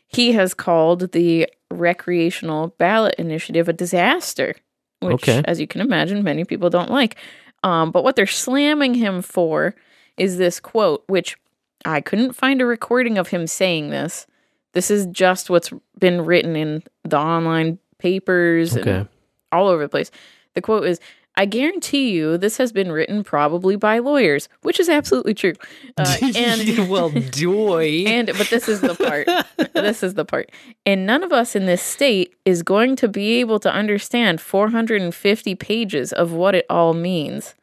[0.08, 4.56] he has called the recreational ballot initiative a disaster,
[5.00, 5.42] which, Okay.
[5.46, 7.16] as you can imagine, many people don't like.
[7.64, 9.76] Um, but what they're slamming him for
[10.18, 11.38] is this quote, which
[11.86, 14.28] I couldn't find a recording of him saying this.
[14.74, 18.90] This is just what's been written in the online papers Okay.
[18.92, 19.08] and
[19.52, 20.12] all over the place.
[20.56, 21.00] The quote is
[21.42, 25.54] I guarantee you this has been written probably by lawyers, which is absolutely true.
[25.98, 28.04] Uh, and well, doy.
[28.06, 29.28] and but this is the part.
[29.74, 30.52] this is the part.
[30.86, 35.56] And none of us in this state is going to be able to understand 450
[35.56, 37.56] pages of what it all means.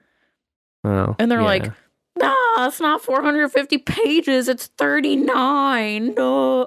[0.82, 1.46] Oh, And they're yeah.
[1.46, 1.72] like,
[2.18, 4.48] "Nah, it's not 450 pages.
[4.48, 6.66] It's 39." No.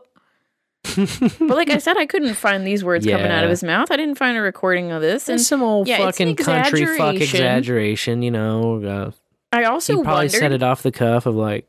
[0.83, 3.91] But like I said, I couldn't find these words coming out of his mouth.
[3.91, 5.29] I didn't find a recording of this.
[5.29, 8.23] And There's some old yeah, fucking country fuck exaggeration.
[8.23, 8.83] you know.
[8.83, 9.11] Uh,
[9.51, 11.67] I also he probably wondered said it off the cuff of like,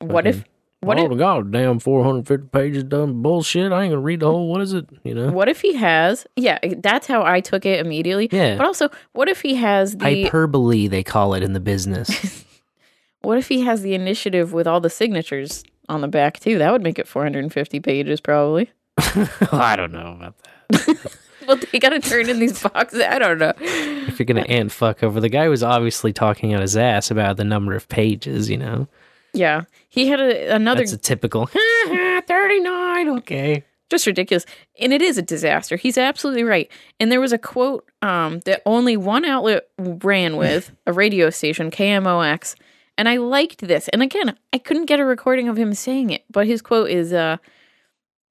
[0.00, 0.44] what if
[0.80, 3.70] what oh if god, damn, 450 pages done bullshit.
[3.70, 4.48] I ain't gonna read the whole.
[4.48, 4.88] What is it?
[5.04, 8.28] You know, what if he has yeah, that's how I took it immediately.
[8.32, 8.56] Yeah.
[8.56, 12.44] But also, what if he has the hyperbole they call it in the business.
[13.20, 16.58] what if he has the initiative with all the signatures on the back too?
[16.58, 18.70] That would make it 450 pages probably.
[19.52, 21.16] I don't know about that.
[21.48, 23.00] Well, they got to turn in these boxes.
[23.00, 23.54] I don't know.
[23.58, 27.38] If you're gonna ant fuck over the guy was obviously talking out his ass about
[27.38, 28.86] the number of pages, you know.
[29.32, 31.46] Yeah, he had a, another That's a typical
[32.26, 33.08] 39.
[33.18, 33.64] Okay.
[33.88, 34.44] just ridiculous
[34.78, 38.62] and it is a disaster he's absolutely right and there was a quote um, that
[38.66, 42.54] only one outlet ran with a radio station kmox
[43.00, 46.22] and i liked this and again i couldn't get a recording of him saying it
[46.30, 47.38] but his quote is uh,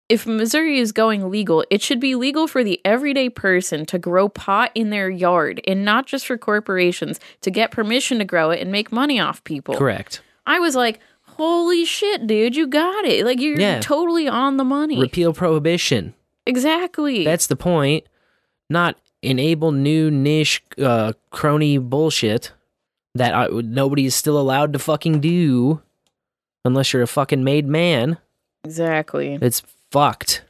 [0.08, 4.30] if missouri is going legal it should be legal for the everyday person to grow
[4.30, 8.62] pot in their yard and not just for corporations to get permission to grow it
[8.62, 10.22] and make money off people Correct.
[10.46, 13.80] i was like holy shit dude you got it like you're Yeah.
[13.80, 16.14] totally on the money Repeal prohibition.
[16.46, 17.24] Exactly.
[17.24, 18.06] That's the point.
[18.72, 22.52] Not enable new niche uh, crony bullshit
[23.16, 25.82] that I, nobody is still allowed to fucking do
[26.66, 28.18] unless you're a fucking made man.
[28.64, 29.38] exactly.
[29.42, 29.62] It's
[29.92, 30.44] fucked.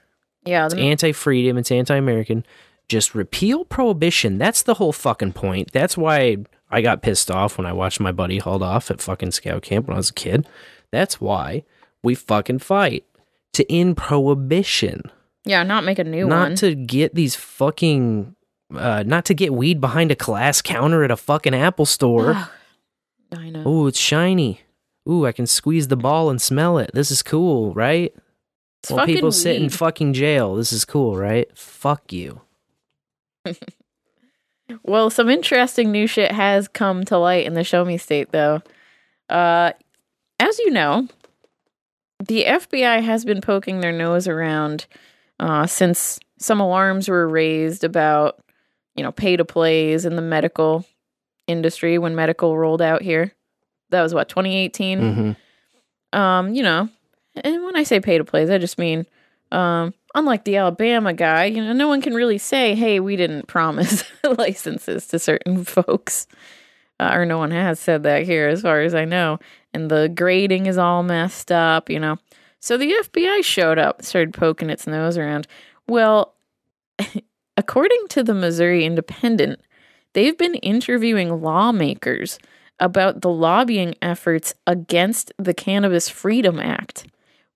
[0.46, 0.66] Yeah.
[0.66, 1.58] It's anti freedom.
[1.58, 2.46] It's anti American.
[2.88, 4.38] Just repeal prohibition.
[4.38, 5.72] That's the whole fucking point.
[5.72, 6.38] That's why
[6.72, 9.88] I got pissed off when I watched my buddy hauled off at fucking scout camp
[9.88, 10.48] when I was a kid.
[10.92, 11.64] That's why
[12.04, 13.06] we fucking fight
[13.54, 15.04] to end prohibition.
[15.46, 16.50] yeah, not make a new not one.
[16.52, 18.36] Not to get these fucking
[18.74, 22.48] uh not to get weed behind a glass counter at a fucking Apple store.
[23.32, 23.64] I know.
[23.66, 24.62] oh, it's shiny.
[25.08, 26.92] Ooh, I can squeeze the ball and smell it.
[26.94, 28.14] This is cool, right?
[28.82, 30.56] It's While people fucking sit in fucking jail.
[30.56, 31.48] This is cool, right?
[31.56, 32.42] Fuck you.
[34.84, 38.62] Well, some interesting new shit has come to light in the Show Me State, though.
[39.28, 39.72] Uh,
[40.40, 41.08] as you know,
[42.20, 44.86] the FBI has been poking their nose around
[45.40, 48.40] uh, since some alarms were raised about,
[49.00, 50.86] you know, pay to plays in the medical
[51.48, 53.32] industry when medical rolled out here.
[53.92, 55.36] That was what 2018.
[56.14, 56.18] Mhm.
[56.20, 56.90] Um, you know,
[57.42, 59.06] and when I say pay to plays, I just mean,
[59.54, 63.48] um, unlike the Alabama guy, you know, no one can really say, "Hey, we didn't
[63.48, 64.04] promise
[64.38, 66.28] licenses to certain folks,"
[67.00, 69.40] uh, or no one has said that here, as far as I know.
[69.74, 72.18] And the grading is all messed up, you know.
[72.60, 75.48] So the FBI showed up, started poking its nose around.
[75.88, 76.34] Well,
[77.60, 79.60] according to the Missouri Independent,
[80.14, 82.40] they've been interviewing lawmakers
[82.80, 87.06] about the lobbying efforts against the Cannabis Freedom Act,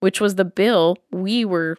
[0.02, 1.78] which was the bill we were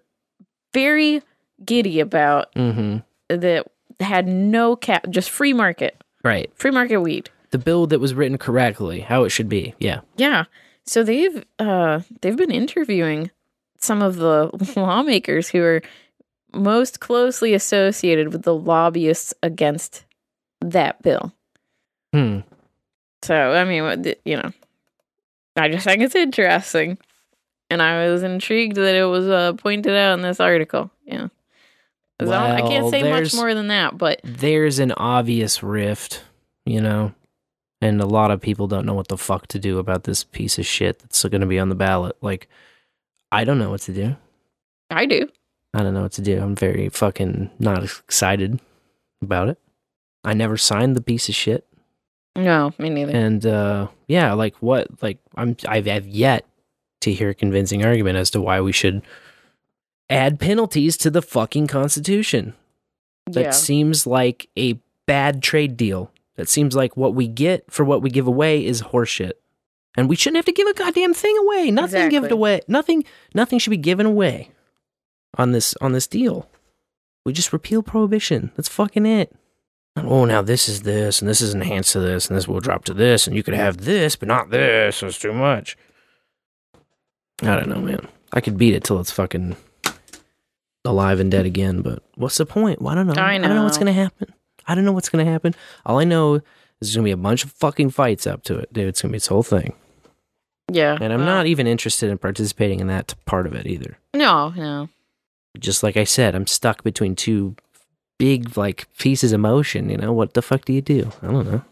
[0.73, 1.21] very
[1.65, 2.99] giddy about Mm-hmm.
[3.29, 3.67] that
[4.01, 6.51] had no cap, just free market, Right.
[6.57, 7.29] free market weed.
[7.51, 9.75] The bill that was written correctly, how it should be.
[9.79, 10.01] Yeah.
[10.17, 10.45] Yeah.
[10.87, 13.31] So they've uh they've been interviewing
[13.79, 15.83] some of the lawmakers who are
[16.57, 20.05] most closely associated with the lobbyists against
[20.61, 21.33] that bill.
[22.13, 22.41] Hmm.
[23.23, 24.53] So I mean, you know,
[25.57, 26.99] I just think it's interesting,
[27.71, 30.91] and I was intrigued that it was uh, pointed out in this article.
[31.07, 31.29] Yeah,
[32.21, 36.23] I, I can't say much more than that, but There's an obvious rift,
[36.65, 37.15] you know,
[37.81, 40.59] and a lot of people don't know what the fuck to do about this piece
[40.59, 42.17] of shit that's going to be on the ballot.
[42.21, 42.49] Like,
[43.33, 44.17] I don't know what to do.
[44.91, 45.29] I do.
[45.75, 46.41] I don't know what to do.
[46.41, 48.61] I'm very fucking not excited
[49.21, 49.59] about it.
[50.25, 51.67] I never signed the piece of shit.
[52.37, 53.13] No, me neither.
[53.15, 56.47] And uh yeah, like what like I'm I've have yet
[57.03, 59.03] to hear a convincing argument as to why we should
[60.11, 62.55] add penalties to the fucking constitution.
[63.27, 63.51] That Yeah.
[63.51, 66.11] seems like a bad trade deal.
[66.37, 69.33] That seems like what we get for what we give away is horseshit.
[69.97, 71.71] And we shouldn't have to give a goddamn thing away.
[71.71, 72.31] Nothing given Exactly.
[72.39, 72.61] away.
[72.69, 74.51] Nothing nothing should be given away.
[75.39, 76.49] On this on this deal.
[77.25, 78.53] We just repeal prohibition.
[78.57, 79.35] That's fucking it.
[79.97, 82.61] And, oh, now this is this, and this is enhanced to this, and this will
[82.61, 84.97] drop to this, and you could have this, but not this.
[84.97, 85.77] So it's too much.
[87.43, 88.09] I don't know, man.
[88.33, 89.57] I could beat it till it's fucking
[90.85, 92.83] alive and dead again, but what's the point?
[92.83, 93.15] Well, I don't know.
[93.17, 94.35] I I don't know what's gonna happen.
[94.67, 95.55] I don't know what's gonna happen.
[95.87, 96.43] All I know is
[96.81, 98.89] there's gonna be a bunch of fucking fights up to it, dude.
[98.89, 99.75] It's gonna be this whole thing.
[100.71, 100.97] Yeah.
[101.01, 103.99] And I'm not even interested in participating in that part of it either.
[104.15, 104.89] No, no.
[105.59, 107.57] Just like I said, I'm stuck between two
[108.19, 109.89] big like pieces of motion.
[109.91, 111.13] You know what the fuck do you do?
[111.23, 111.63] I don't know.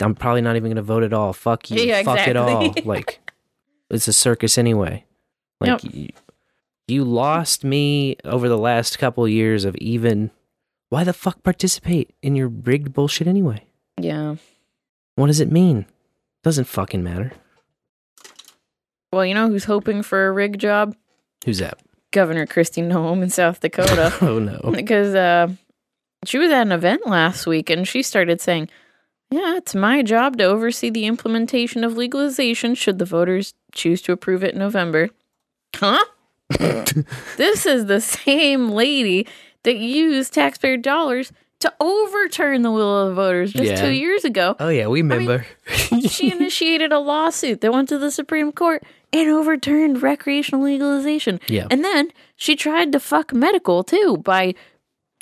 [0.00, 1.32] I'm probably not even gonna vote at all.
[1.32, 1.82] Fuck you.
[1.82, 2.74] Yeah, Fuck it all.
[2.84, 3.20] like
[3.90, 5.04] it's a circus anyway.
[5.60, 6.08] Like you,
[6.88, 10.30] you lost me over the last couple years of even.
[10.88, 13.64] Why the fuck participate in your rigged bullshit anyway?
[14.00, 14.36] Yeah.
[15.16, 15.86] What does it mean?
[16.44, 17.32] Doesn't fucking matter.
[19.12, 20.94] Well, you know who's hoping for a rig job?
[21.44, 21.80] Who's that?
[22.16, 24.10] Governor Kristi Noem in South Dakota.
[24.22, 24.58] Oh no.
[24.72, 25.48] because uh,
[26.24, 28.70] she was at an event last week and she started saying,
[29.30, 34.12] Yeah, it's my job to oversee the implementation of legalization should the voters choose to
[34.12, 35.10] approve it in November.
[35.74, 36.02] Huh?
[37.36, 39.26] this is the same lady
[39.64, 43.76] that used taxpayer dollars to overturn the will of the voters just Yeah.
[43.80, 44.56] two years ago.
[44.58, 45.44] Oh yeah, we remember.
[46.08, 48.82] she initiated a lawsuit that went to the Supreme Court
[49.22, 51.40] and overturned recreational legalization.
[51.48, 51.66] Yeah.
[51.70, 54.54] And then she tried to fuck medical too by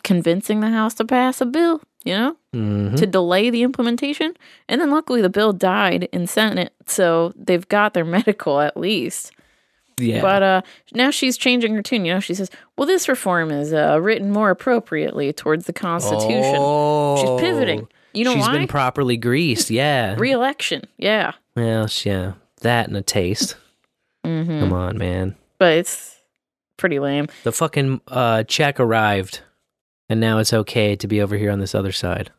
[0.03, 2.97] convincing the House to pass a bill, you know, Mhm.
[2.97, 4.35] to delay the implementation.
[4.69, 9.33] And then luckily the bill died in Senate, so they've got their medical at least.
[9.99, 10.21] Yeah.
[10.23, 10.63] But uh,
[10.93, 12.05] now she's changing her tune.
[12.05, 16.55] You know, she says, "Well, this reform is uh, written more appropriately towards the Constitution."
[17.17, 17.87] She's pivoting.
[18.13, 18.35] You know Oh.
[18.35, 18.59] She's why?
[18.59, 19.71] been properly greased.
[19.71, 20.17] Yeah.
[20.19, 20.83] Re-election.
[20.99, 21.33] Yeah.
[21.57, 22.33] well, yeah.
[22.63, 23.55] That and a taste.
[24.25, 25.37] Hmm Come on, man.
[25.59, 26.21] But it's
[26.77, 27.29] pretty lame.
[27.45, 29.41] The fucking uh, check arrived,
[30.09, 32.31] and now it's okay to be over here on this other side.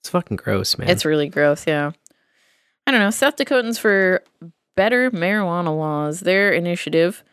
[0.00, 0.88] It's fucking gross, man.
[0.88, 1.66] It's really gross.
[1.66, 1.92] Yeah.
[2.86, 3.10] I don't know.
[3.10, 4.22] South Dakotans for
[4.76, 6.20] better marijuana laws.
[6.20, 7.24] Their initiative.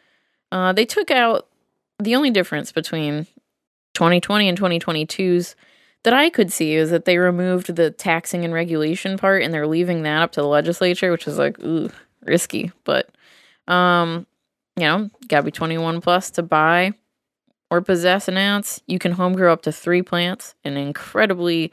[0.51, 1.47] Uh, they took out
[2.01, 3.27] the only difference between
[3.93, 5.55] 2020 and 2022's
[6.03, 9.67] that I could see is that they removed the taxing and regulation part and they're
[9.67, 11.89] leaving that up to the legislature, which is like, ooh,
[12.23, 12.71] risky.
[12.85, 13.09] But,
[13.71, 14.27] um,
[14.75, 16.93] you know, gotta be 21 plus to buy
[17.69, 18.81] or possess an ounce.
[18.85, 21.71] You can home grow up to three plants, an incredibly,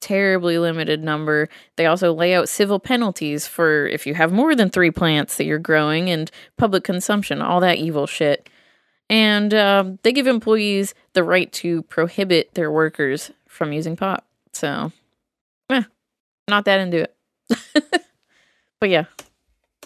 [0.00, 1.48] terribly limited number.
[1.76, 5.44] They also lay out civil penalties for if you have more than three plants that
[5.44, 8.48] you're growing and public consumption, all that evil shit.
[9.08, 14.24] And um, they give employees the right to prohibit their workers from using pot.
[14.52, 14.90] So,
[15.70, 15.84] eh,
[16.48, 17.16] not that into it.
[18.80, 19.04] but yeah,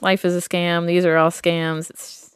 [0.03, 0.87] life is a scam.
[0.87, 1.91] These are all scams.
[1.91, 2.35] It's,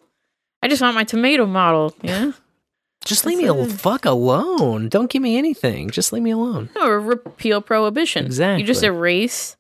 [0.63, 1.95] I just want my tomato model.
[2.03, 2.33] Yeah.
[3.05, 4.89] Just leave me the fuck alone.
[4.89, 5.91] Don't give me anything.
[5.91, 6.71] Just leave me alone.
[6.75, 8.25] or repeal prohibition.
[8.25, 8.63] Exactly.
[8.63, 9.59] You just erase,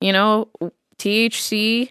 [0.00, 0.48] you know,
[0.98, 1.90] THC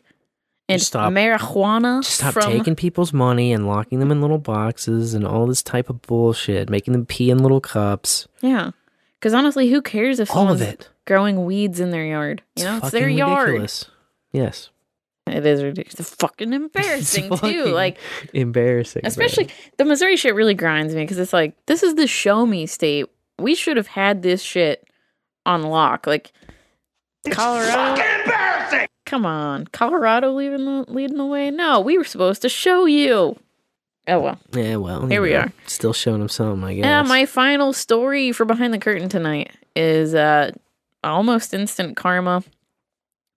[0.67, 4.39] and Just stop- marijuana Just stop from taking people's money and locking them in little
[4.39, 8.27] boxes and all this type of bullshit, making them pee in little cups.
[8.41, 8.71] yeah.
[9.19, 10.89] Because honestly, who cares if All of it.
[11.05, 12.41] growing weeds in their yard?
[12.55, 13.47] You know, it's, their yard.
[13.49, 13.85] ridiculous.
[14.31, 14.69] Yes.
[15.29, 15.99] It is ridiculous.
[15.99, 17.37] It's fucking embarrassing too.
[17.37, 17.97] fucking Like
[18.33, 19.01] Embarrassing.
[19.03, 19.07] man.
[19.07, 22.65] especially the Missouri shit really grinds me because it's like this is the show me
[22.65, 23.05] state.
[23.37, 24.85] We should have had this shit
[25.45, 26.05] on lock.
[26.07, 26.31] Like
[27.31, 28.01] Colorado.
[29.05, 31.49] Come on, Colorado leading the, leading the way.
[31.49, 33.37] No, we were supposed to show you.
[34.07, 34.39] Oh well.
[34.53, 35.53] Yeah, well, Here we know, are.
[35.65, 36.85] Still showing them some, I guess.
[36.85, 40.51] Yeah, my final story for behind the curtain tonight is uh
[41.03, 42.43] almost instant karma,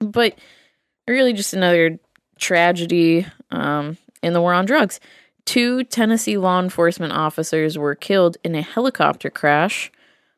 [0.01, 0.35] but
[1.09, 1.99] really just another
[2.39, 5.01] tragedy um in the war on drugs.
[5.45, 9.91] Two Tennessee law enforcement officers were killed in a helicopter crash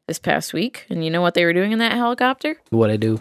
[0.07, 2.57] this past week, and you know what they were doing in that helicopter?
[2.71, 3.21] what I do.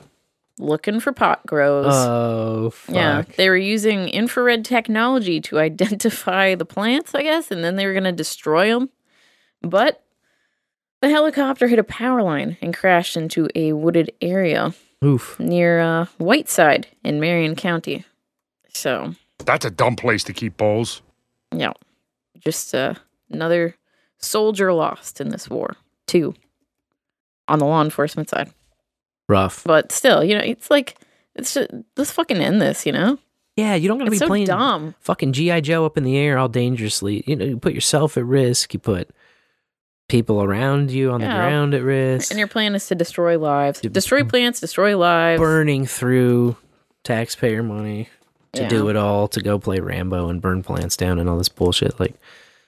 [0.60, 1.88] Looking for pot grows.
[1.90, 2.96] Oh, fuck.
[2.96, 7.86] Yeah, they were using infrared technology to identify the plants, I guess, and then they
[7.86, 8.90] were going to destroy them.
[9.62, 10.04] But
[11.02, 14.74] the helicopter hit a power line and crashed into a wooded area
[15.04, 15.40] Oof.
[15.40, 18.06] near uh, Whiteside in Marion County.
[18.74, 19.14] So,
[19.46, 21.02] That's a dumb place to keep bowls.
[21.56, 21.74] yeah,
[22.40, 22.96] just uh,
[23.30, 23.76] another
[24.18, 25.76] soldier lost in this war,
[26.08, 26.34] too,
[27.48, 28.52] on the law enforcement side.
[29.30, 29.64] Rough.
[29.64, 30.98] But still, you know, it's like,
[31.36, 33.18] it's just, let's fucking end this, you know?
[33.56, 34.96] Yeah, you don't gotta It's be so playing dumb.
[35.00, 37.24] fucking GI Joe up in the air all dangerously.
[37.28, 38.74] You know, you put yourself at risk.
[38.74, 39.12] You put
[40.14, 41.30] people around you on Yeah.
[41.30, 42.30] the ground at risk.
[42.30, 43.82] And your plan is to destroy lives.
[43.82, 45.40] Destroy plants, destroy lives.
[45.40, 46.56] burning through
[47.04, 48.10] taxpayer money
[48.54, 48.70] to Yeah.
[48.70, 52.00] do it all to go play Rambo and burn plants down and all this bullshit.
[52.00, 52.14] Like,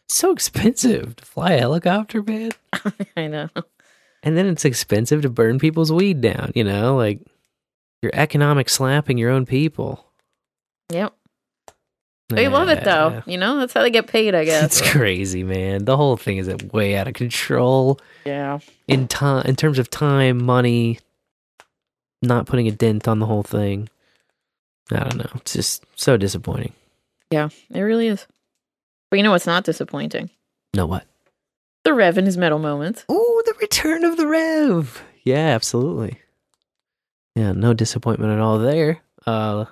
[0.09, 2.51] so expensive to fly a helicopter, man.
[3.15, 3.49] I know.
[4.23, 6.95] And then it's expensive to burn people's weed down, you know?
[6.95, 7.19] Like
[8.01, 10.03] you're economic slapping your own people.
[10.91, 11.13] Yep.
[12.29, 13.21] They love it though.
[13.25, 14.79] You know, that's how they get paid, I guess.
[14.79, 15.85] It's crazy, man.
[15.85, 17.99] The whole thing is way out of control.
[18.25, 18.59] Yeah.
[18.87, 20.99] In time in terms of time, money,
[22.21, 23.89] not putting a dent on the whole thing.
[24.91, 25.29] I don't know.
[25.35, 26.73] It's just so disappointing.
[27.31, 28.25] Yeah, it really is.
[29.09, 30.29] But you know what's not disappointing?
[30.73, 31.05] No what?
[31.83, 33.05] The Rev and his metal moments.
[33.09, 35.03] Oh, the return of the Rev.
[35.23, 36.19] Yeah, absolutely.
[37.35, 39.01] Yeah, no disappointment at all there.
[39.27, 39.65] Uh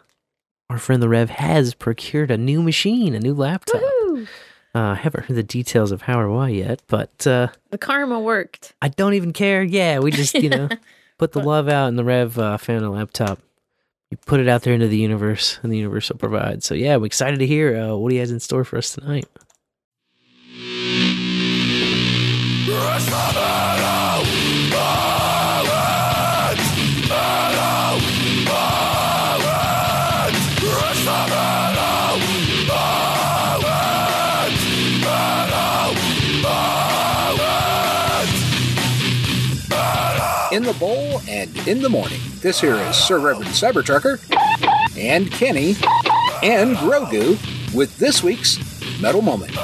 [0.74, 3.80] our friend the Rev has procured a new machine, a new laptop.
[3.80, 4.28] Woohoo!
[4.74, 8.20] Uh, I haven't heard the details of how or why yet, but uh, The karma
[8.20, 8.74] worked.
[8.82, 9.62] I don't even care.
[9.62, 10.68] Yeah, we just, you know,
[11.20, 13.38] put the love out and the Rev uh, found a laptop.
[14.10, 16.64] You put it out there into the universe and the universe will provide.
[16.64, 19.28] So, yeah, I'm excited to hear uh, what he has in store for us tonight.
[40.54, 42.20] In the bowl and in the morning.
[42.40, 44.20] This here is Sir Reverend Cybertrucker
[44.96, 45.70] and Kenny
[46.44, 48.60] and Grogu with this week's
[49.02, 49.58] Metal Moment.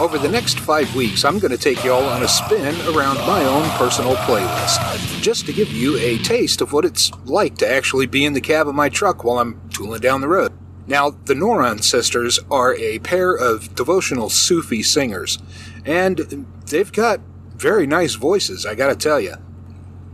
[0.00, 3.44] Over the next five weeks, I'm going to take y'all on a spin around my
[3.44, 8.06] own personal playlist, just to give you a taste of what it's like to actually
[8.06, 10.54] be in the cab of my truck while I'm tooling down the road.
[10.86, 15.38] Now, the Nooran sisters are a pair of devotional Sufi singers,
[15.84, 17.20] and they've got
[17.54, 19.34] very nice voices, I gotta tell you.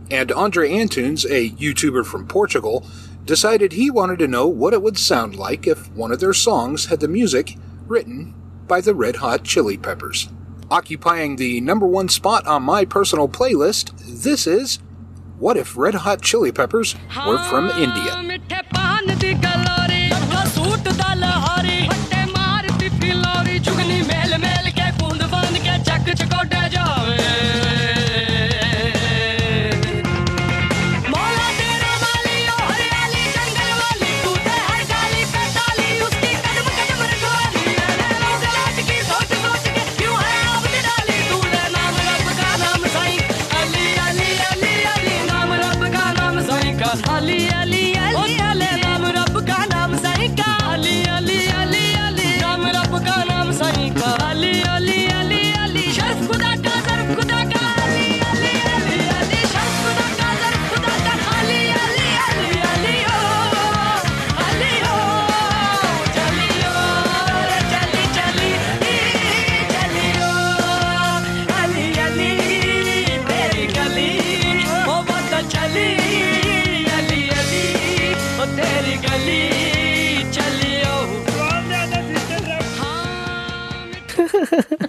[0.09, 2.85] And Andre Antunes, a YouTuber from Portugal,
[3.25, 6.85] decided he wanted to know what it would sound like if one of their songs
[6.85, 8.33] had the music written
[8.67, 10.29] by the Red Hot Chili Peppers.
[10.71, 14.79] Occupying the number one spot on my personal playlist, this is
[15.39, 18.39] What If Red Hot Chili Peppers Were From India?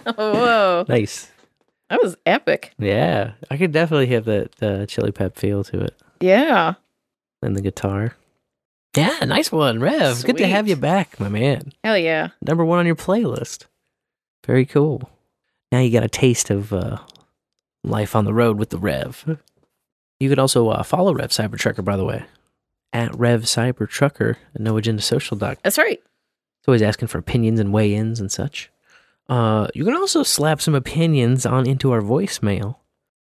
[0.17, 0.85] Whoa.
[0.89, 1.31] Nice.
[1.91, 2.75] That was epic.
[2.79, 5.95] Yeah, I could definitely have that uh, chili pep feel to it.
[6.21, 6.75] Yeah.
[7.43, 8.15] And the guitar.
[8.97, 10.25] Yeah, nice one, Rev.
[10.25, 11.73] Good to have you back, my man.
[11.85, 12.29] Hell yeah.
[12.43, 13.67] Number one on your playlist.
[14.47, 15.09] Very cool.
[15.71, 16.99] Now you got a taste of uh,
[17.85, 19.39] life on the road with the Rev.
[20.19, 22.25] You could also uh, follow Rev Cybertrucker, by the way,
[22.93, 25.57] at Rev Cybertrucker at NoAgendaSocial.com.
[25.63, 26.01] That's right.
[26.01, 28.71] It's always asking for opinions and weigh-ins and such.
[29.29, 32.77] Uh, you can also slap some opinions on into our voicemail.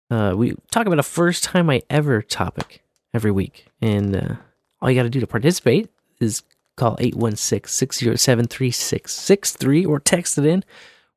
[0.09, 2.83] Uh, we talk about a first time I ever topic
[3.13, 4.35] every week, and uh,
[4.81, 6.43] all you got to do to participate is
[6.75, 10.63] call 816-607-3663 or text it in.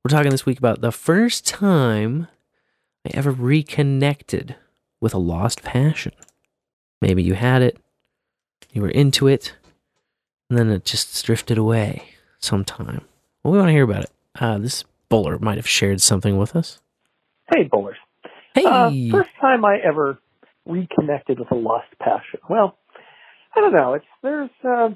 [0.05, 2.28] We're talking this week about the first time
[3.06, 4.56] I ever reconnected
[5.01, 6.12] with a lost passion.
[7.01, 7.78] Maybe you had it,
[8.73, 9.55] you were into it,
[10.51, 12.05] and then it just drifted away
[12.39, 13.02] sometime.
[13.43, 14.11] Well, we want to hear about it.
[14.39, 16.81] Uh, this bowler might have shared something with us.
[17.51, 17.97] Hey, bowlers.
[18.55, 18.65] Hey.
[18.65, 20.19] Uh, first time I ever
[20.66, 22.40] reconnected with a lost passion.
[22.48, 22.77] Well,
[23.55, 23.94] I don't know.
[23.94, 24.90] It's there's uh,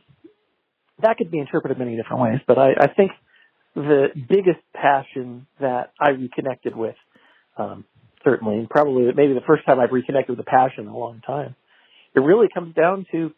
[1.03, 3.13] that could be interpreted many different ways, but I, I think
[3.75, 6.97] the biggest passion that I reconnected with,
[7.57, 7.85] um,
[8.25, 11.23] certainly, and probably maybe the first time I've reconnected with a passion in a long
[11.25, 11.55] time,
[12.15, 13.33] it really comes down to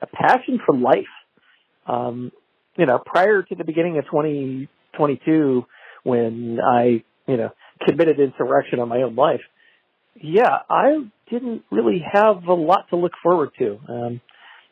[0.00, 1.04] a passion for life.
[1.86, 2.32] Um,
[2.76, 4.06] you know, prior to the beginning of
[4.94, 5.64] 2022,
[6.04, 7.50] when I, you know,
[7.86, 9.40] committed insurrection on my own life,
[10.20, 13.78] yeah, I didn't really have a lot to look forward to.
[13.88, 14.20] Um,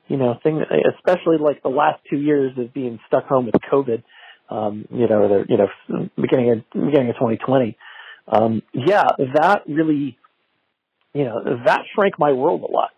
[0.08, 0.62] you know, thing,
[0.96, 4.02] especially like the last two years of being stuck home with COVID,
[4.50, 7.76] um, you know, the, you know, beginning of beginning of 2020.
[8.28, 9.04] Um, yeah,
[9.34, 10.18] that really,
[11.14, 12.90] you know, that shrank my world a lot,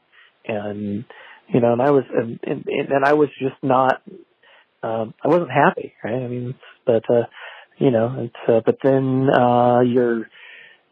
[0.47, 1.05] and
[1.49, 4.03] you know, and I was, and and, and I was just not,
[4.85, 6.23] um, I wasn't happy, right?
[6.23, 6.55] I mean,
[6.85, 7.25] but uh,
[7.79, 10.29] you know, it's, uh, but then uh, you're,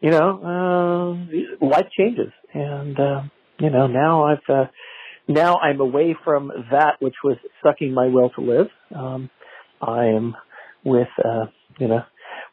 [0.01, 1.17] you know,
[1.61, 3.21] uh, life changes, and uh,
[3.59, 4.49] you know, now I've.
[4.49, 4.65] Uh,
[5.27, 8.67] now I'm away from that which was sucking my will to live.
[8.93, 9.29] Um,
[9.81, 10.35] I am
[10.83, 11.45] with, uh,
[11.79, 12.03] you know,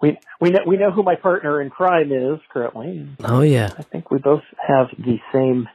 [0.00, 3.08] we we know we know who my partner in crime is currently.
[3.24, 3.70] Oh yeah.
[3.76, 5.68] I think we both have the same.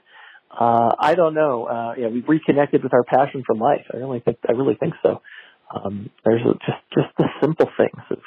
[0.50, 1.66] Uh, I don't know.
[1.66, 3.86] Uh, yeah, we've reconnected with our passion for life.
[3.94, 5.22] I really think I really think so.
[5.74, 8.20] Um, there's just just the simple things of,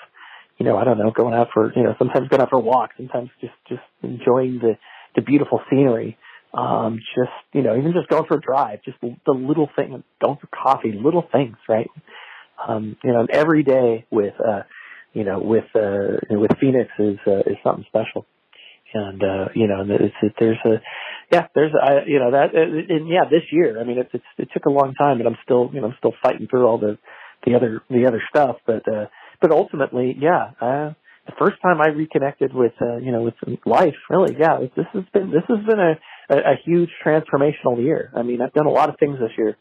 [0.59, 2.97] you know, I don't know, going out for you know sometimes going out for walks,
[2.97, 4.77] sometimes just just enjoying the
[5.15, 6.19] the beautiful scenery
[6.55, 10.39] um, just you know, even just going for a drive, just the, little thing, going
[10.41, 11.91] for coffee, little things, right?
[12.67, 14.63] Um, you know, every day with uh,
[15.13, 18.27] you know, with uh, with Phoenix is uh, is something special,
[18.95, 20.81] and uh, you know, it's, it, there's a
[21.31, 24.49] yeah, there's I you know that and yeah, this year, I mean, it's, it's it
[24.53, 26.99] took a long time, and I'm still you know I'm still fighting through all the
[27.45, 29.07] the other the other stuff, but uh,
[29.41, 30.51] but ultimately, yeah.
[30.61, 30.93] Uh,
[31.27, 33.35] the first time I reconnected with, uh, you know, with
[33.67, 35.99] life, really, yeah, this has been, this has been a,
[36.31, 38.11] a, a huge transformational year.
[38.17, 39.55] I mean, I've done a lot of things this year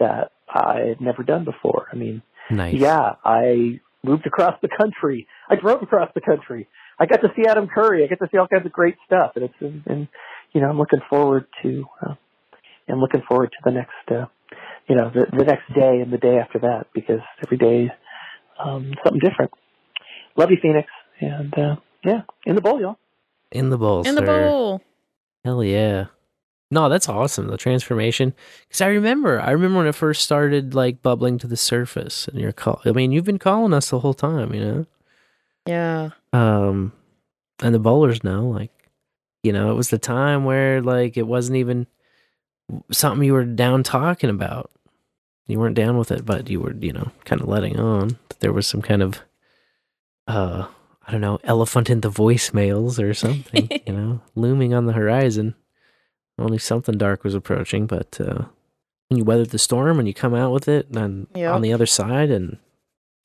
[0.00, 1.88] that I had never done before.
[1.92, 2.74] I mean, Nice.
[2.74, 5.28] yeah, I moved across the country.
[5.50, 6.66] I drove across the country.
[6.98, 8.04] I got to see Adam Curry.
[8.04, 10.08] I get to see all kinds of great stuff, and it's and, and
[10.52, 12.14] you know I'm looking forward to uh,
[12.88, 14.26] I'm looking forward to the next uh,
[14.88, 17.90] you know the, the next day and the day after that because every day
[18.58, 19.52] um, something different.
[20.36, 20.88] Love you, Phoenix,
[21.20, 22.98] and uh, yeah, in the bowl, y'all.
[23.50, 24.80] In the bowl, In the bowl.
[25.44, 26.06] Hell yeah.
[26.70, 27.48] No, that's awesome.
[27.48, 28.32] The transformation.
[28.66, 32.40] Because I remember, I remember when it first started like bubbling to the surface, and
[32.40, 32.80] you're call.
[32.86, 34.86] I mean, you've been calling us the whole time, you know.
[35.66, 36.10] Yeah.
[36.32, 36.92] Um,
[37.62, 38.70] and the bowlers know, like,
[39.42, 41.86] you know, it was the time where like it wasn't even
[42.90, 44.70] something you were down talking about.
[45.46, 48.40] You weren't down with it, but you were, you know, kind of letting on that
[48.40, 49.20] there was some kind of,
[50.28, 50.66] uh,
[51.06, 55.54] I don't know, elephant in the voicemails or something, you know, looming on the horizon.
[56.38, 58.44] Only something dark was approaching, but uh,
[59.08, 61.54] when you weathered the storm and you come out with it and Yep.
[61.54, 62.58] on the other side, and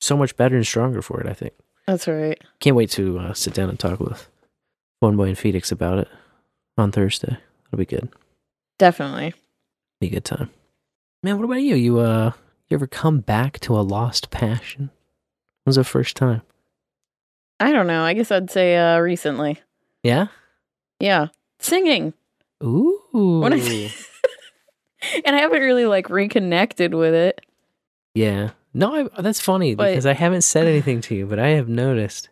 [0.00, 1.54] so much better and stronger for it, I think.
[1.86, 2.38] That's right.
[2.60, 4.28] Can't wait to uh, sit down and talk with
[5.02, 6.08] PhoneBoy and Phoenix about it
[6.76, 7.38] on Thursday.
[7.68, 8.08] It'll be good.
[8.78, 9.34] Definitely.
[10.00, 10.50] Be a good time.
[11.22, 11.74] Man, what about you?
[11.74, 12.32] You uh,
[12.68, 14.90] you ever come back to a lost passion?
[15.64, 16.42] When was the first time?
[17.60, 18.04] I don't know.
[18.04, 19.60] I guess I'd say uh recently.
[20.02, 20.28] Yeah.
[21.00, 21.28] Yeah.
[21.58, 22.14] Singing.
[22.62, 23.42] Ooh.
[23.44, 23.92] I-
[25.24, 27.40] and I haven't really like reconnected with it.
[28.14, 28.50] Yeah.
[28.74, 31.68] No, I, that's funny But- because I haven't said anything to you, but I have
[31.68, 32.28] noticed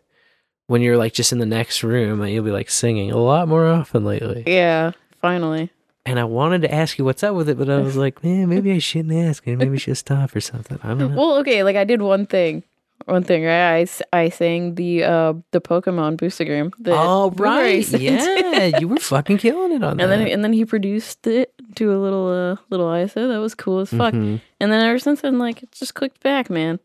[0.67, 3.47] when you're like just in the next room and you'll be like singing a lot
[3.49, 4.43] more often lately.
[4.47, 4.91] Yeah,
[5.21, 5.71] finally.
[6.07, 8.47] And I wanted to ask you what's up with it, but I was like, man,
[8.49, 9.45] maybe I shouldn't ask.
[9.45, 10.79] and Maybe I should stop or something.
[10.81, 11.07] I don't know.
[11.09, 12.63] Well, okay, like I did one thing.
[13.05, 13.87] One thing, right?
[14.13, 16.73] I, I sang the uh the Pokemon Boostagram.
[16.79, 20.07] The Oh right, yeah, you were fucking killing it on and that.
[20.07, 23.27] then and then he produced it to a little uh little ISO.
[23.27, 24.13] That was cool as fuck.
[24.13, 24.41] Mhm.
[24.59, 26.79] And then ever since then, like it just clicked back, man.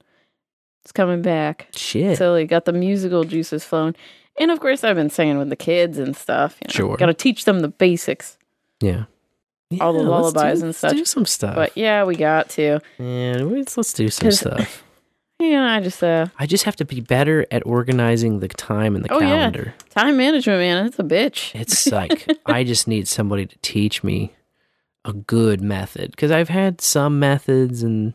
[0.82, 1.68] It's coming back.
[1.74, 2.18] Shit.
[2.18, 3.94] So like got the musical juices flowing.
[4.38, 6.58] And of course I've been singing with the kids and stuff.
[6.60, 6.72] You know?
[6.88, 6.96] Sure.
[6.98, 8.36] Gotta teach them the basics.
[8.80, 9.04] yeah,
[9.80, 11.54] all the lullabies do- and let's do some stuff.
[11.54, 12.80] But yeah, we got to.
[12.98, 14.84] yeah, let's let's do some stuff.
[15.40, 19.04] Yeah, I just uh I just have to be better at organizing the time and
[19.04, 19.74] the oh calendar.
[19.76, 19.86] yeah.
[20.02, 21.52] Time management, man, it's a bitch.
[21.60, 24.32] It's like I just need somebody to teach me
[25.04, 28.14] a good method because I've had some methods and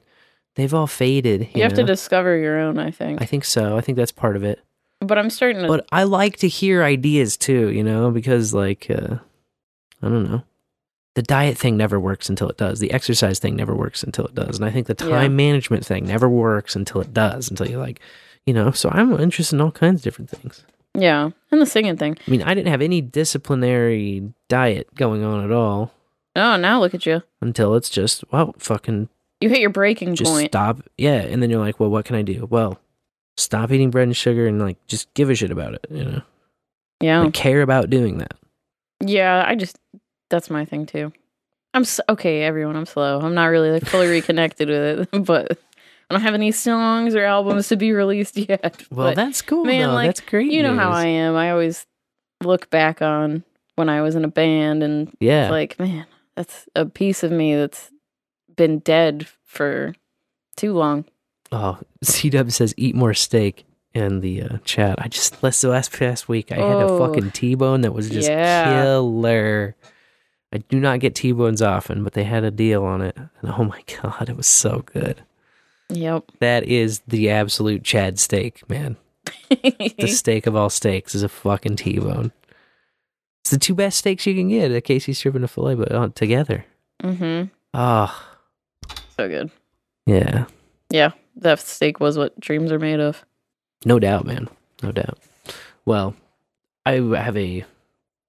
[0.56, 1.42] they've all faded.
[1.42, 3.22] You, You have to discover your own, I think.
[3.22, 3.76] I think so.
[3.78, 4.62] I think that's part of it.
[5.02, 8.88] but I'm starting to But I like to hear ideas too, you know, because like
[8.90, 9.18] uh
[10.02, 10.44] I don't know.
[11.18, 12.80] The diet thing never works until it does.
[12.80, 14.58] The exercise thing never works until it does.
[14.60, 15.28] And I think the time Yeah.
[15.30, 18.00] management thing never works until it does, until you're like,
[18.46, 20.64] you know, so I'm interested in all kinds of different things.
[20.94, 21.32] Yeah.
[21.52, 22.18] And the singing thing.
[22.28, 25.92] I mean, I didn't have any disciplinary diet going on at all
[26.36, 27.24] Oh, now look at you.
[27.42, 29.10] until it's just, well, fucking
[29.42, 30.52] You hit your breaking just point.
[30.52, 30.82] stop.
[31.00, 31.22] Yeah.
[31.22, 32.48] And then you're like, well, what can I do?
[32.48, 32.80] Well,
[33.38, 36.22] stop eating bread and sugar and like just give a shit about it, you know?
[37.02, 37.22] Yeah.
[37.22, 38.34] Like, care about doing that.
[39.04, 39.78] Yeah, I just
[40.30, 41.12] that's my thing too.
[41.74, 42.76] I'm s okay, everyone.
[42.76, 43.20] I'm slow.
[43.20, 45.52] I'm not really like fully reconnected with it, but
[46.10, 48.82] I don't have any songs or albums to be released yet.
[48.90, 49.66] Well, But, that's cool.
[49.66, 49.90] man.
[49.90, 49.94] though.
[49.96, 50.52] Like that's great.
[50.52, 50.92] You know how.
[50.92, 51.36] I am.
[51.36, 51.86] I always
[52.44, 53.44] look back on
[53.76, 55.50] when I was in a band, and Yeah.
[55.50, 56.06] like, man,
[56.36, 57.92] that's a piece of me that's
[58.56, 59.94] been dead for
[60.56, 61.06] too long.
[61.52, 64.96] Oh, SeeDub says eat more steak in the uh, chat.
[65.02, 68.10] I just last last past week I had a Oh, fucking T bone that was
[68.10, 68.82] just yeah.
[68.84, 69.76] killer.
[70.54, 73.52] I do not get T bones often, but they had a deal on it, and
[73.58, 75.22] oh my god, it was so good.
[75.90, 76.32] Yep.
[76.40, 78.98] That is the absolute Chad steak, man.
[79.50, 82.32] the steak of all steaks is a fucking T bone.
[83.44, 85.92] It's the two best steaks you can get at KC Strip and a filet, but
[85.92, 86.66] uh, together.
[87.02, 87.48] Mm-hmm.
[87.74, 88.38] Ah,
[89.18, 89.52] So good.
[90.06, 90.46] yeah,
[90.90, 91.12] Yeah.
[91.40, 93.24] That steak was what dreams are made of.
[93.86, 94.50] no doubt, man,
[94.82, 95.20] no doubt.
[95.86, 96.16] Well,
[96.86, 97.64] I have a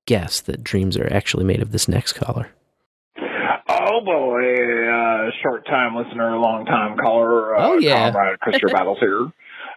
[0.09, 2.49] guess that dreams are actually made of this next caller.
[3.71, 7.55] Oh boy, uh, short time listener, long time caller.
[7.57, 8.11] Uh, Oh, yeah.
[8.11, 9.31] comrade Christopher Battles here.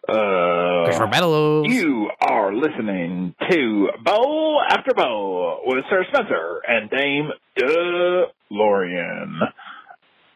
[0.08, 1.68] Uh, Christopher Battles.
[1.68, 9.40] You are listening to Bowl After Bowl with Sir Spencer and Dame DeLorean.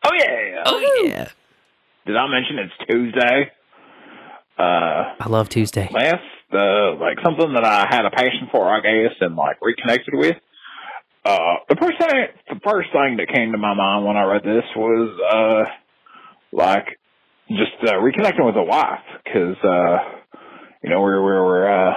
[0.03, 0.63] Oh yeah.
[0.65, 1.27] Oh yeah.
[2.05, 3.51] Did I mention it's Tuesday?
[4.57, 5.89] Uh, I love Tuesday.
[5.91, 6.21] last
[6.53, 10.35] uh like something that I had a passion for, I guess, and like reconnected with.
[11.25, 14.43] Uh, the first thing, the first thing that came to my mind when I read
[14.43, 15.71] this was uh,
[16.51, 16.85] like
[17.49, 19.97] just uh, reconnecting with a wife because uh,
[20.83, 21.93] you know we were, we were uh,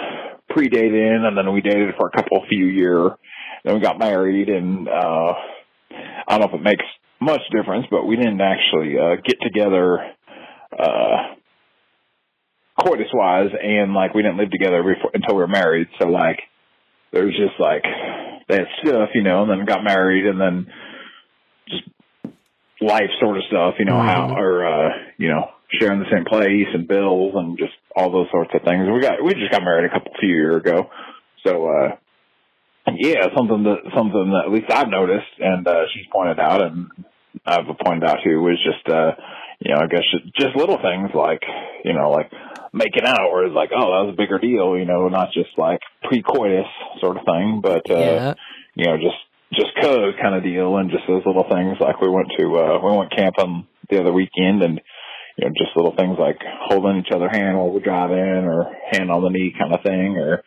[0.49, 3.11] pre-dating and then we dated for a couple few years,
[3.65, 5.35] then we got married and uh,
[6.27, 6.85] I don't know if it makes
[7.21, 9.99] much difference, but we didn't actually uh, get together.
[10.73, 11.35] Uh,
[12.79, 16.41] coitus wise and like we didn't live together before until we were married so like
[17.13, 17.85] there was just like
[18.49, 20.67] that stuff you know and then got married and then
[21.69, 21.83] just
[22.81, 25.51] life sort of stuff you know how or uh you know
[25.81, 28.89] sharing the same place and bills and just all those sorts of things.
[28.91, 30.89] We got we just got married a couple few years ago
[31.45, 31.97] so uh
[32.97, 36.89] yeah something that something that at least i've noticed and uh she's pointed out and
[37.47, 39.13] i've pointed out too was just uh
[39.61, 41.43] you know i guess just, just little things like
[41.85, 42.31] you know like
[42.73, 45.51] making out where it's like oh that was a bigger deal you know not just
[45.57, 46.67] like pre-coitus
[47.01, 48.35] sort of thing but uh Yeah.
[48.75, 49.17] you know just
[49.55, 52.79] just code kind of deal and just those little things like we went to uh
[52.85, 54.81] we went camping the other weekend and
[55.39, 56.37] you know just little things like
[56.69, 60.17] holding each other hand while we're driving or hand on the knee kind of thing
[60.19, 60.43] or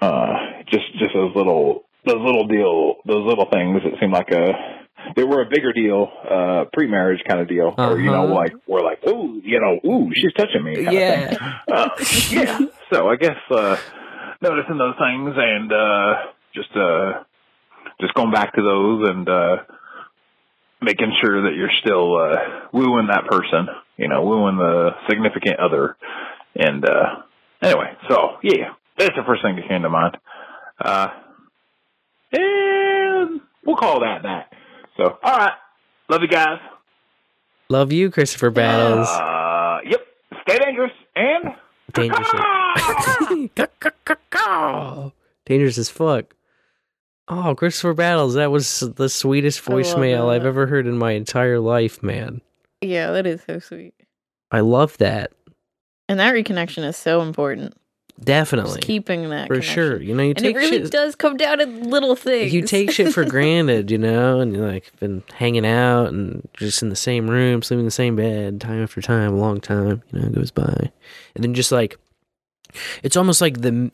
[0.00, 0.34] uh
[0.70, 4.83] just just those little those little deal those little things that seem like a
[5.16, 7.74] they were a bigger deal uh pre-marriage kind of deal.
[7.76, 8.34] Or you know Uh-huh.
[8.34, 11.36] like we're like ooh you know ooh she's touching me Yeah.
[11.72, 11.88] uh,
[12.30, 12.58] yeah.
[12.92, 13.76] So i guess uh
[14.40, 16.14] noticing those things and uh
[16.54, 17.24] just uh
[18.00, 19.56] just going back to those and uh
[20.82, 25.96] making sure that you're still uh wooing that person you know wooing the significant other.
[26.56, 27.22] And uh
[27.62, 30.16] anyway so yeah that's the first thing that came to mind.
[30.78, 31.08] Uh
[32.32, 34.52] and we'll call that that
[34.96, 35.52] so all right
[36.08, 36.58] love you guys
[37.70, 39.08] Love you, Christopher Battles.
[39.08, 40.06] uh yep
[40.42, 41.54] stay dangerous and
[41.94, 42.28] Dangerous.
[45.46, 46.34] Dangerous as fuck.
[47.28, 52.02] Oh, Christopher Battles, that was the sweetest voicemail I've ever heard in my entire life,
[52.02, 52.40] man.
[52.80, 53.94] Yeah, that is so sweet.
[54.50, 55.32] I love that.
[56.08, 57.74] And that reconnection is so important.
[58.22, 58.74] Definitely.
[58.76, 59.74] Just keeping that For connection.
[59.74, 60.00] sure.
[60.00, 62.54] You know, you and take it really shit- does come down to little things.
[62.54, 66.82] You take shit for granted, you know, and you're like been hanging out and just
[66.82, 70.02] in the same room, sleeping in the same bed, time after time, a long time,
[70.12, 70.90] you know, goes by,
[71.34, 71.98] and then just like
[73.02, 73.90] it's almost like the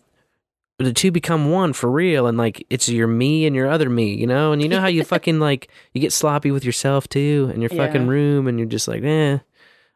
[0.78, 4.14] the two become one for real, and like it's your me and your other me,
[4.14, 7.50] you know, and you know how you fucking like you get sloppy with yourself too,
[7.54, 8.08] in your fucking Yeah.
[8.10, 9.38] room, and you're just like, eh.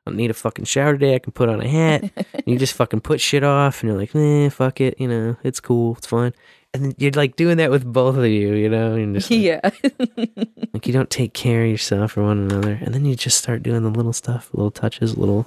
[0.07, 1.15] I don't need a fucking shower today.
[1.15, 2.11] I can put on a hat.
[2.17, 5.01] and you just fucking put shit off, and you're like, eh, fuck it.
[5.01, 5.97] You know, it's cool.
[5.97, 6.35] It's fine.
[6.75, 9.41] And then you're like doing that with both of you, you know, and just like,
[9.41, 9.61] yeah.
[10.75, 13.63] like you don't take care of yourself or one another, and then you just start
[13.63, 15.47] doing the little stuff, little touches, little.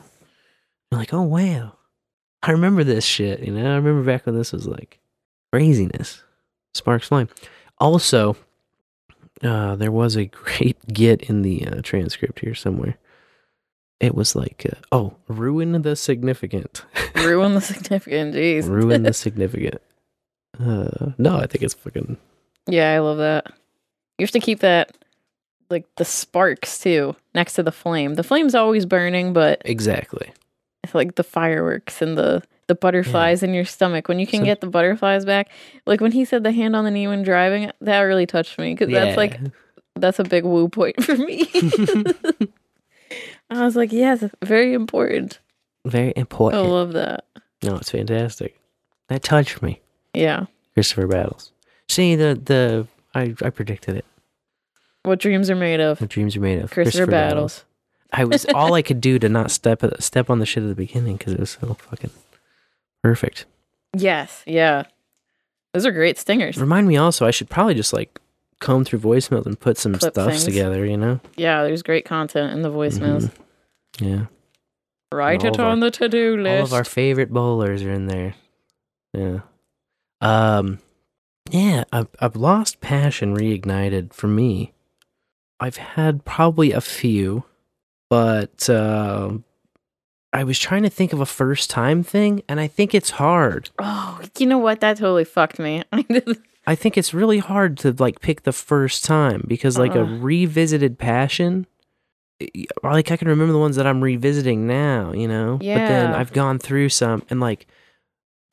[0.89, 1.73] You're like, oh wow,
[2.41, 3.41] I remember this shit.
[3.41, 4.99] You know, I remember back when this was like
[5.51, 6.23] craziness,
[6.73, 7.29] sparks flying.
[7.77, 8.37] Also,
[9.43, 12.97] uh, there was a great get in the uh, transcript here somewhere.
[13.99, 16.83] It was like, uh, oh, ruin the significant.
[17.15, 18.35] Ruin the significant.
[18.35, 18.67] Jeez.
[18.69, 19.81] ruin the significant.
[20.59, 22.17] Uh, no, I think it's fucking.
[22.67, 23.47] Yeah, I love that.
[24.19, 24.95] You have to keep that,
[25.71, 28.15] like the sparks too, next to the flame.
[28.15, 30.31] The flame's always burning, but Exactly.
[30.83, 34.07] it's like the fireworks and the the butterflies in your stomach.
[34.09, 35.49] When you can So- get the butterflies back,
[35.87, 38.73] like when he said the hand on the knee when driving, that really touched me
[38.75, 39.39] because that's like
[39.95, 41.49] that's a big woo point for me.
[43.49, 45.39] I was like, yes, very important.
[45.85, 46.63] Very important.
[46.63, 47.25] I love that.
[47.63, 48.59] No, it's fantastic.
[49.07, 49.81] That touched me.
[50.13, 50.45] Yeah.
[50.73, 51.51] Christopher Battles.
[51.87, 54.05] See the the I I predicted it.
[55.03, 56.01] What dreams are made of?
[56.01, 56.71] What dreams are made of.
[56.71, 57.63] Christopher Battles.
[58.11, 60.75] I was all I could do to not step step on the shit at the
[60.75, 62.11] beginning because it was so fucking
[63.03, 63.45] perfect.
[63.95, 64.83] Yes, yeah.
[65.73, 66.57] Those are great stingers.
[66.57, 68.19] Remind me also, I should probably just like
[68.59, 70.43] comb through voicemails and put some Clip stuff things.
[70.45, 70.85] together.
[70.85, 71.19] You know?
[71.35, 73.31] Yeah, there's great content in the voicemails.
[73.99, 74.25] Yeah.
[75.13, 76.57] Write it of our- on the to-do list.
[76.59, 78.35] All of our favorite bowlers are in there.
[79.13, 79.39] Yeah.
[80.21, 80.79] Um
[81.49, 84.73] yeah, I've I've lost passion reignited for me.
[85.59, 87.45] I've had probably a few,
[88.09, 89.45] but um
[90.33, 93.69] I was trying to think of a first time thing and I think it's hard.
[93.79, 94.81] oh, you know what?
[94.81, 95.83] That totally fucked me.
[96.67, 100.17] I think it's really hard to like pick the first time because like a Uh.
[100.19, 101.65] revisited passion
[102.83, 105.57] like I can remember the ones that I'm revisiting now, you know.
[105.59, 105.79] Yeah.
[105.79, 107.65] But then I've gone through some and like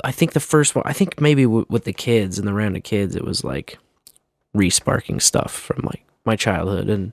[0.02, 2.76] I think the first one I think maybe w- with the kids and the round
[2.76, 3.78] of kids it was like
[4.56, 7.12] resparking stuff from like my childhood and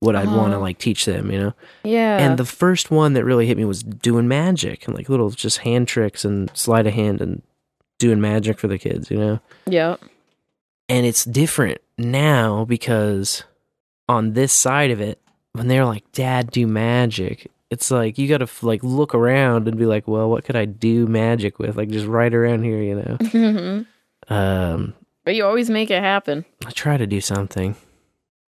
[0.00, 0.60] what I'd want to Uh-huh.
[0.60, 1.52] like teach them, you know.
[1.84, 2.18] yeah.
[2.18, 5.58] And the first one that really hit me was doing magic and like little just
[5.58, 7.42] hand tricks and sleight of hand and
[7.98, 9.96] doing magic for the kids, you know yeah.
[10.90, 13.44] And it's different now because
[14.08, 15.18] on this side of it
[15.52, 19.86] when they're like dad do magic it's like you gotta like look around and be
[19.86, 23.16] like well what could i do magic with like just right around here you know
[23.20, 23.86] Mhm.
[24.28, 24.94] um
[25.24, 26.44] But you always make it happen.
[26.66, 27.76] i try to do something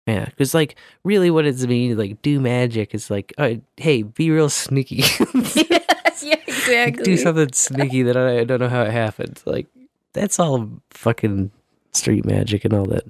[0.07, 4.31] yeah because like really what it's mean like do magic is like oh, hey be
[4.31, 5.65] real sneaky yes,
[6.25, 7.05] yeah, exactly.
[7.05, 9.41] do something sneaky that I, I don't know how it happened.
[9.47, 9.67] Like
[10.13, 11.51] that's all fucking
[11.93, 13.05] street magic and all that,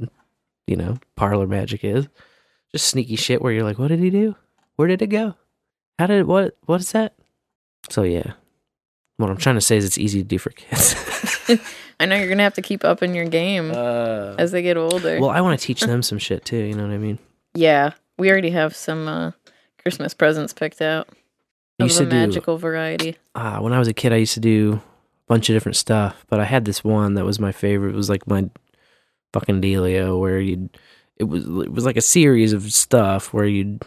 [0.66, 2.08] you know, parlor magic is.
[2.72, 4.36] Just sneaky shit where you're like, what did he do?
[4.76, 5.34] Where did it go?
[5.98, 6.56] How did what?
[6.66, 7.14] What is that?
[7.90, 8.32] So yeah,
[9.16, 10.94] what I'm trying to say is it's easy to do for kids.
[12.00, 15.20] I know you're gonna have to keep up in your game as they get older.
[15.20, 16.56] well, I want to teach them some shit too.
[16.56, 17.18] You know what I mean?
[17.54, 19.32] yeah, we already have some uh,
[19.82, 23.16] Christmas presents picked out of used the to do- magical variety.
[23.34, 24.80] uh, when I was a kid, I used to do a
[25.26, 27.90] bunch of different stuff, but I had this one that was my favorite.
[27.94, 28.48] It was like my
[29.32, 30.76] fucking dealio, where you'd
[31.16, 33.82] it was it was like a series of stuff where you'd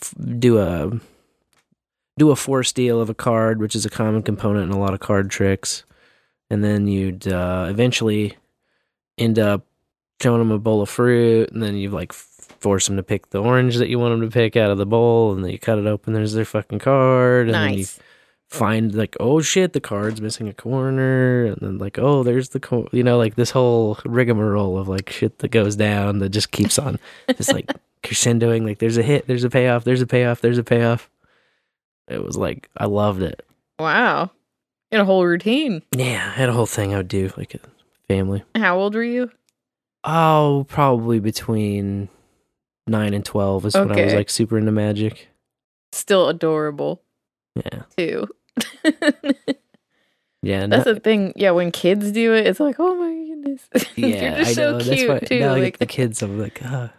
[0.00, 0.90] f- do a
[2.18, 4.94] do a force deal of a card, which is a common component in a lot
[4.94, 5.84] of card tricks,
[6.50, 8.36] and then you'd uh, eventually
[9.18, 9.66] end up
[10.20, 13.40] showing them a bowl of fruit, and then you like force them to pick the
[13.40, 15.78] orange that you want them to pick out of the bowl, and then you cut
[15.78, 16.12] it open.
[16.12, 17.98] There's their fucking card, and then you Nice.
[18.50, 22.58] Find like oh shit the card's missing a corner and then like oh there's the
[22.58, 26.50] cor-, you know like this whole rigmarole of like shit that goes down that just
[26.50, 26.98] keeps on
[27.36, 27.70] just like
[28.02, 31.08] crescendoing like there's a hit there's a payoff there's a payoff there's a payoff.
[32.08, 33.46] It was like i loved it.
[33.78, 34.32] Wow,
[34.90, 35.82] had a whole routine.
[35.94, 37.60] yeah i had a whole thing i would do like a
[38.08, 38.42] family.
[38.56, 39.30] How old were you?
[40.02, 42.08] oh probably between
[42.88, 45.28] 9 and 12 is when i was like super into magic.
[45.92, 47.02] Still adorable.
[47.54, 47.82] Yeah.
[47.96, 48.26] Too.
[50.42, 51.32] yeah That's no- the thing.
[51.36, 53.68] Yeah, when kids do it, it's like, oh my goodness.
[53.96, 54.06] Yeah,
[54.36, 54.84] You're just I so know.
[54.84, 55.40] cute that's why too.
[55.40, 56.22] now I like get the kids.
[56.22, 56.92] I'm like, ah,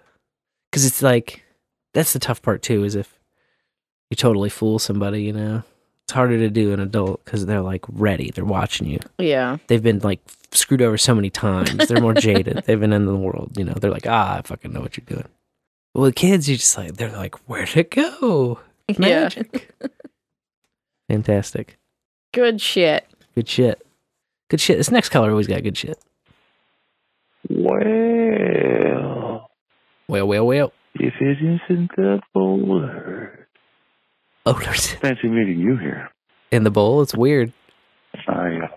[0.70, 1.44] because it's like
[1.94, 2.84] that's the tough part too.
[2.84, 3.20] Is if
[4.10, 5.64] you totally fool somebody, you know,
[6.06, 8.32] it's harder to do an adult because they're like ready.
[8.32, 9.00] They're watching you.
[9.18, 9.58] Yeah.
[9.68, 10.20] They've been like
[10.52, 11.88] screwed over so many times.
[11.88, 12.64] They're more jaded.
[12.66, 13.58] They've been in the world.
[13.58, 15.28] You know, they're like, ah, I fucking know what you're doing.
[15.94, 18.60] Well, with kids, you just like they're like, where'd it go?
[18.98, 19.74] Magic.
[21.12, 21.78] Fantastic.
[22.34, 23.06] Good shit.
[23.36, 23.86] Good shit.
[24.50, 24.78] Good shit.
[24.78, 25.98] This next color always got good shit.
[27.50, 27.82] Well,
[30.08, 30.72] Well, well, well.
[30.96, 33.46] if it isn't the bowler.
[34.46, 36.10] Oh, there's Fancy meeting you here.
[36.50, 37.02] in the bowl.
[37.02, 37.52] It's weird.
[38.28, 38.68] I, uh,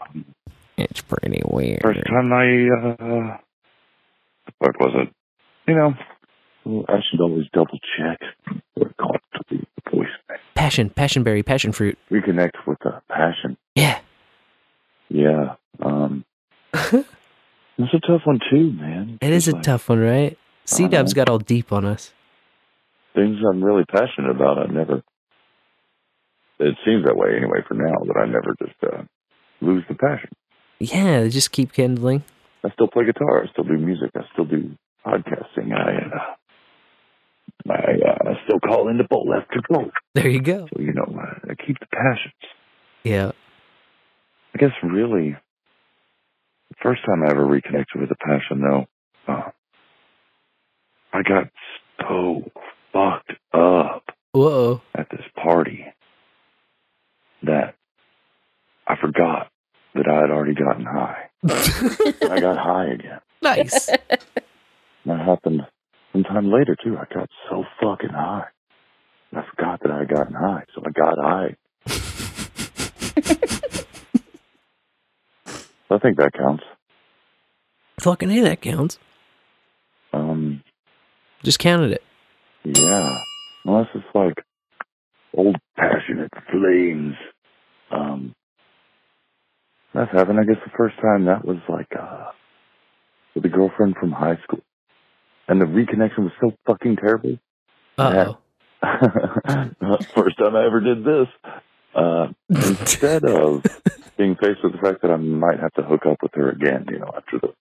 [0.76, 1.82] It's pretty weird.
[1.82, 3.36] first time I, uh,
[4.58, 5.14] what was it?
[5.68, 5.94] You know,
[6.88, 8.18] I should always double check
[8.74, 9.64] what it called to the voice.
[10.64, 11.98] Passion, passion berry, passion fruit.
[12.10, 13.58] Reconnect with the passion.
[13.74, 13.98] Yeah.
[15.10, 15.56] Yeah.
[15.82, 16.24] Um,
[16.72, 17.04] it's
[17.92, 19.18] a tough one too, man.
[19.20, 20.38] It is a tough one, right?
[20.64, 22.14] SeeDub's got all deep on us.
[23.14, 25.02] Things I'm really passionate about, I never.
[26.60, 27.98] It seems that way anyway for now.
[28.06, 29.02] That I never just uh,
[29.60, 30.30] lose the passion.
[30.78, 32.24] Yeah, they just keep kindling.
[32.64, 33.44] I still play guitar.
[33.44, 34.12] I still do music.
[34.16, 34.74] I still do
[35.04, 35.74] podcasting.
[35.74, 36.34] I uh,
[37.70, 39.90] I, uh, still call in the bowl after bowl.
[40.14, 40.68] There you go.
[40.74, 42.34] So you know, I, I keep the passions.
[43.04, 43.32] Yeah.
[44.54, 45.36] I guess really,
[46.70, 48.86] the first time I ever reconnected with a passion, though,
[49.26, 49.50] uh,
[51.12, 51.48] I got
[52.00, 52.50] so
[52.92, 54.82] fucked up Whoa.
[54.94, 55.86] at this party
[57.42, 57.74] that
[58.86, 59.50] I forgot
[59.94, 61.30] that I had already gotten high.
[61.48, 63.20] I got high again.
[63.42, 63.86] Nice.
[65.06, 65.66] That happened
[66.14, 66.96] sometime later too.
[66.96, 68.46] I got so fucking high
[69.36, 71.56] I forgot that I had gotten high, so I got high.
[75.90, 76.62] I think that counts.
[78.00, 78.98] Fucking hey, that counts.
[80.12, 80.62] Um,
[81.42, 82.02] Just counted it.
[82.64, 83.18] yeah.
[83.64, 84.34] Unless it's like
[85.36, 87.14] old passionate flames.
[87.90, 88.34] Um,
[89.92, 90.38] that's happened.
[90.38, 92.30] I guess the first time that was like uh,
[93.34, 94.60] with a girlfriend from high school,
[95.48, 97.38] and the reconnection was so fucking terrible.
[97.98, 98.38] Uh oh.
[100.14, 101.28] First time I ever did this.
[101.94, 103.62] Uh, instead of
[104.18, 106.86] being faced with the fact that I might have to hook up with her again,
[106.90, 107.54] you know, after the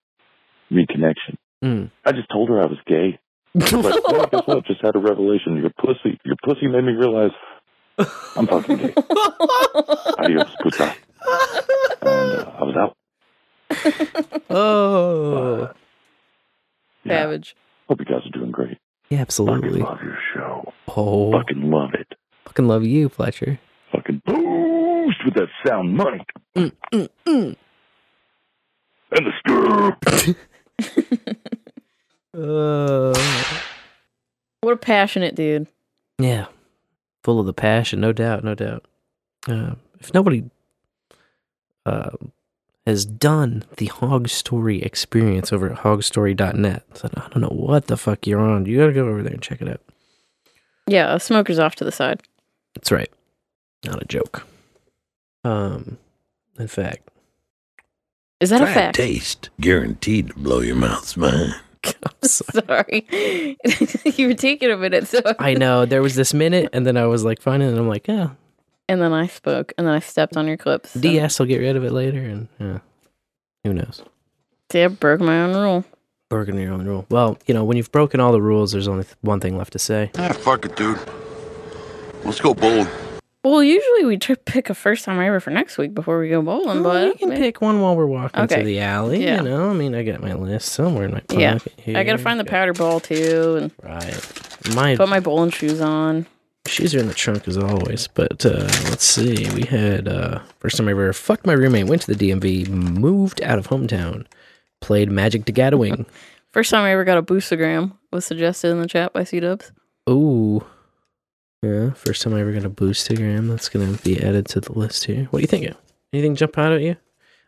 [0.72, 1.91] reconnection, Mm.
[2.03, 3.18] I just told her I was gay.
[3.55, 4.65] I was like, well, guess what?
[4.65, 5.55] Just had a revelation.
[5.55, 7.31] Your pussy, your pussy made me realize
[8.35, 8.93] I'm fucking gay.
[10.18, 10.93] Adios, puta.
[12.01, 12.10] And
[12.41, 12.97] uh, I was out.
[14.49, 15.69] Oh.
[17.07, 17.55] Savage.
[17.88, 18.77] Hope you guys are doing great.
[19.10, 19.81] Yeah, absolutely.
[19.81, 20.73] Love your show.
[20.95, 21.31] Oh.
[21.34, 22.07] Fucking love it.
[22.45, 23.60] Fucking love you, Fletcher.
[23.91, 26.26] Fucking boost with that sound money.
[26.55, 27.55] Mm, mm, mm.
[29.11, 31.27] And the scoop.
[32.35, 33.14] Uh,
[34.61, 35.68] What a passionate dude.
[36.18, 36.47] yeah.
[37.23, 38.85] Full of the passion, no doubt, no doubt.
[39.47, 40.43] Uh, if nobody
[41.85, 42.10] uh,
[42.85, 47.97] has done the Hog Story experience over at hogstory.net, so I don't know what the
[47.97, 48.65] fuck you're on.
[48.65, 49.81] You gotta go over there and check it out.
[50.88, 52.22] Yeah, a smoker's off to the side.
[52.76, 53.10] That's right.
[53.85, 54.45] Not a joke.
[55.45, 55.97] Um,
[56.60, 57.10] in fact,
[58.39, 58.95] Is that Try a fact?
[58.97, 59.49] taste.
[59.61, 61.55] Guaranteed to blow your mouth's mind.
[61.85, 61.93] I'm
[62.23, 63.05] Sorry.
[64.15, 67.05] you were taking a minute, so I know there was this minute, and then I
[67.05, 68.31] was like, fine, and I'm like, yeah,
[68.89, 70.91] and then I spoke, and then I stepped on your clips.
[70.91, 72.80] so- DS will get rid of it later, and yeah,
[73.64, 74.01] who knows?
[74.72, 75.85] See, I broke my own rule.
[76.30, 77.05] Broken your own rule.
[77.10, 79.73] Well, you know, when you've broken all the rules, there's only th- one thing left
[79.73, 80.10] to say.
[80.18, 80.97] Ah, fuck it, dude.
[82.23, 82.88] Let's go bowling.
[83.43, 86.41] Well, usually we tr- pick a first time ever for next week before we go
[86.41, 88.60] bowling, Well, but you can pick one while we're walking Okay.
[88.60, 89.22] to the alley.
[89.23, 89.43] Yeah.
[89.43, 91.39] You know, I mean, I got my list somewhere in my pocket.
[91.41, 91.97] Yeah, here.
[91.97, 94.73] I gotta find the powder ball too, and right.
[94.76, 96.26] My put my bowling shoes on.
[96.65, 98.07] Shoes are in the trunk as always.
[98.07, 99.49] But uh, let's see.
[99.53, 101.88] We had uh, first time I ever fucked my roommate.
[101.88, 102.69] Went to the DMV.
[102.69, 104.26] Moved out of hometown.
[104.81, 106.06] Played Magic the Gathering.
[106.52, 109.72] First time I ever got a boostagram was suggested in the chat by SeeDubs.
[110.07, 110.64] Ooh.
[111.64, 113.48] Yeah, first time I ever got a boostagram.
[113.49, 115.26] That's gonna be added to the list here.
[115.31, 115.76] What do you think?
[116.14, 116.95] Anything jump out at you?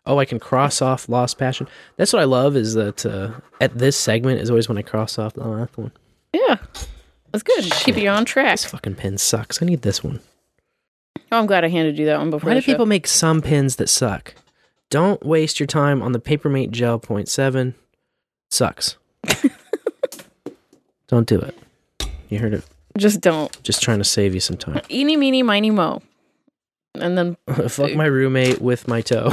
[0.08, 1.68] Oh, I can cross off Lost Passion.
[1.98, 3.32] That's what I love is that uh,
[3.62, 5.92] at this segment is always when I cross off the last one.
[6.34, 6.58] Yeah,
[7.36, 7.72] that's good.
[7.84, 8.54] Keep you on track.
[8.54, 9.62] This fucking pen sucks.
[9.62, 10.22] I need this one.
[11.32, 12.50] Oh, I'm glad I handed you that one before.
[12.50, 14.36] Why do people make some pens that suck?
[14.90, 17.76] Don't waste your time on the Papermate Gel Point Seven.
[18.50, 18.96] Sucks.
[21.08, 21.58] Don't do it.
[22.30, 22.64] You heard it.
[22.98, 23.62] Just don't.
[23.62, 24.82] Just trying to save you some time.
[24.90, 26.02] Eeny, meeny, miny, mo.
[26.96, 27.36] And then
[27.68, 29.30] Fuck my roommate with my toe.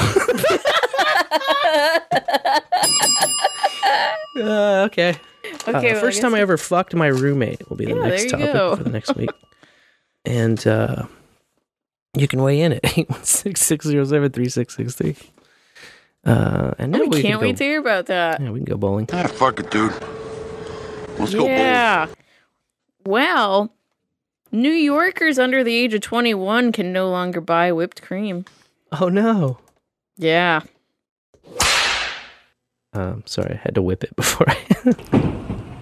[4.35, 5.15] Uh, okay.
[5.69, 8.09] Okay, Uh, well, I first time I ever fucked my roommate will be the Yeah,
[8.09, 8.77] next topic go.
[8.77, 9.31] for the next week.
[10.25, 11.05] and uh,
[12.17, 12.83] you can weigh in at
[13.93, 15.17] 816-607-3663.
[16.25, 18.41] Uh, and now I we can't can wait go, to hear about that.
[18.41, 19.09] Yeah, we can go bowling.
[19.13, 19.93] Ah, fuck it, dude.
[21.19, 21.53] Let's go bowling.
[21.53, 22.07] yeah.
[23.05, 23.73] Well,
[24.53, 28.45] New Yorkers under the age of 21 can no longer buy whipped cream.
[29.01, 29.59] Oh no.
[30.17, 30.61] Yeah.
[32.93, 34.55] Um, sorry, I had to whip it before I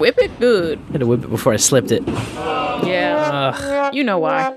[0.01, 0.79] Whip it good.
[0.89, 2.03] I had to whip it before I slipped it.
[2.09, 3.53] Yeah.
[3.55, 3.95] Ugh.
[3.95, 4.57] you know why.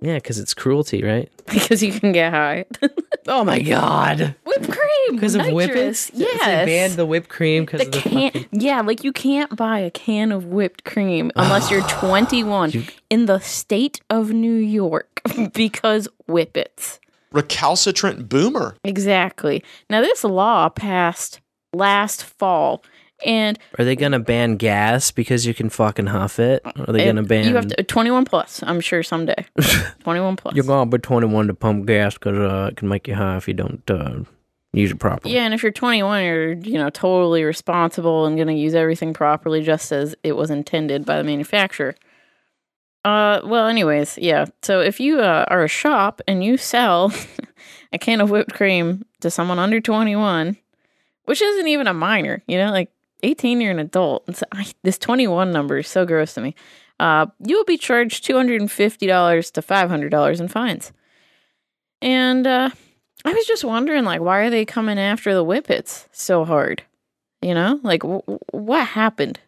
[0.00, 1.28] Yeah, because it's cruelty, right?
[1.52, 2.64] Because you can get high.
[3.26, 4.36] oh my god.
[4.46, 5.16] Whipped cream.
[5.16, 6.10] Because of nitrous.
[6.10, 6.44] whippets?
[6.46, 8.48] They banned the whipped cream because The of the can fucking...
[8.52, 13.40] yeah, like you can't buy a can of whipped cream unless you're 21 in the
[13.40, 15.20] state of New York
[15.52, 17.00] because whippets.
[17.32, 18.76] Recalcitrant boomer.
[18.84, 19.64] Exactly.
[19.90, 21.40] Now this law passed
[21.74, 22.84] last fall
[23.24, 26.62] and Are they gonna ban gas because you can fucking huff it?
[26.64, 27.48] Are they gonna and ban?
[27.48, 29.46] you have to 21 plus, I'm sure someday.
[30.00, 30.54] 21 plus.
[30.54, 33.48] You're gonna be 21 to pump gas because uh, it can make you high if
[33.48, 34.20] you don't uh,
[34.72, 35.34] use it properly.
[35.34, 39.12] Yeah, and if you're 21, you're you know totally responsible and going to use everything
[39.12, 41.94] properly, just as it was intended by the manufacturer.
[43.04, 44.46] Uh, well, anyways, yeah.
[44.62, 47.12] So if you uh, are a shop and you sell
[47.92, 50.56] a can of whipped cream to someone under 21,
[51.24, 52.90] which isn't even a minor, you know, like
[53.22, 54.24] 18, you're an adult.
[54.28, 56.54] It's, I, this 21 number is so gross to me.
[57.00, 60.92] Uh, you will be charged $250 to $500 in fines.
[62.00, 62.70] And uh,
[63.24, 66.82] I was just wondering, like, why are they coming after the whippets so hard?
[67.40, 68.22] You know, like, w-
[68.52, 69.40] what happened?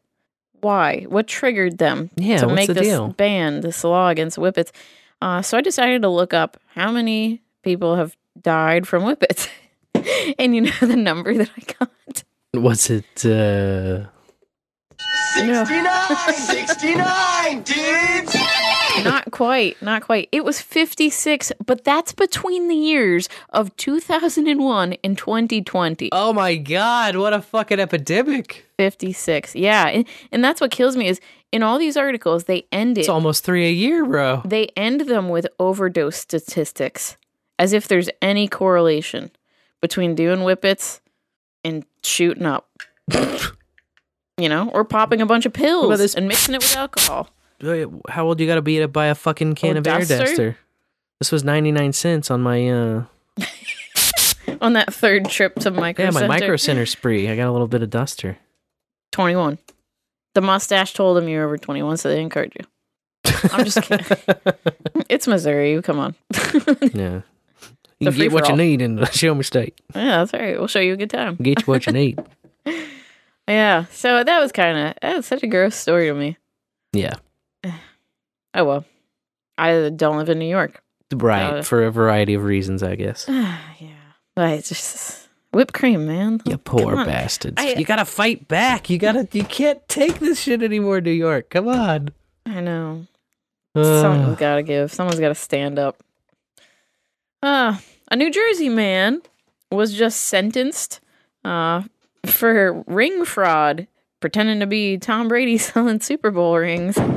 [0.61, 1.03] why?
[1.11, 3.09] What triggered them Yeah, to make this deal?
[3.09, 4.73] ban, this law against whippets?
[5.21, 9.47] Uh, so I decided to look up how many people have died from whippets.
[10.39, 12.25] and you know the number that I got?
[12.63, 13.25] Was it?
[13.27, 14.07] uh
[15.35, 18.37] 69, 69, dudes!
[19.05, 20.29] Not quite, not quite.
[20.31, 26.11] It was 56, but that's between the years of 2001 and 2020.
[26.13, 27.17] Oh my god!
[27.17, 28.67] What a fucking epidemic!
[28.79, 29.57] 56.
[29.57, 31.21] Yeah, and, and that's what kills me is
[31.51, 34.43] in all these articles they end it It's almost three a year, bro.
[34.45, 37.17] they end them with overdose statistics
[37.59, 39.31] as if there's any correlation
[39.81, 41.01] between doing whippets
[41.65, 42.69] and shooting up.
[44.37, 47.29] you know, or popping a bunch of pills this- and mixing it with alcohol.
[48.09, 50.19] How old you got to be to buy a fucking can Oh, of air duster?
[50.19, 50.59] duster?
[51.21, 53.05] This was ninety nine cents on my uh
[54.61, 57.29] On that third trip to Micro yeah my micro center spree.
[57.31, 58.39] I got a little bit of duster.
[59.13, 59.59] 21.
[60.35, 62.67] The mustache told them you're over 21, so they didn't card you.
[63.53, 64.07] I'm just kidding.
[65.09, 65.81] it's Missouri.
[65.83, 66.15] Come on.
[66.93, 67.21] Yeah,
[68.01, 69.81] you can get what you need in Show Me State.
[69.95, 70.59] Yeah, that's right.
[70.59, 71.37] We'll show you a good time.
[71.37, 72.19] Get you what you need.
[73.47, 73.85] Yeah.
[73.91, 76.39] So that was kind of that was such a gross story to me.
[76.93, 77.15] Yeah,
[78.55, 78.85] Oh well.
[79.59, 80.83] I don't live in New York.
[81.15, 81.59] right.
[81.59, 83.27] Uh, for a variety of reasons, I guess.
[83.29, 83.59] yeah.
[84.35, 86.41] But it's just whipped cream, man.
[86.47, 87.55] You poor bastards.
[87.59, 88.89] I- you gotta fight back.
[88.91, 89.29] You gotta.
[89.33, 91.51] You can't take this shit anymore, New York.
[91.51, 92.09] Come on.
[92.47, 93.07] I know.
[93.75, 94.91] Uh, Someone's got to give.
[94.93, 96.03] Someone's got to stand up.
[97.45, 97.77] Uh,
[98.11, 99.21] a New Jersey man
[99.71, 101.01] was just sentenced
[101.45, 101.83] uh,
[102.25, 103.87] for ring fraud,
[104.21, 106.97] pretending to be Tom Brady selling Super Bowl rings.
[107.01, 107.13] yeah,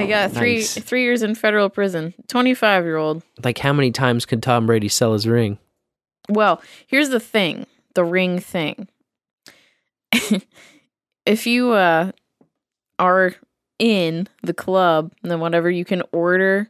[0.00, 0.76] he got three Nice.
[0.78, 2.12] three years in federal prison.
[2.26, 3.22] Twenty five year old.
[3.44, 5.58] like, how many times could Tom Brady sell his ring?
[6.28, 8.88] Well, here's the thing the ring thing.
[11.24, 12.10] if you uh,
[12.98, 13.36] are
[13.78, 16.68] in the club, then whatever, you can order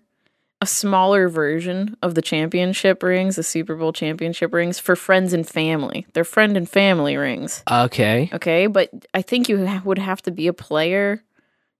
[0.62, 5.46] a smaller version of the championship rings, the Super Bowl championship rings, for friends and
[5.46, 6.06] family.
[6.12, 7.64] They're friend and family rings.
[7.68, 8.30] Okay.
[8.32, 11.20] Okay, but I think you ha- would have to be a player,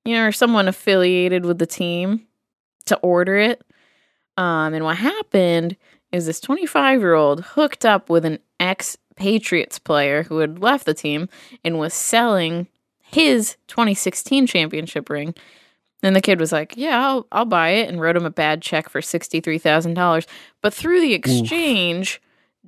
[0.05, 2.27] you know, or someone affiliated with the team
[2.87, 3.63] to order it.
[4.37, 5.77] Um, and what happened
[6.11, 10.87] is this 25 year old hooked up with an ex Patriots player who had left
[10.87, 11.29] the team
[11.63, 12.67] and was selling
[13.01, 15.37] his 2016 championship ring.
[16.03, 18.61] And the kid was like, "Yeah, I'll I'll buy it," and wrote him a bad
[18.61, 20.27] check for sixty three thousand dollars.
[20.61, 22.21] But through the exchange,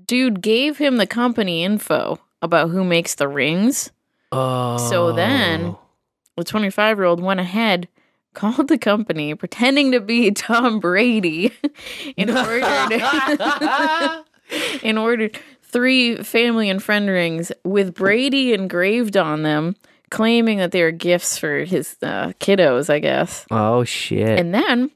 [0.07, 3.91] dude gave him the company info about who makes the rings.
[4.31, 4.77] Oh.
[4.77, 5.81] So then oh.
[6.37, 7.89] the 25 year old went ahead,
[8.35, 11.53] called the company, pretending to be Tom Brady,
[12.19, 12.65] and ordered,
[14.83, 19.77] and ordered three family and friend rings with Brady engraved on them,
[20.11, 23.47] claiming that they were gifts for his uh, kiddos, I guess.
[23.51, 24.39] Oh shit.
[24.39, 24.91] And then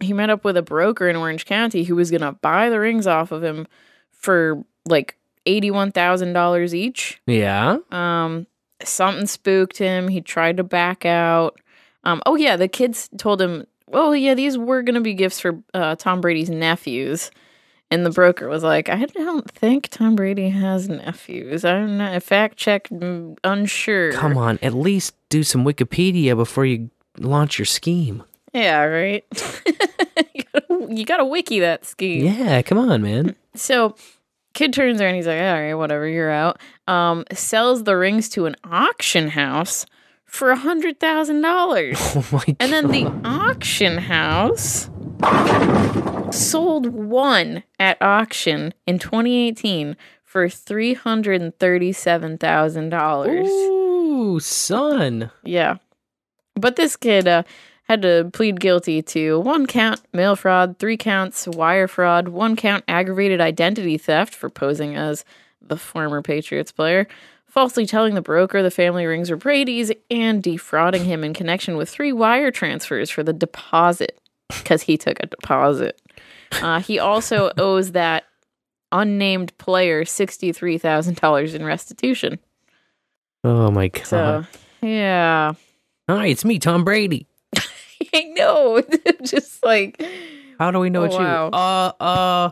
[0.00, 2.80] he met up with a broker in Orange County who was going to buy the
[2.80, 3.66] rings off of him
[4.10, 5.16] for like
[5.46, 7.20] $81,000 each.
[7.26, 7.78] yeah.
[7.90, 8.46] Um,
[8.82, 10.08] something spooked him.
[10.08, 11.58] He tried to back out.
[12.04, 15.62] Um, oh yeah, the kids told him, "Oh yeah, these were gonna be gifts for
[15.72, 17.30] uh, Tom Brady's nephews."
[17.90, 21.64] And the broker was like, "I don't think Tom Brady has nephews.
[21.64, 24.58] I'm not fact check, mm, unsure." Come on.
[24.62, 28.24] At least do some Wikipedia before you launch your scheme.
[28.52, 29.24] Yeah, right.
[30.34, 32.24] you, gotta, you gotta wiki that scheme.
[32.24, 32.62] Yeah.
[32.62, 33.36] Come on, man.
[33.54, 33.96] So
[34.54, 36.60] kid turns around, he's like, all right, whatever, you're out.
[36.88, 39.84] Um, sells the rings to an auction house
[40.24, 41.98] for a hundred thousand dollars.
[42.16, 44.88] Oh my And then the auction house
[46.32, 53.48] sold one at auction in 2018 for three hundred and thirty-seven thousand dollars.
[53.48, 55.30] Ooh, son.
[55.44, 55.76] Yeah.
[56.56, 57.44] But this kid uh,
[57.84, 62.84] had to plead guilty to one count mail fraud, three counts wire fraud, one count
[62.88, 65.24] aggravated identity theft for posing as
[65.60, 67.06] the former Patriots player,
[67.46, 71.88] falsely telling the broker the family rings were Brady's, and defrauding him in connection with
[71.88, 76.00] three wire transfers for the deposit because he took a deposit.
[76.52, 78.24] Uh, he also owes that
[78.92, 82.38] unnamed player $63,000 in restitution.
[83.42, 84.06] Oh my god.
[84.06, 84.44] So,
[84.82, 85.52] yeah.
[86.08, 87.26] Hi, it's me, Tom Brady.
[88.14, 88.82] I know.
[89.24, 90.02] Just like
[90.58, 91.46] How do we know Oh, it's wow.
[91.46, 91.50] you?
[91.52, 92.50] Uh, uh,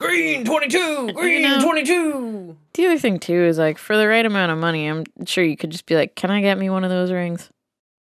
[0.00, 2.56] green twenty two, green know- twenty two.
[2.74, 5.56] the other thing too is like for the right amount of money, I'm sure you
[5.56, 7.48] could just be like, "Can I get me one of those rings?"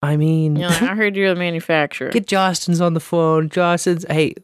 [0.02, 2.10] I mean, You know, I heard you're the manufacturer.
[2.10, 3.48] get Jostens on the phone.
[3.48, 4.34] Jostens, hey,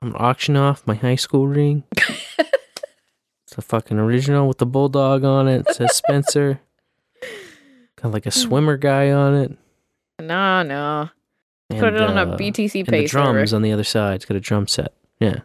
[0.00, 1.82] I'm auctioning off my high school ring.
[1.96, 5.66] it's a fucking original with the bulldog on it.
[5.68, 6.60] It says Spencer.
[8.00, 9.58] Got like a swimmer guy on it.
[10.20, 11.10] No, no.
[11.70, 14.14] And, Put it on a uh, BTC and the drums on the other side.
[14.16, 14.94] It's got a drum set.
[15.20, 15.40] Yeah.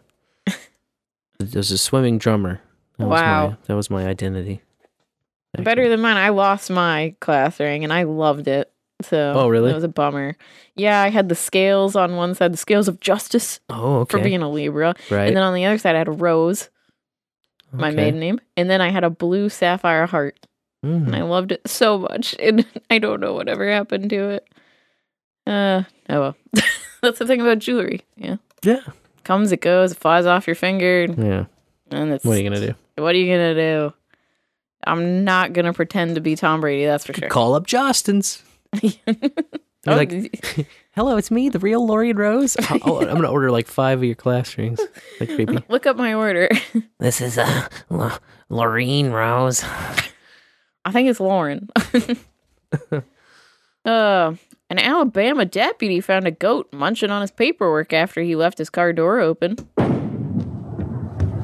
[1.38, 2.60] There's a swimming drummer.
[2.98, 3.48] That was Wow.
[3.48, 4.62] my, that was my identity.
[5.58, 6.16] Better than mine.
[6.16, 8.72] I lost my class ring and I loved it.
[9.08, 9.70] So Oh, really?
[9.70, 10.36] It was a bummer.
[10.76, 14.10] Yeah, I had the scales on one side, the scales of justice Oh, okay.
[14.18, 14.94] for being a Libra.
[15.10, 15.28] Right.
[15.28, 16.68] And then on the other side I had a rose,
[17.72, 18.40] my maiden name.
[18.56, 20.38] And then I had a blue sapphire heart.
[20.84, 21.06] Mm.
[21.06, 22.34] And I loved it so much.
[22.40, 24.48] And I don't know whatever happened to it.
[25.46, 26.36] Uh oh well.
[27.02, 28.00] That's the thing about jewelry.
[28.16, 28.36] Yeah.
[28.62, 28.80] Yeah.
[29.24, 31.06] Comes, it goes, it flies off your finger.
[31.16, 31.44] Yeah.
[31.90, 32.74] and it's What are you gonna do?
[33.02, 33.94] What are you gonna do?
[34.86, 37.28] I'm not gonna pretend to be Tom Brady, that's for sure.
[37.28, 38.42] Call up Jostens.
[39.86, 42.56] Oh, You're like, hello, it's me, the real Lori Rose.
[42.70, 44.80] Oh, oh, I'm gonna order like five of your class rings.
[45.20, 45.58] Like creepy.
[45.68, 46.48] Look up my order.
[46.98, 48.18] This is uh, L-
[48.48, 49.62] Lorene Rose.
[50.86, 51.68] I think it's Lauren.
[53.84, 54.34] uh,
[54.70, 58.94] an Alabama deputy found a goat munching on his paperwork after he left his car
[58.94, 59.56] door open.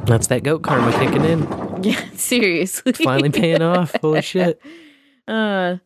[0.07, 1.83] That's that goat karma kicking in.
[1.83, 2.93] Yeah, seriously.
[2.93, 3.95] Finally paying off.
[4.01, 4.61] Holy shit.
[5.29, 5.77] Uh,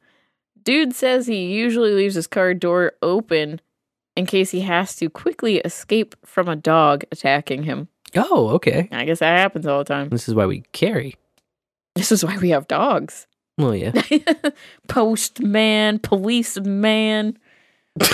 [0.64, 3.60] dude says he usually leaves his car door open
[4.16, 7.88] in case he has to quickly escape from a dog attacking him.
[8.16, 8.88] Oh, okay.
[8.92, 10.08] I guess that happens all the time.
[10.08, 11.16] This is why we carry.
[11.94, 13.26] This is why we have dogs.
[13.58, 13.92] Well, yeah.
[14.88, 17.38] Postman, policeman,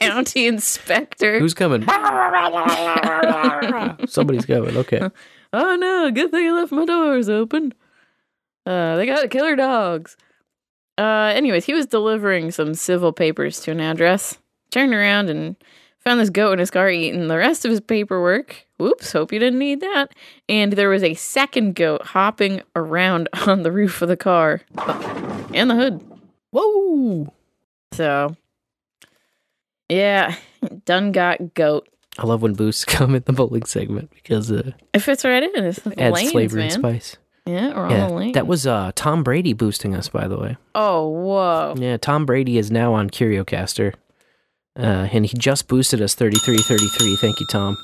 [0.00, 1.38] county inspector.
[1.38, 1.82] Who's coming?
[4.06, 4.76] Somebody's coming.
[4.76, 5.08] Okay.
[5.52, 7.72] Oh no, good thing I left my doors open.
[8.66, 10.16] Uh, they got killer dogs.
[11.00, 14.36] Uh, anyways, he was delivering some civil papers to an address.
[14.70, 15.56] Turned around and
[15.98, 18.66] found this goat in his car eating the rest of his paperwork.
[18.78, 20.14] Whoops, hope you didn't need that.
[20.46, 24.60] And there was a second goat hopping around on the roof of the car
[25.54, 26.04] and the hood.
[26.52, 27.32] Whoa!
[27.92, 28.36] So,
[29.88, 30.36] yeah,
[30.84, 31.88] done got goat.
[32.18, 35.64] I love when boosts come in the bowling segment because uh, It fits right in.
[35.64, 36.64] It's adds lanes, flavor man.
[36.64, 37.16] and spice.
[37.46, 38.32] Yeah, or on Yeah, the lane.
[38.32, 40.56] that was uh, Tom Brady boosting us, by the way.
[40.74, 41.74] Oh, whoa.
[41.76, 43.94] Yeah, Tom Brady is now on CurioCaster,
[44.78, 47.16] uh, and he just boosted us 3333.
[47.16, 47.76] Thank you, Tom.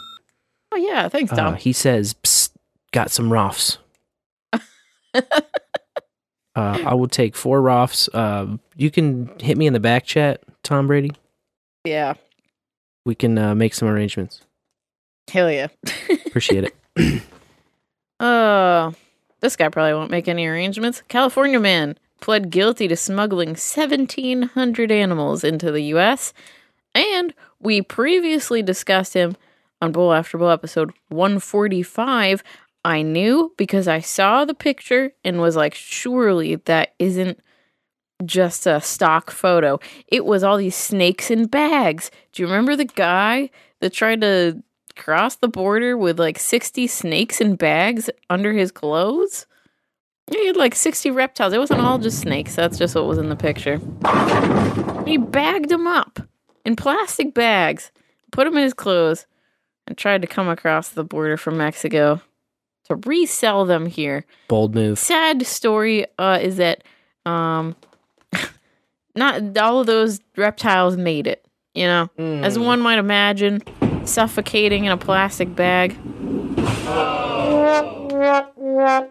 [0.72, 1.08] Oh, yeah.
[1.08, 1.54] Thanks, Tom.
[1.54, 2.50] Uh, he says, Psst,
[2.92, 3.78] got some Roths.
[5.14, 5.40] uh,
[6.54, 8.08] I will take four Roths.
[8.12, 11.12] Uh, you can hit me in the back chat, Tom Brady.
[11.84, 12.14] yeah.
[13.04, 14.40] We can uh, make some arrangements.
[15.30, 15.68] Hell yeah.
[16.26, 16.64] Appreciate
[16.96, 17.22] it.
[18.18, 18.92] Uh,
[19.46, 21.04] this guy probably won't make any arrangements.
[21.06, 26.32] California man pled guilty to smuggling 1,700 animals into the U.S.
[26.96, 29.36] And we previously discussed him
[29.80, 32.42] on Bowl After Bowl episode 145.
[32.84, 37.38] I knew because I saw the picture and was like, surely that isn't
[38.24, 39.78] just a stock photo.
[40.08, 42.10] It was all these snakes in bags.
[42.32, 44.60] Do you remember the guy that tried to
[44.96, 49.46] cross the border with like 60 snakes in bags under his clothes?
[50.30, 51.52] He had like 60 reptiles.
[51.52, 52.56] It wasn't all just snakes.
[52.56, 53.78] That's just what was in the picture.
[55.06, 56.18] He bagged them up
[56.64, 57.92] in plastic bags,
[58.32, 59.26] put them in his clothes,
[59.86, 62.20] and tried to come across the border from Mexico
[62.86, 64.98] to resell them here Bold move.
[64.98, 66.82] sad story uh, is that
[67.24, 67.76] um,
[69.14, 71.44] not all of those reptiles made it.
[71.74, 73.60] You know, as one might imagine,
[74.06, 75.96] suffocating in a plastic bag.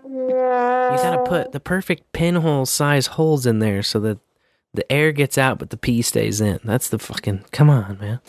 [0.05, 4.19] You gotta put the perfect pinhole size holes in there so that
[4.73, 6.59] the air gets out but the pee stays in.
[6.63, 7.45] That's the fucking.
[7.51, 8.19] Come on, man.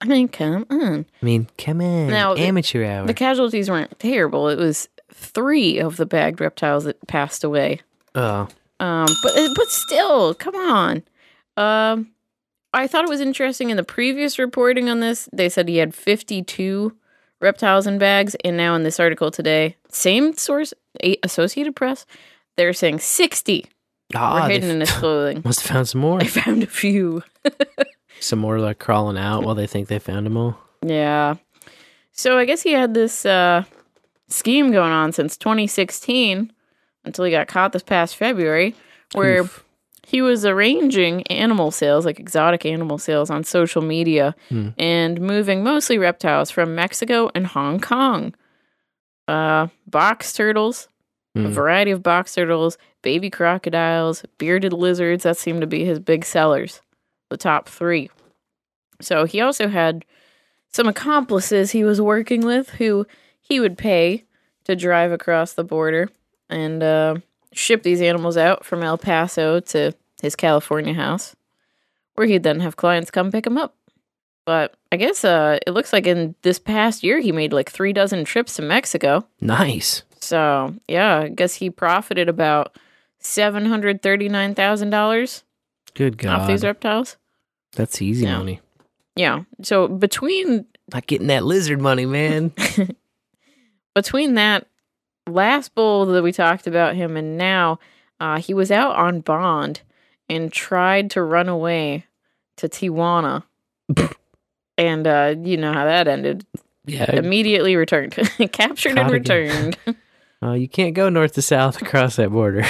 [0.00, 1.06] I mean, come on.
[1.20, 2.08] I mean, come on.
[2.08, 3.06] Now, the- amateur hour.
[3.06, 4.48] The casualties weren't terrible.
[4.48, 7.80] It was three of the bagged reptiles that passed away.
[8.14, 8.48] oh,
[8.80, 11.02] Um, but but still, come on.
[11.56, 12.10] Um,
[12.74, 15.28] I thought it was interesting in the previous reporting on this.
[15.32, 16.94] They said he had fifty-two
[17.40, 20.74] reptiles in bags, and now in this article today, same source,
[21.22, 22.04] Associated Press,
[22.56, 23.66] they're saying sixty
[24.14, 25.42] Ah, were they hidden in his clothing.
[25.44, 26.20] must have found some more.
[26.22, 27.22] I found a few.
[28.20, 30.58] Some more like crawling out while they think they found them all.
[30.84, 31.36] Yeah.
[32.10, 33.62] So I guess he had this uh,
[34.26, 36.52] scheme going on since 2016
[37.04, 38.74] until he got caught this past February,
[39.14, 39.48] where
[40.08, 44.68] he was arranging animal sales, like exotic animal sales, on social media Hmm.
[44.78, 48.34] and moving mostly reptiles from Mexico and Hong Kong.
[49.26, 50.88] Uh, box turtles,
[51.36, 51.48] a Hmm.
[51.48, 55.24] variety of box turtles, baby crocodiles, bearded lizards.
[55.24, 56.80] That seemed to be his big sellers,
[57.28, 58.08] the top three.
[59.02, 60.06] So he also had
[60.72, 63.06] some accomplices he was working with who
[63.40, 64.24] he would pay
[64.64, 66.08] to drive across the border.
[66.48, 67.16] And uh,
[67.52, 69.92] ship these animals out from El Paso to
[70.22, 71.34] his California house,
[72.14, 73.74] where he'd then have clients come pick them up.
[74.44, 77.92] But I guess uh, it looks like in this past year he made like three
[77.92, 79.26] dozen trips to Mexico.
[79.40, 80.02] Nice.
[80.20, 82.76] So yeah, I guess he profited about
[83.18, 85.44] seven hundred thirty nine thousand dollars
[85.94, 86.40] Good God.
[86.40, 87.16] off these reptiles.
[87.72, 88.38] That's easy Yeah.
[88.38, 88.60] money.
[89.16, 89.42] Yeah.
[89.62, 90.64] So between
[90.94, 92.52] Not getting that lizard money, man.
[93.94, 94.66] between that
[95.28, 97.78] last bull that we talked about him and now,
[98.20, 99.82] uh, he was out on bond
[100.28, 102.06] and tried to run away
[102.56, 103.44] to Tijuana.
[104.78, 106.44] and uh, you know how that ended.
[106.84, 107.10] Yeah.
[107.10, 108.14] Immediately returned.
[108.52, 109.78] Captured and Caught returned.
[110.40, 112.64] Uh, you can't go north to south across that border.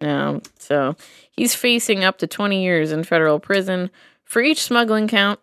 [0.00, 0.96] No, so
[1.30, 3.92] he's facing up to 20 years in federal prison
[4.24, 5.38] for each smuggling count,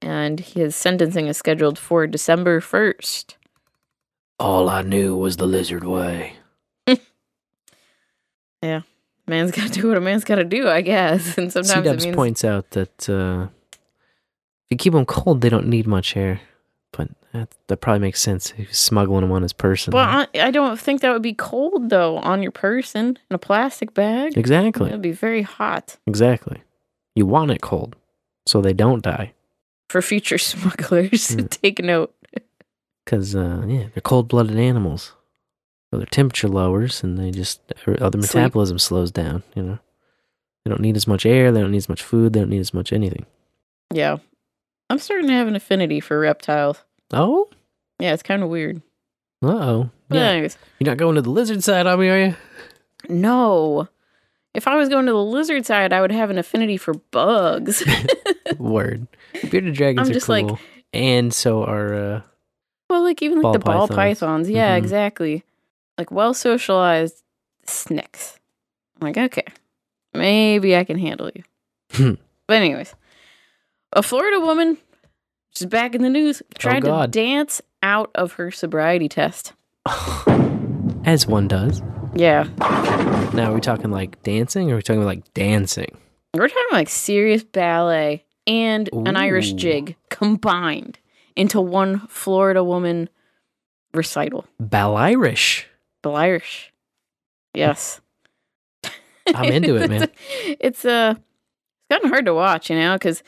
[0.00, 3.34] and his sentencing is scheduled for December 1st.
[4.38, 6.34] All I knew was the lizard way.
[8.62, 8.80] Yeah,
[9.28, 11.38] man's got to do what a man's got to do, I guess.
[11.38, 15.48] And sometimes it SeeDubs means points out that uh, if you keep them cold, they
[15.48, 16.40] don't need much air.
[16.92, 18.50] But that, that probably makes sense.
[18.50, 19.92] He's smuggling them on his person.
[19.92, 23.38] Well, I, I don't think that would be cold though on your person in a
[23.38, 24.36] plastic bag.
[24.36, 24.88] Exactly.
[24.88, 26.62] It would be very hot exactly.
[27.14, 27.94] You want it cold
[28.46, 29.34] so they don't die.
[29.88, 31.34] for future smugglers.
[31.34, 31.46] Hmm.
[31.46, 32.12] Take note.
[33.08, 35.14] Because, uh, yeah, they're cold blooded animals.
[35.90, 38.34] So their temperature lowers and they just, other Sleep.
[38.34, 39.78] metabolism slows down, you know?
[40.64, 41.50] They don't need as much air.
[41.50, 42.34] They don't need as much food.
[42.34, 43.24] They don't need as much anything.
[43.94, 44.18] Yeah,
[44.90, 46.84] I'm starting to have an affinity for reptiles.
[47.14, 47.48] Oh?
[47.98, 48.82] Yeah, it's kind of weird.
[49.42, 49.90] Uh oh.
[50.10, 50.28] Yeah.
[50.32, 52.36] anyways, You're not going to the lizard side on me, are you?
[53.08, 53.88] no.
[54.54, 57.82] If I was going to the lizard side, I would have an affinity for bugs.
[58.58, 59.06] Word.
[59.50, 60.34] Bearded dragons I'm are just cool.
[60.48, 60.60] like-
[60.92, 62.20] and so are, uh,
[62.90, 63.96] well, like even like the ball pythons.
[64.20, 64.50] pythons.
[64.50, 64.78] Yeah, Mhm.
[64.78, 65.44] exactly.
[65.96, 67.22] Like well socialized
[67.66, 68.38] snakes.
[69.00, 69.44] I'm like, okay,
[70.14, 71.42] maybe I can handle you.
[71.92, 72.14] Hmm.
[72.46, 72.94] but anyways,
[73.92, 74.76] a Florida woman,
[75.54, 77.10] she's back in the news, tried to Oh, God.
[77.10, 79.52] dance out of her sobriety test.
[81.04, 81.82] as one does.
[82.14, 82.44] Yeah,
[83.34, 85.96] Now, are we talking like dancing or are we talking like dancing?
[86.34, 90.98] we're talking like serious ballet and an Irish jig combined
[91.38, 93.08] into one Florida woman
[93.94, 94.44] recital.
[94.60, 95.66] Bal Irish.
[96.02, 96.72] Bill Irish.
[97.54, 98.00] Yes.
[99.34, 100.08] I'm into it, man.
[100.60, 103.22] it's uh it's gotten hard to watch, you know, because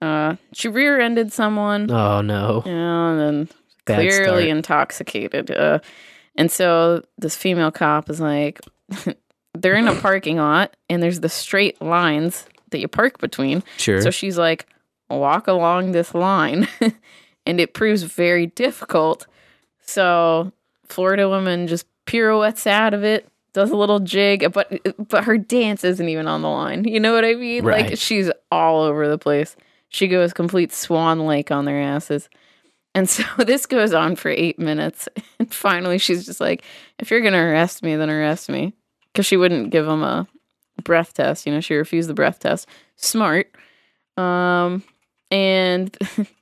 [0.00, 2.62] uh she rear-ended someone, Oh, no.
[2.66, 3.48] you know, and then
[3.84, 4.56] Bad clearly start.
[4.56, 5.50] intoxicated.
[5.50, 5.78] Uh,
[6.36, 8.60] and so this female cop is like,
[9.54, 13.62] they're in a parking lot, and there's the straight lines that you park between.
[13.76, 14.00] Sure.
[14.00, 14.66] So she's like,
[15.10, 16.68] walk along this line,
[17.46, 19.26] and it proves very difficult.
[19.84, 20.52] So
[20.86, 24.72] Florida woman just pirouettes out of it, does a little jig, but
[25.08, 26.84] but her dance isn't even on the line.
[26.84, 27.64] You know what I mean?
[27.64, 29.56] Like she's all over the place.
[29.88, 32.28] She goes complete Swan Lake on their asses.
[32.94, 35.08] And so this goes on for eight minutes.
[35.38, 36.62] And finally, she's just like,
[37.00, 38.74] if you're going to arrest me, then arrest me.
[39.12, 40.28] Because she wouldn't give him a
[40.84, 41.46] breath test.
[41.46, 42.68] You know, she refused the breath test.
[42.94, 43.50] Smart.
[44.16, 44.84] Um,
[45.32, 45.96] and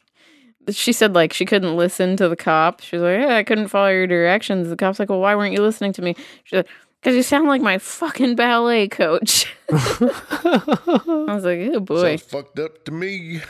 [0.73, 2.81] she said, like, she couldn't listen to the cop.
[2.81, 4.69] She was like, yeah, I couldn't follow your directions.
[4.69, 6.15] The cop's like, well, why weren't you listening to me?
[6.45, 6.69] She's like,
[7.01, 9.47] because you sound like my fucking ballet coach.
[9.71, 12.17] I was like, oh boy.
[12.17, 13.41] Sounds fucked up to me.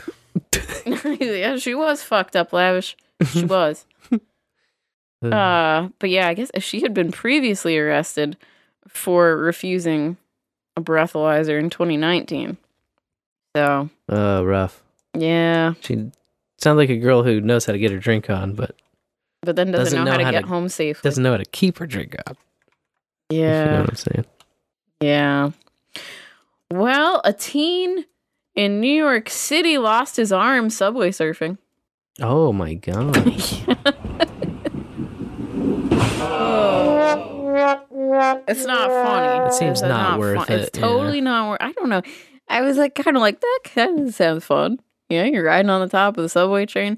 [1.19, 2.95] yeah, she was fucked up, lavish.
[3.31, 3.85] She was.
[5.21, 8.37] uh, but yeah, I guess if she had been previously arrested
[8.87, 10.17] for refusing
[10.77, 12.57] a breathalyzer in 2019.
[13.55, 14.81] So Oh, rough.
[15.13, 16.09] yeah, She
[16.61, 18.75] sounds like a girl who knows how to get her drink on, but
[19.41, 21.01] but then doesn't, Doesn't know, how know to how get to- home safely.
[21.07, 22.35] doesn't know how to keep her drink on.
[23.29, 24.25] If you know Yeah, what I'm saying.
[25.01, 25.51] yeah.
[26.71, 28.05] Well, a teen
[28.55, 31.57] in New York City lost his arm subway surfing.
[32.21, 33.15] Oh my god.
[38.47, 39.45] It's not funny.
[39.47, 40.51] It seems It's not worth fun.
[40.59, 41.57] it, It's totally not worth.
[41.61, 42.01] I don't know.
[42.47, 43.59] I was like, kind of like that.
[43.65, 44.79] Kind of sounds fun.
[45.11, 46.97] Yeah, you're riding on the top of the subway train.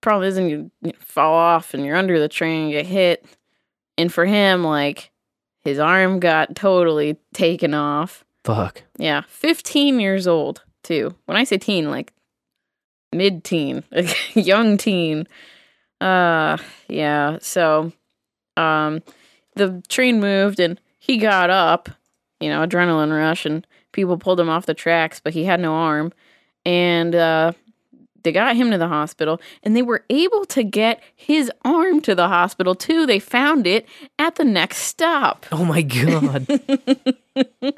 [0.00, 3.24] Problem isn't you, you fall off and you're under the train, and get hit,
[3.98, 5.10] and for him, like
[5.64, 8.24] his arm got totally taken off.
[8.44, 8.84] Fuck.
[8.98, 11.14] Yeah, 15 years old too.
[11.26, 12.12] When I say teen, like
[13.12, 13.82] mid-teen,
[14.34, 15.26] young teen.
[16.00, 16.56] Uh,
[16.88, 17.38] yeah.
[17.42, 17.92] So,
[18.56, 19.02] um,
[19.56, 21.88] the train moved and he got up.
[22.38, 25.74] You know, adrenaline rush, and people pulled him off the tracks, but he had no
[25.74, 26.12] arm.
[26.64, 27.52] And uh,
[28.22, 32.14] they got him to the hospital and they were able to get his arm to
[32.14, 33.06] the hospital too.
[33.06, 33.86] They found it
[34.18, 35.46] at the next stop.
[35.60, 36.46] Oh my god.
[37.34, 37.72] Can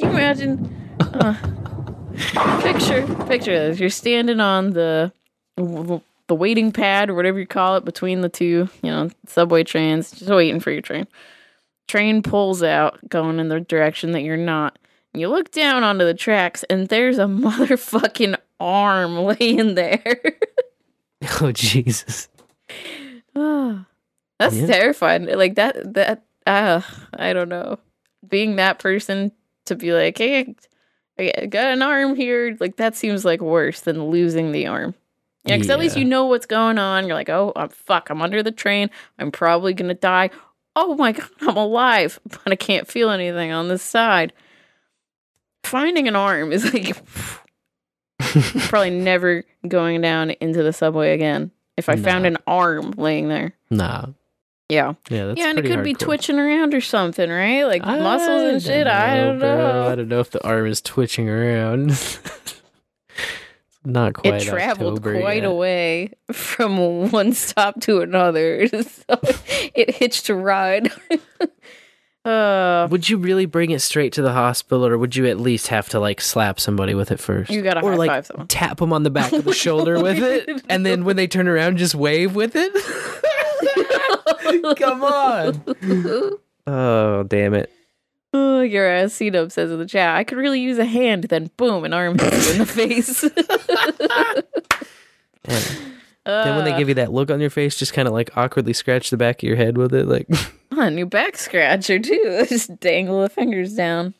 [0.00, 0.96] you imagine?
[1.00, 1.34] Uh,
[2.62, 3.80] picture, picture this.
[3.80, 5.12] You're standing on the
[5.56, 10.10] the waiting pad or whatever you call it between the two, you know, subway trains,
[10.10, 11.06] just waiting for your train.
[11.88, 14.78] Train pulls out, going in the direction that you're not.
[15.16, 20.16] You look down onto the tracks, and there's a motherfucking arm laying there.
[21.40, 22.28] oh Jesus.
[23.34, 23.86] Ah,
[24.38, 24.66] That's Yeah.
[24.66, 25.26] terrifying.
[25.26, 25.94] Like that.
[25.94, 26.22] That.
[26.46, 26.80] Uh,
[27.14, 27.78] I don't know.
[28.28, 29.32] Being that person
[29.64, 30.54] to be like, hey,
[31.18, 32.56] I got an arm here.
[32.60, 34.94] Like that seems like worse than losing the arm.
[35.44, 37.06] Yeah, because at least you know what's going on.
[37.06, 38.10] You're like, oh, I'm fuck.
[38.10, 38.90] I'm under the train.
[39.18, 40.30] I'm probably gonna die.
[40.74, 44.32] Oh my god, I'm alive, but I can't feel anything on this side.
[45.66, 46.96] Finding an arm is like
[48.68, 51.50] probably never going down into the subway again.
[51.76, 53.52] If I found an arm laying there.
[53.70, 54.06] Nah.
[54.68, 54.94] Yeah.
[55.10, 57.64] Yeah, that's yeah, and it could be twitching around or something, right?
[57.64, 58.86] Like muscles and shit.
[58.86, 59.56] I don't bro.
[59.56, 59.88] know.
[59.88, 61.90] I don't know if the arm is twitching around.
[63.84, 64.42] not quite.
[64.42, 65.50] It traveled October quite yet.
[65.50, 68.66] a way from one stop to another.
[68.68, 69.20] so
[69.74, 70.90] it hitched a ride.
[72.26, 75.68] Uh, Would you really bring it straight to the hospital, or would you at least
[75.68, 77.50] have to like slap somebody with it first?
[77.52, 78.48] You gotta or high like five someone.
[78.48, 81.46] tap them on the back of the shoulder with it, and then when they turn
[81.46, 82.72] around, just wave with it.
[84.76, 85.62] Come on.
[86.66, 87.70] Oh damn it!
[88.32, 91.50] Oh, your ass SeeDub says in the chat, I could really use a hand, then
[91.56, 93.20] boom, an arm hits you in the face.
[95.44, 98.36] then when they Uh, give you that look on your face, just kind of like
[98.36, 100.26] awkwardly scratch the back of your head with it, like
[100.84, 102.44] a new back scratcher too.
[102.48, 104.14] Just dangle the fingers down.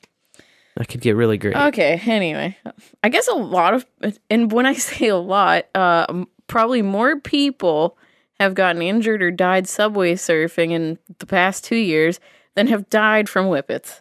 [0.76, 1.56] that could get really great.
[1.56, 2.56] Okay, anyway.
[3.02, 3.86] I guess a lot of
[4.30, 7.96] and when I say a lot, uh probably more people
[8.38, 12.20] have gotten injured or died subway surfing in the past 2 years
[12.54, 14.00] than have died from whippets.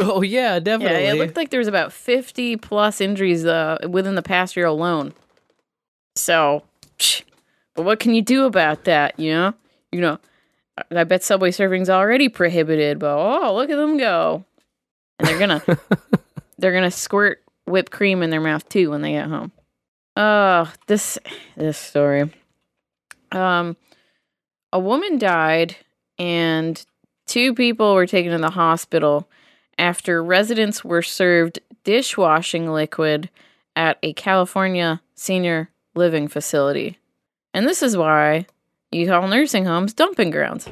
[0.00, 1.04] Oh yeah, definitely.
[1.04, 4.66] Yeah, it looked like there was about 50 plus injuries uh within the past year
[4.66, 5.12] alone.
[6.16, 6.62] So,
[6.98, 7.22] psh,
[7.74, 9.54] but what can you do about that, you know?
[9.90, 10.18] You know,
[10.90, 14.44] I- bet subway surfing's already prohibited, but oh, look at them go.
[15.18, 15.62] And they're gonna
[16.58, 19.52] they're gonna squirt whipped cream in their mouth too when they get home.
[20.16, 21.18] Oh, this
[21.56, 22.30] this story.
[23.32, 23.76] Um
[24.72, 25.76] a woman died
[26.18, 26.84] and
[27.26, 29.28] two people were taken to the hospital
[29.78, 33.30] after residents were served dishwashing liquid
[33.76, 36.98] at a California senior living facility.
[37.52, 38.46] And this is why
[38.94, 40.68] you call nursing homes dumping grounds.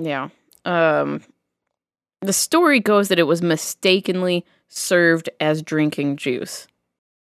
[0.00, 0.28] Yeah.
[0.64, 1.22] Um
[2.20, 6.68] the story goes that it was mistakenly served as drinking juice.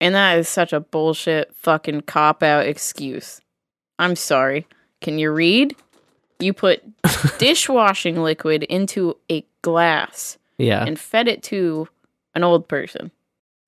[0.01, 3.41] And that is such a bullshit fucking cop out excuse.
[3.99, 4.67] I'm sorry.
[5.03, 5.77] Can you read?
[6.39, 6.83] You put
[7.39, 10.85] dishwashing liquid into a glass Yeah.
[10.85, 11.89] and fed it to
[12.35, 13.11] an old person.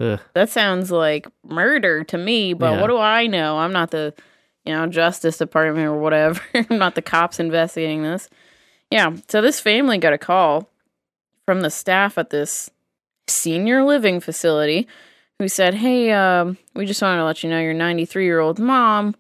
[0.01, 0.21] Ugh.
[0.35, 2.81] That sounds like murder to me, but Yeah.
[2.81, 3.59] what do I know?
[3.59, 4.15] I'm not the,
[4.65, 6.41] you know, Justice Department or whatever.
[6.55, 8.29] I'm not the cops investigating this.
[8.91, 10.69] Yeah, so this family got a call
[11.47, 12.71] from the staff at this
[13.27, 14.87] senior living facility
[15.39, 18.59] who said, Hey, um, we just wanted to let you know your 93 year old
[18.59, 19.15] mom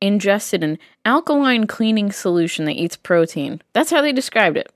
[0.00, 3.62] ingested an alkaline cleaning solution that eats protein.
[3.72, 4.72] That's how they described it.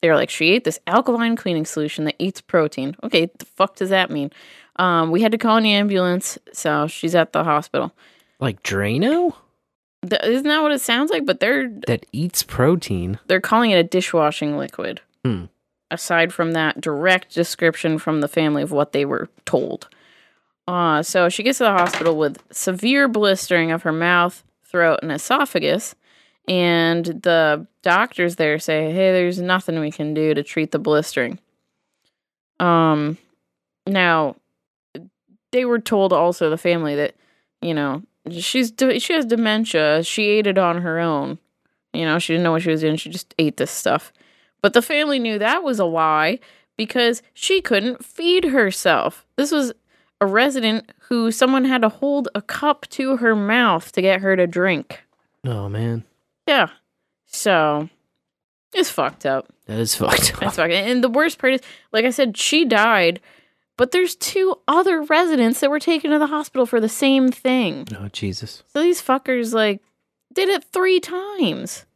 [0.00, 2.96] They were like, She ate this alkaline cleaning solution that eats protein.
[3.02, 4.30] Okay, the fuck does that mean?
[4.76, 7.92] Um, we had to call an ambulance, so she's at the hospital.
[8.40, 9.34] Like Drano
[10.08, 11.24] Th- isn't that what it sounds like?
[11.24, 13.18] But they're that eats protein.
[13.26, 15.00] they're calling it a dishwashing liquid.
[15.24, 15.44] Hmm.
[15.90, 19.88] Aside from that direct description from the family of what they were told.
[20.66, 25.12] Uh, so she gets to the hospital with severe blistering of her mouth, throat, and
[25.12, 25.94] esophagus.
[26.48, 31.38] And the doctors there say, hey, there's nothing we can do to treat the blistering.
[32.58, 33.18] Um,
[33.86, 34.36] now,
[35.52, 37.14] they were told also, the family, that,
[37.60, 40.02] you know, she's de- she has dementia.
[40.02, 41.38] She ate it on her own.
[41.92, 42.96] You know, she didn't know what she was doing.
[42.96, 44.12] She just ate this stuff.
[44.62, 46.38] But the family knew that was a lie
[46.76, 49.26] because she couldn't feed herself.
[49.36, 49.72] This was
[50.20, 54.36] a resident who someone had to hold a cup to her mouth to get her
[54.36, 55.02] to drink.
[55.44, 56.04] Oh man,
[56.46, 56.68] Yeah.
[57.26, 57.88] So
[58.72, 59.52] it's fucked up.
[59.66, 60.42] that is fucked up.
[60.44, 60.72] It's fucked.
[60.72, 61.60] And the worst part is,
[61.92, 63.20] like I said, she died,
[63.76, 67.86] but there's two other residents that were taken to the hospital for the same thing.
[67.98, 68.62] Oh Jesus.
[68.72, 69.80] So these fuckers like
[70.32, 71.86] did it three times.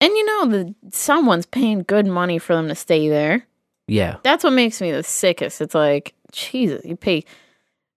[0.00, 3.46] And you know that someone's paying good money for them to stay there.
[3.86, 4.16] Yeah.
[4.24, 5.60] That's what makes me the sickest.
[5.60, 7.24] It's like, Jesus, you pay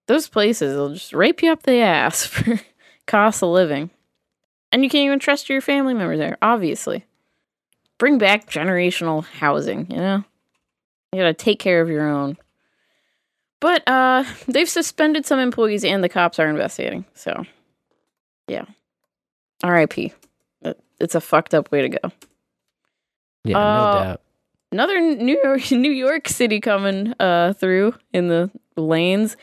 [0.08, 2.60] those places, they'll just rape you up the ass for
[3.08, 3.90] cost of living.
[4.72, 7.06] And you can't even trust your family member there, obviously.
[7.98, 10.24] Bring back generational housing, you know?
[11.12, 12.38] You gotta take care of your own.
[13.66, 17.04] But uh they've suspended some employees and the cops are investigating.
[17.16, 17.46] So
[18.48, 18.66] yeah.
[19.64, 20.14] R.I.P.
[21.00, 22.12] It's a fucked up way to go.
[23.44, 24.22] Yeah, Uh, no doubt.
[24.72, 29.36] Another New York, New York City coming uh, through in the lanes.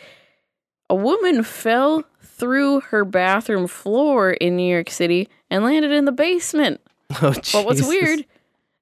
[0.89, 6.13] A woman fell through her bathroom floor in New York City and landed in the
[6.13, 6.81] basement.
[7.21, 8.25] Oh, But what's weird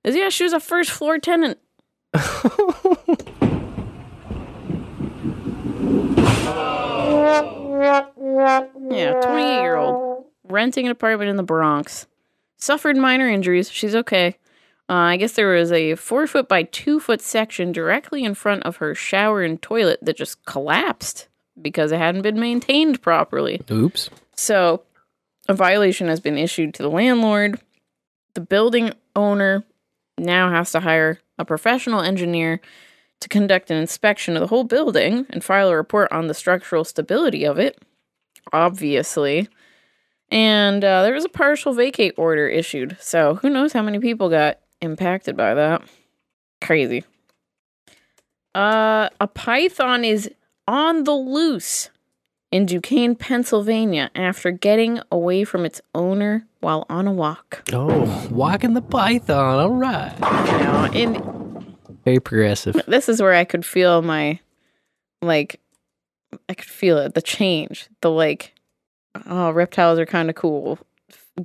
[0.04, 1.58] is, yeah, she was a first floor tenant.
[8.90, 10.10] Yeah, 28 year old
[10.50, 12.06] renting an apartment in the Bronx.
[12.56, 13.70] Suffered minor injuries.
[13.70, 14.36] She's okay.
[14.88, 18.64] Uh, I guess there was a four foot by two foot section directly in front
[18.64, 21.28] of her shower and toilet that just collapsed
[21.60, 23.60] because it hadn't been maintained properly.
[23.70, 24.10] Oops.
[24.34, 24.82] So,
[25.48, 27.60] a violation has been issued to the landlord.
[28.34, 29.64] The building owner
[30.18, 32.60] now has to hire a professional engineer
[33.20, 36.84] to conduct an inspection of the whole building and file a report on the structural
[36.84, 37.78] stability of it,
[38.52, 39.48] obviously.
[40.30, 42.96] And uh, there was a partial vacate order issued.
[43.00, 45.82] So, who knows how many people got impacted by that?
[46.60, 47.04] Crazy.
[48.54, 50.30] Uh, a python is
[50.66, 51.90] on the loose
[52.50, 57.68] in Duquesne, Pennsylvania, after getting away from its owner while on a walk.
[57.72, 59.60] Oh, walking the python.
[59.60, 60.18] All right.
[60.20, 61.14] Now, in
[62.04, 62.80] Very progressive.
[62.86, 64.38] this is where I could feel my,
[65.22, 65.60] like,
[66.48, 68.54] I could feel it, the change, the like,
[69.26, 70.78] oh, reptiles are kind of cool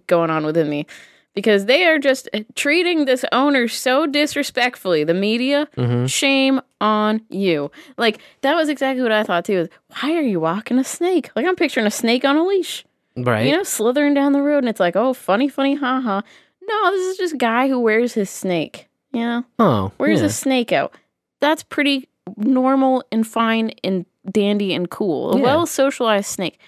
[0.07, 0.85] going on within me.
[1.33, 5.03] Because they are just uh, treating this owner so disrespectfully.
[5.03, 6.09] The media, Mhm.
[6.09, 7.71] shame on you.
[7.97, 9.57] Like, that was exactly what I thought too.
[9.59, 9.69] Is
[10.01, 11.29] why are you walking a snake?
[11.35, 12.85] Like, I'm picturing a snake on a leash.
[13.17, 13.47] Right.
[13.47, 16.21] You know, slithering down the road, and it's like, oh, funny, funny, ha ha.
[16.61, 18.87] No, this is just a guy who wears his snake.
[19.15, 19.91] Know, Oh.
[19.97, 20.25] wears yeah.
[20.27, 20.93] a snake out.
[21.41, 25.33] That's pretty normal and fine and dandy and cool.
[25.33, 25.43] A Yeah.
[25.43, 26.59] well socialized snake.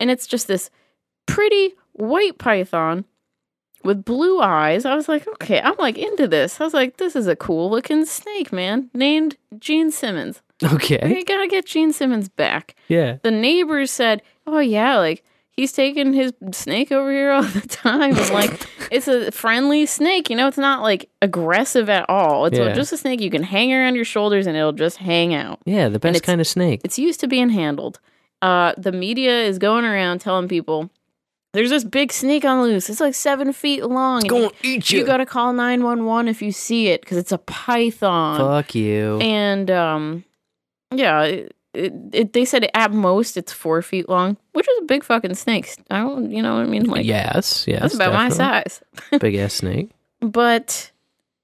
[0.00, 0.70] And it's just this
[1.26, 3.04] pretty white python
[3.84, 4.84] with blue eyes.
[4.84, 6.60] I was like, okay, I'm like into this.
[6.60, 8.90] I was like, this is a cool looking snake, man.
[8.94, 10.42] Named Gene Simmons.
[10.60, 10.98] Okay.
[11.16, 13.18] You gotta get Gene Simmons back Yeah.
[13.22, 15.22] the neighbors said, "Oh yeah, like
[15.58, 18.16] he's taking his snake over here all the time.
[18.16, 20.46] And like it's a friendly snake, you know.
[20.48, 22.46] It's not like aggressive at all.
[22.46, 22.72] It's Yeah.
[22.72, 25.58] just a snake you can hang around your shoulders and it'll just hang out.
[25.66, 26.80] Yeah, the best it's- kind of snake.
[26.84, 27.98] It's used to being handled.
[28.40, 30.90] Uh, the media is going around telling people."
[31.54, 32.90] There's this big snake on the loose.
[32.90, 34.18] It's like seven feet long.
[34.18, 35.06] It's gonna eat You you.
[35.06, 38.38] gotta call nine one one if you see it because it's a python.
[38.38, 39.18] Fuck you.
[39.20, 40.24] And um,
[40.94, 44.84] yeah, it, it, it, they said at most it's four feet long, which is a
[44.84, 45.76] big fucking snake.
[45.90, 46.84] I don't, you know what I mean?
[46.84, 47.82] Like, yes, yes.
[47.82, 48.82] that's about my size.
[49.20, 49.90] Big ass snake.
[50.20, 50.90] But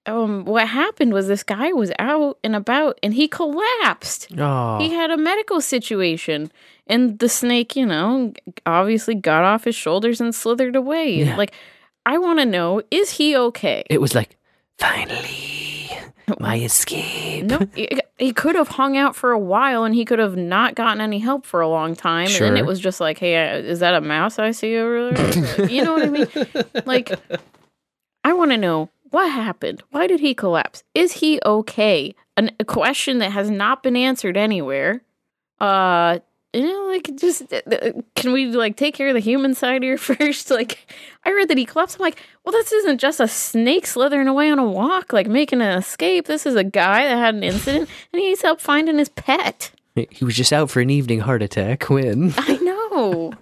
[0.06, 4.28] um, what happened was this guy was out and about, and he collapsed.
[4.36, 4.78] Oh.
[4.78, 6.50] He had a medical situation,
[6.86, 8.32] and the snake, you know,
[8.66, 11.24] obviously got off his shoulders and slithered away.
[11.24, 11.36] Yeah.
[11.36, 11.54] Like,
[12.04, 13.84] I want to know, is he okay?
[13.88, 14.36] It was like,
[14.78, 15.63] finally,
[16.40, 17.44] my escape.
[17.44, 17.66] No,
[18.18, 21.18] he, could have hung out for a while and he could have not gotten any
[21.18, 22.26] help for a long time.
[22.26, 25.12] And then it was just like, hey, uh, is that a mouse I see over
[25.12, 25.66] there?
[25.70, 26.28] you know what I mean?
[26.86, 27.12] Like,
[28.24, 29.82] I want to know what happened.
[29.90, 30.82] Why did he collapse?
[30.94, 32.14] Is he okay?
[32.36, 35.02] An, a question that has not been answered anywhere.
[35.60, 36.18] Uh,
[36.54, 39.82] you know, like just uh, uh, can we like take care of the human side
[39.82, 40.50] here first?
[40.50, 40.86] Like,
[41.24, 41.96] I read that he collapsed.
[41.98, 45.60] I'm like, well, this isn't just a snake slithering away on a walk, like making
[45.60, 46.26] an escape.
[46.26, 49.72] This is a guy that had an incident and he needs help finding his pet.
[49.94, 52.34] He was just out for an evening heart attack when.
[52.36, 53.32] I know.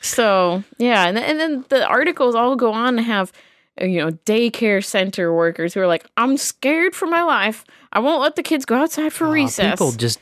[0.00, 3.32] so yeah, and, and then the articles all go on to have
[3.80, 7.64] uh, you know daycare center workers who are like, I'm scared for my life.
[7.92, 9.72] I won't let the kids go outside for recess.
[9.72, 10.20] People just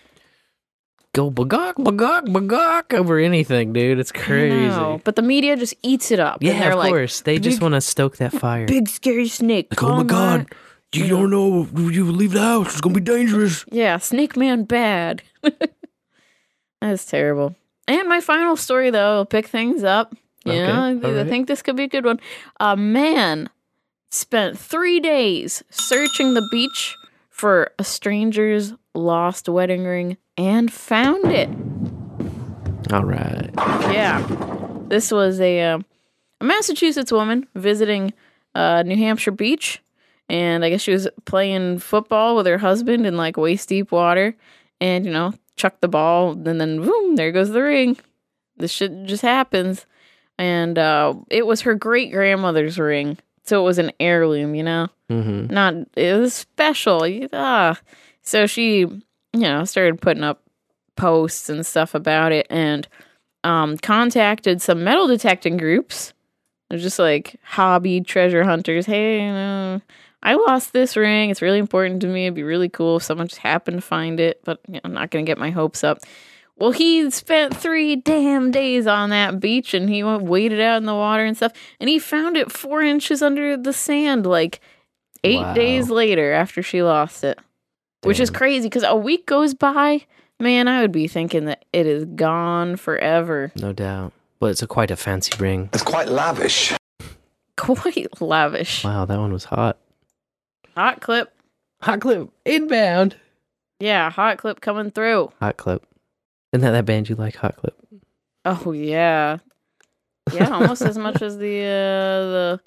[1.15, 3.99] go bagok, bagok, bagok over anything, dude.
[3.99, 4.67] It's crazy.
[4.69, 6.43] know, But the media just eats it up.
[6.43, 7.23] Yeah, of like, course.
[7.23, 8.67] They just want to stoke that fire.
[8.67, 9.69] big scary snake.
[9.71, 10.47] Like, oh my God, down."
[10.93, 11.67] you don't know.
[11.75, 12.73] You leave the house.
[12.73, 13.65] It's gonna be dangerous.
[13.71, 15.23] Yeah, Snake Man bad.
[16.81, 17.55] That's terrible.
[17.89, 20.15] And my final story, though, will pick things up.
[20.45, 22.21] You Okay, I- all I think this could be a good one.
[22.61, 23.49] A man
[24.11, 26.97] spent three days searching the beach
[27.31, 31.49] for a stranger's lost wedding ring and found it.
[32.93, 33.51] All right.
[33.93, 34.25] Yeah.
[34.89, 35.85] This was a, um
[36.41, 38.13] a Massachusetts woman visiting
[38.55, 39.81] uh, New Hampshire beach,
[40.29, 44.35] and I guess she was playing football with her husband in like waist deep water,
[44.81, 47.97] and you know, chucked the ball, and then boom, there goes the ring.
[48.57, 49.87] This shit just happens,
[50.39, 54.89] and uh, it was her great grandmother's ring, so it was an heirloom, you know,
[55.11, 55.53] Mm-hmm.
[55.55, 57.07] not it was special.
[57.33, 57.79] Ah,
[58.23, 58.87] so she,
[59.35, 60.43] you know, started putting up
[60.97, 62.89] posts and stuff about it, and
[63.43, 66.13] um, contacted some metal detecting groups.
[66.71, 68.87] They're just like hobby treasure hunters.
[68.87, 69.81] Hey, you know,
[70.23, 71.29] I lost this ring.
[71.31, 72.25] It's really important to me.
[72.25, 74.95] It'd be really cool if someone just happened to find it, but you know, I'm
[74.95, 75.99] not going to get my hopes up.
[76.57, 80.95] Well, he spent three damn days on that beach and he waded out in the
[80.95, 84.61] water and stuff, and he found it four inches under the sand like
[85.25, 85.53] eight Wow.
[85.55, 87.39] days later after she lost it,
[88.05, 90.05] which is crazy because a week goes by.
[90.41, 93.53] Man, I would be thinking that it is gone forever.
[93.57, 94.13] No doubt.
[94.41, 95.71] But it's a quite a fancy ring.
[95.73, 96.73] It's quite lavish.
[97.57, 98.83] Quite lavish.
[98.83, 99.79] Wow, that one was hot.
[100.75, 101.33] Hot clip.
[101.83, 103.15] Hot clip inbound.
[103.79, 105.31] Yeah, hot clip coming through.
[105.41, 105.87] Hot clip.
[106.55, 107.75] Isn't that that band you like, Hot Clip?
[108.45, 109.39] Oh yeah,
[110.33, 112.61] yeah, almost as much as the uh, the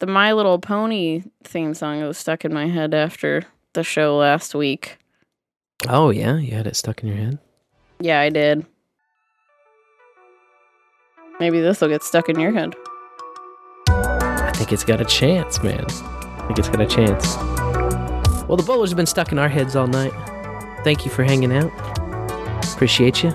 [0.00, 3.44] the My Little Pony theme song that was stuck in my head after
[3.76, 4.98] the show last week.
[5.88, 7.38] Oh yeah, you had it stuck in your head.
[8.00, 8.66] Yeah, I did.
[11.38, 12.74] Maybe this will get stuck in your head.
[13.88, 15.84] I think it's got a chance, man.
[15.88, 17.36] I think it's got a chance.
[18.46, 20.12] Well, the bowlers have been stuck in our heads all night.
[20.82, 21.70] Thank you for hanging out.
[22.74, 23.30] Appreciate you.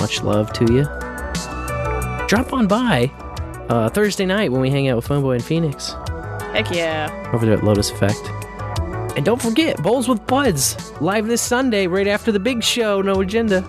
[0.00, 0.84] Much love to you.
[2.28, 3.10] Drop on by
[3.68, 5.94] uh, Thursday night when we hang out with Funboy and Phoenix
[6.52, 7.30] Heck yeah.
[7.32, 8.18] over there at Lotus Effect.
[9.18, 13.20] And don't forget, Bowls with Buds, live this Sunday right after the big show, No
[13.20, 13.68] Agenda.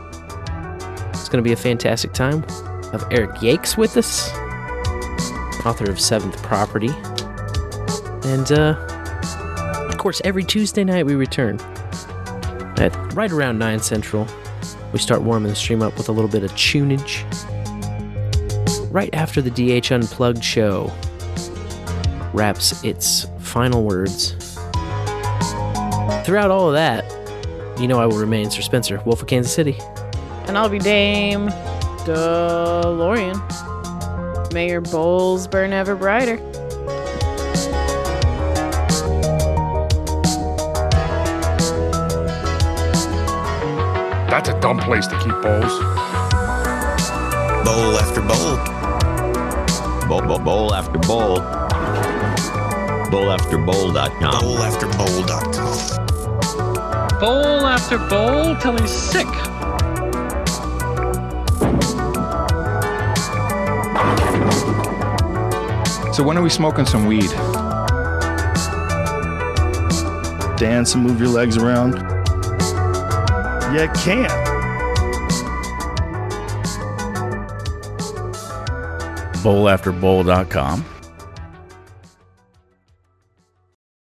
[1.09, 2.43] It's going to be a fantastic time.
[2.91, 4.30] Have Eric Yakes with us,
[5.65, 6.91] author of Seventh Property.
[8.30, 8.76] And, uh,
[9.89, 11.59] of course, every Tuesday night we return
[12.77, 14.27] at right around 9 Central.
[14.93, 17.23] We start warming the stream up with a little bit of tunage.
[18.91, 20.93] Right after the DH Unplugged show
[22.35, 24.48] wraps its final words.
[26.26, 27.06] Throughout all of that,
[27.80, 29.78] you know I will remain Sir Spencer, Wolf of Kansas City.
[30.48, 31.50] And I'll be Dame
[32.06, 33.39] DeLorean.
[34.54, 36.38] May your bowls burn ever brighter.
[44.30, 45.80] That's a dumb place to keep bowls.
[47.65, 48.57] Bowl after bowl.
[50.07, 51.39] Bowl, bowl, bowl after bowl.
[53.10, 54.41] Bowl after bowl.com.
[54.41, 56.09] Bowl after bowl.com.
[57.20, 59.28] Bowl after bowl till he's sick.
[66.14, 67.30] So when are we smoking some weed?
[70.57, 71.96] Dance and move your legs around.
[73.73, 74.49] You can't.
[79.44, 80.98] bowlafterbowl.com.